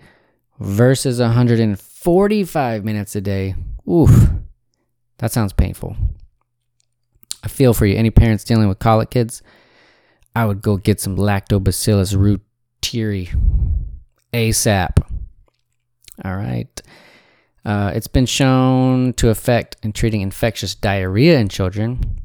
versus 0.58 1.20
145 1.20 2.84
minutes 2.84 3.16
a 3.16 3.20
day. 3.20 3.54
Oof, 3.88 4.30
that 5.18 5.32
sounds 5.32 5.52
painful. 5.52 5.96
I 7.42 7.48
feel 7.48 7.74
for 7.74 7.86
you. 7.86 7.96
Any 7.96 8.10
parents 8.10 8.44
dealing 8.44 8.68
with 8.68 8.78
colic 8.78 9.10
kids, 9.10 9.42
I 10.34 10.46
would 10.46 10.62
go 10.62 10.76
get 10.76 11.00
some 11.00 11.16
lactobacillus 11.16 12.16
reuteri 12.16 13.28
ASAP. 14.34 14.98
All 16.24 16.36
right. 16.36 16.82
Uh, 17.64 17.92
it's 17.94 18.08
been 18.08 18.26
shown 18.26 19.12
to 19.14 19.30
affect 19.30 19.76
in 19.82 19.92
treating 19.92 20.20
infectious 20.20 20.74
diarrhea 20.74 21.38
in 21.38 21.48
children. 21.48 22.20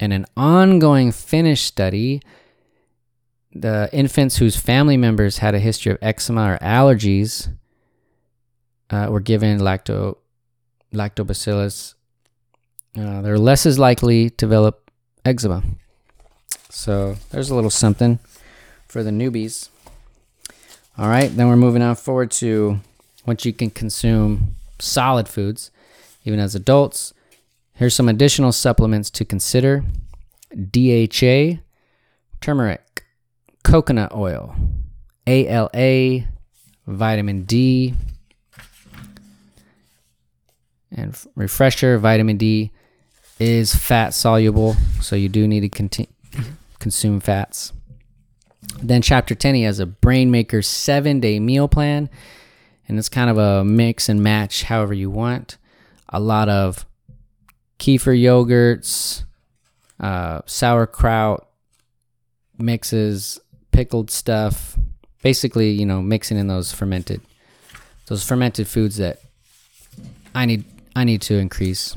In 0.00 0.10
an 0.10 0.26
ongoing 0.36 1.12
Finnish 1.12 1.62
study, 1.62 2.20
the 3.54 3.88
infants 3.92 4.38
whose 4.38 4.56
family 4.56 4.96
members 4.96 5.38
had 5.38 5.54
a 5.54 5.60
history 5.60 5.92
of 5.92 5.98
eczema 6.02 6.54
or 6.54 6.58
allergies 6.58 7.48
uh, 8.90 9.06
were 9.08 9.20
given 9.20 9.60
lacto 9.60 10.16
lactobacillus. 10.92 11.94
Uh, 12.98 13.22
they're 13.22 13.38
less 13.38 13.64
as 13.64 13.78
likely 13.78 14.30
to 14.30 14.36
develop 14.36 14.90
eczema. 15.24 15.62
So 16.68 17.16
there's 17.30 17.50
a 17.50 17.54
little 17.54 17.70
something 17.70 18.18
for 18.88 19.02
the 19.02 19.10
newbies. 19.10 19.68
All 20.98 21.08
right, 21.08 21.34
then 21.34 21.48
we're 21.48 21.56
moving 21.56 21.80
on 21.82 21.96
forward 21.96 22.30
to 22.32 22.78
once 23.24 23.44
you 23.44 23.52
can 23.52 23.70
consume 23.70 24.56
solid 24.78 25.26
foods, 25.26 25.70
even 26.24 26.38
as 26.38 26.54
adults. 26.54 27.14
Here's 27.74 27.94
some 27.94 28.08
additional 28.08 28.52
supplements 28.52 29.08
to 29.10 29.24
consider 29.24 29.84
DHA, 30.54 31.60
turmeric, 32.42 33.04
coconut 33.64 34.14
oil, 34.14 34.54
ALA, 35.26 36.24
vitamin 36.86 37.44
D, 37.44 37.94
and 40.94 41.18
refresher 41.34 41.96
vitamin 41.96 42.36
D 42.36 42.70
is 43.38 43.74
fat 43.74 44.12
soluble, 44.12 44.76
so 45.00 45.16
you 45.16 45.30
do 45.30 45.48
need 45.48 45.60
to 45.60 45.70
conti- 45.70 46.10
consume 46.78 47.18
fats. 47.18 47.72
Then 48.82 49.00
chapter 49.00 49.34
10, 49.34 49.54
he 49.54 49.62
has 49.62 49.78
a 49.78 49.86
Brain 49.86 50.30
Maker 50.30 50.60
seven 50.60 51.20
day 51.20 51.38
meal 51.38 51.68
plan. 51.68 52.10
And 52.88 52.98
it's 52.98 53.08
kind 53.08 53.30
of 53.30 53.38
a 53.38 53.64
mix 53.64 54.08
and 54.08 54.22
match 54.22 54.64
however 54.64 54.92
you 54.92 55.08
want. 55.08 55.56
A 56.08 56.20
lot 56.20 56.48
of 56.48 56.84
kefir 57.78 58.20
yogurts, 58.20 59.24
uh, 60.00 60.40
sauerkraut 60.46 61.46
mixes, 62.58 63.40
pickled 63.70 64.10
stuff. 64.10 64.76
Basically, 65.22 65.70
you 65.70 65.86
know, 65.86 66.02
mixing 66.02 66.36
in 66.36 66.48
those 66.48 66.72
fermented, 66.72 67.20
those 68.06 68.24
fermented 68.24 68.66
foods 68.66 68.96
that 68.96 69.20
I 70.34 70.44
need, 70.44 70.64
I 70.96 71.04
need 71.04 71.22
to 71.22 71.34
increase. 71.36 71.96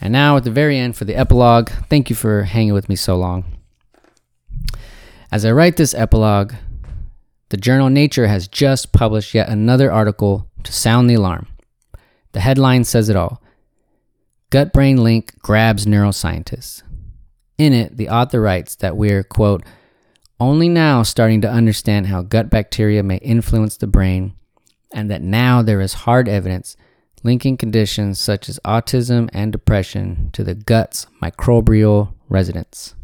And 0.00 0.12
now 0.12 0.36
at 0.36 0.44
the 0.44 0.50
very 0.50 0.78
end 0.78 0.96
for 0.96 1.04
the 1.04 1.16
epilogue, 1.16 1.70
thank 1.88 2.08
you 2.08 2.16
for 2.16 2.44
hanging 2.44 2.72
with 2.72 2.88
me 2.88 2.96
so 2.96 3.16
long. 3.16 3.44
As 5.32 5.46
I 5.46 5.50
write 5.52 5.78
this 5.78 5.94
epilogue, 5.94 6.52
the 7.48 7.56
journal 7.56 7.88
Nature 7.88 8.26
has 8.26 8.46
just 8.46 8.92
published 8.92 9.32
yet 9.32 9.48
another 9.48 9.90
article 9.90 10.46
to 10.62 10.74
sound 10.74 11.08
the 11.08 11.14
alarm. 11.14 11.46
The 12.32 12.40
headline 12.40 12.84
says 12.84 13.08
it 13.08 13.16
all 13.16 13.42
Gut 14.50 14.74
brain 14.74 15.02
link 15.02 15.32
grabs 15.38 15.86
neuroscientists. 15.86 16.82
In 17.56 17.72
it, 17.72 17.96
the 17.96 18.10
author 18.10 18.42
writes 18.42 18.74
that 18.76 18.98
we're, 18.98 19.22
quote, 19.22 19.64
only 20.38 20.68
now 20.68 21.02
starting 21.02 21.40
to 21.40 21.50
understand 21.50 22.08
how 22.08 22.20
gut 22.20 22.50
bacteria 22.50 23.02
may 23.02 23.16
influence 23.16 23.78
the 23.78 23.86
brain, 23.86 24.34
and 24.92 25.10
that 25.10 25.22
now 25.22 25.62
there 25.62 25.80
is 25.80 25.94
hard 25.94 26.28
evidence 26.28 26.76
linking 27.22 27.56
conditions 27.56 28.18
such 28.18 28.50
as 28.50 28.60
autism 28.66 29.30
and 29.32 29.50
depression 29.50 30.28
to 30.34 30.44
the 30.44 30.54
gut's 30.54 31.06
microbial 31.22 32.12
residents. 32.28 32.94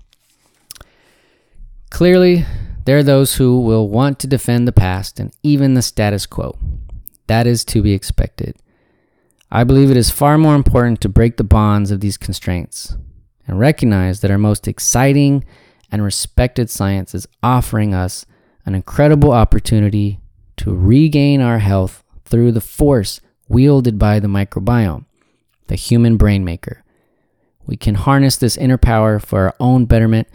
Clearly, 1.91 2.45
there 2.85 2.99
are 2.99 3.03
those 3.03 3.37
who 3.37 3.61
will 3.61 3.89
want 3.89 4.19
to 4.21 4.27
defend 4.27 4.67
the 4.67 4.73
past 4.73 5.19
and 5.19 5.33
even 5.43 5.75
the 5.75 5.83
status 5.83 6.27
quo. 6.27 6.59
That 7.27 7.47
is 7.47 7.65
to 7.67 7.83
be 7.83 7.93
expected. 7.93 8.57
I 9.51 9.65
believe 9.65 9.91
it 9.91 9.97
is 9.97 10.11
far 10.11 10.39
more 10.39 10.55
important 10.55 11.01
to 11.01 11.09
break 11.09 11.37
the 11.37 11.45
bonds 11.45 11.91
of 11.91 12.01
these 12.01 12.17
constraints 12.17 12.97
and 13.47 13.59
recognize 13.59 14.21
that 14.21 14.31
our 14.31 14.39
most 14.39 14.69
exciting 14.69 15.45
and 15.91 16.03
respected 16.05 16.69
science 16.69 17.15
is 17.15 17.27
offering 17.43 17.95
us 17.95 18.27
an 18.67 18.75
incredible 18.75 19.33
opportunity 19.33 20.21
to 20.59 20.75
regain 20.75 21.41
our 21.41 21.59
health 21.59 22.05
through 22.25 22.53
the 22.53 22.61
force 22.61 23.21
wielded 23.49 23.99
by 23.99 24.21
the 24.21 24.29
microbiome, 24.29 25.07
the 25.69 25.77
human 25.77 26.19
brain 26.19 26.45
maker. 26.45 26.85
We 27.67 27.77
can 27.77 27.95
harness 27.95 28.37
this 28.37 28.57
inner 28.59 28.79
power 28.79 29.19
for 29.19 29.41
our 29.47 29.55
own 29.59 29.87
betterment 29.87 30.29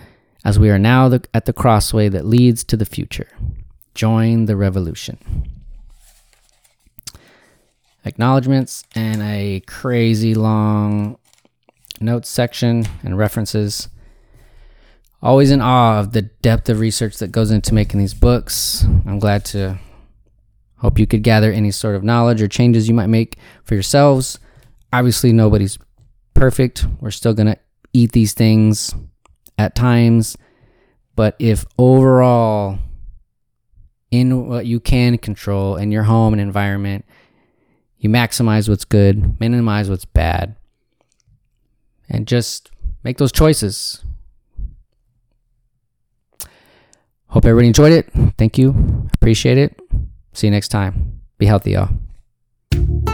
as 0.43 0.59
we 0.59 0.69
are 0.69 0.79
now 0.79 1.09
the, 1.09 1.23
at 1.33 1.45
the 1.45 1.53
crossway 1.53 2.09
that 2.09 2.25
leads 2.25 2.63
to 2.65 2.77
the 2.77 2.85
future. 2.85 3.27
Join 3.95 4.45
the 4.45 4.55
revolution. 4.55 5.17
Acknowledgements 8.05 8.83
and 8.95 9.21
a 9.21 9.61
crazy 9.67 10.35
long 10.35 11.17
notes 12.01 12.29
section 12.29 12.85
and 13.03 13.17
references. 13.17 13.87
Always 15.21 15.51
in 15.51 15.61
awe 15.61 15.99
of 15.99 16.11
the 16.11 16.23
depth 16.23 16.67
of 16.67 16.79
research 16.79 17.17
that 17.17 17.31
goes 17.31 17.49
into 17.49 17.73
making 17.73 17.99
these 17.99 18.13
books. 18.13 18.83
I'm 19.05 19.19
glad 19.19 19.45
to 19.45 19.79
Hope 20.83 20.99
you 20.99 21.07
could 21.07 21.23
gather 21.23 21.49
any 21.49 21.71
sort 21.71 21.95
of 21.95 22.03
knowledge 22.03 22.41
or 22.41 22.47
changes 22.49 22.89
you 22.89 22.93
might 22.93 23.07
make 23.07 23.37
for 23.63 23.73
yourselves. 23.73 24.37
Obviously, 24.91 25.31
nobody's 25.31 25.79
perfect. 26.33 26.85
We're 26.99 27.09
still 27.09 27.33
going 27.33 27.47
to 27.47 27.57
eat 27.93 28.11
these 28.11 28.33
things 28.33 28.93
at 29.57 29.75
times. 29.75 30.37
But 31.15 31.35
if 31.39 31.65
overall, 31.77 32.79
in 34.11 34.47
what 34.47 34.65
you 34.65 34.79
can 34.79 35.17
control 35.17 35.75
in 35.75 35.91
your 35.91 36.03
home 36.03 36.33
and 36.33 36.41
environment, 36.41 37.05
you 37.97 38.09
maximize 38.09 38.67
what's 38.67 38.85
good, 38.85 39.39
minimize 39.39 39.89
what's 39.89 40.05
bad, 40.05 40.55
and 42.09 42.27
just 42.27 42.69
make 43.03 43.17
those 43.17 43.31
choices. 43.31 44.03
Hope 47.27 47.45
everybody 47.45 47.67
enjoyed 47.67 47.91
it. 47.91 48.09
Thank 48.37 48.59
you. 48.59 49.07
Appreciate 49.13 49.57
it. 49.57 49.79
See 50.33 50.47
you 50.47 50.51
next 50.51 50.67
time. 50.67 51.21
Be 51.39 51.47
healthy, 51.47 51.71
y'all. 51.71 53.12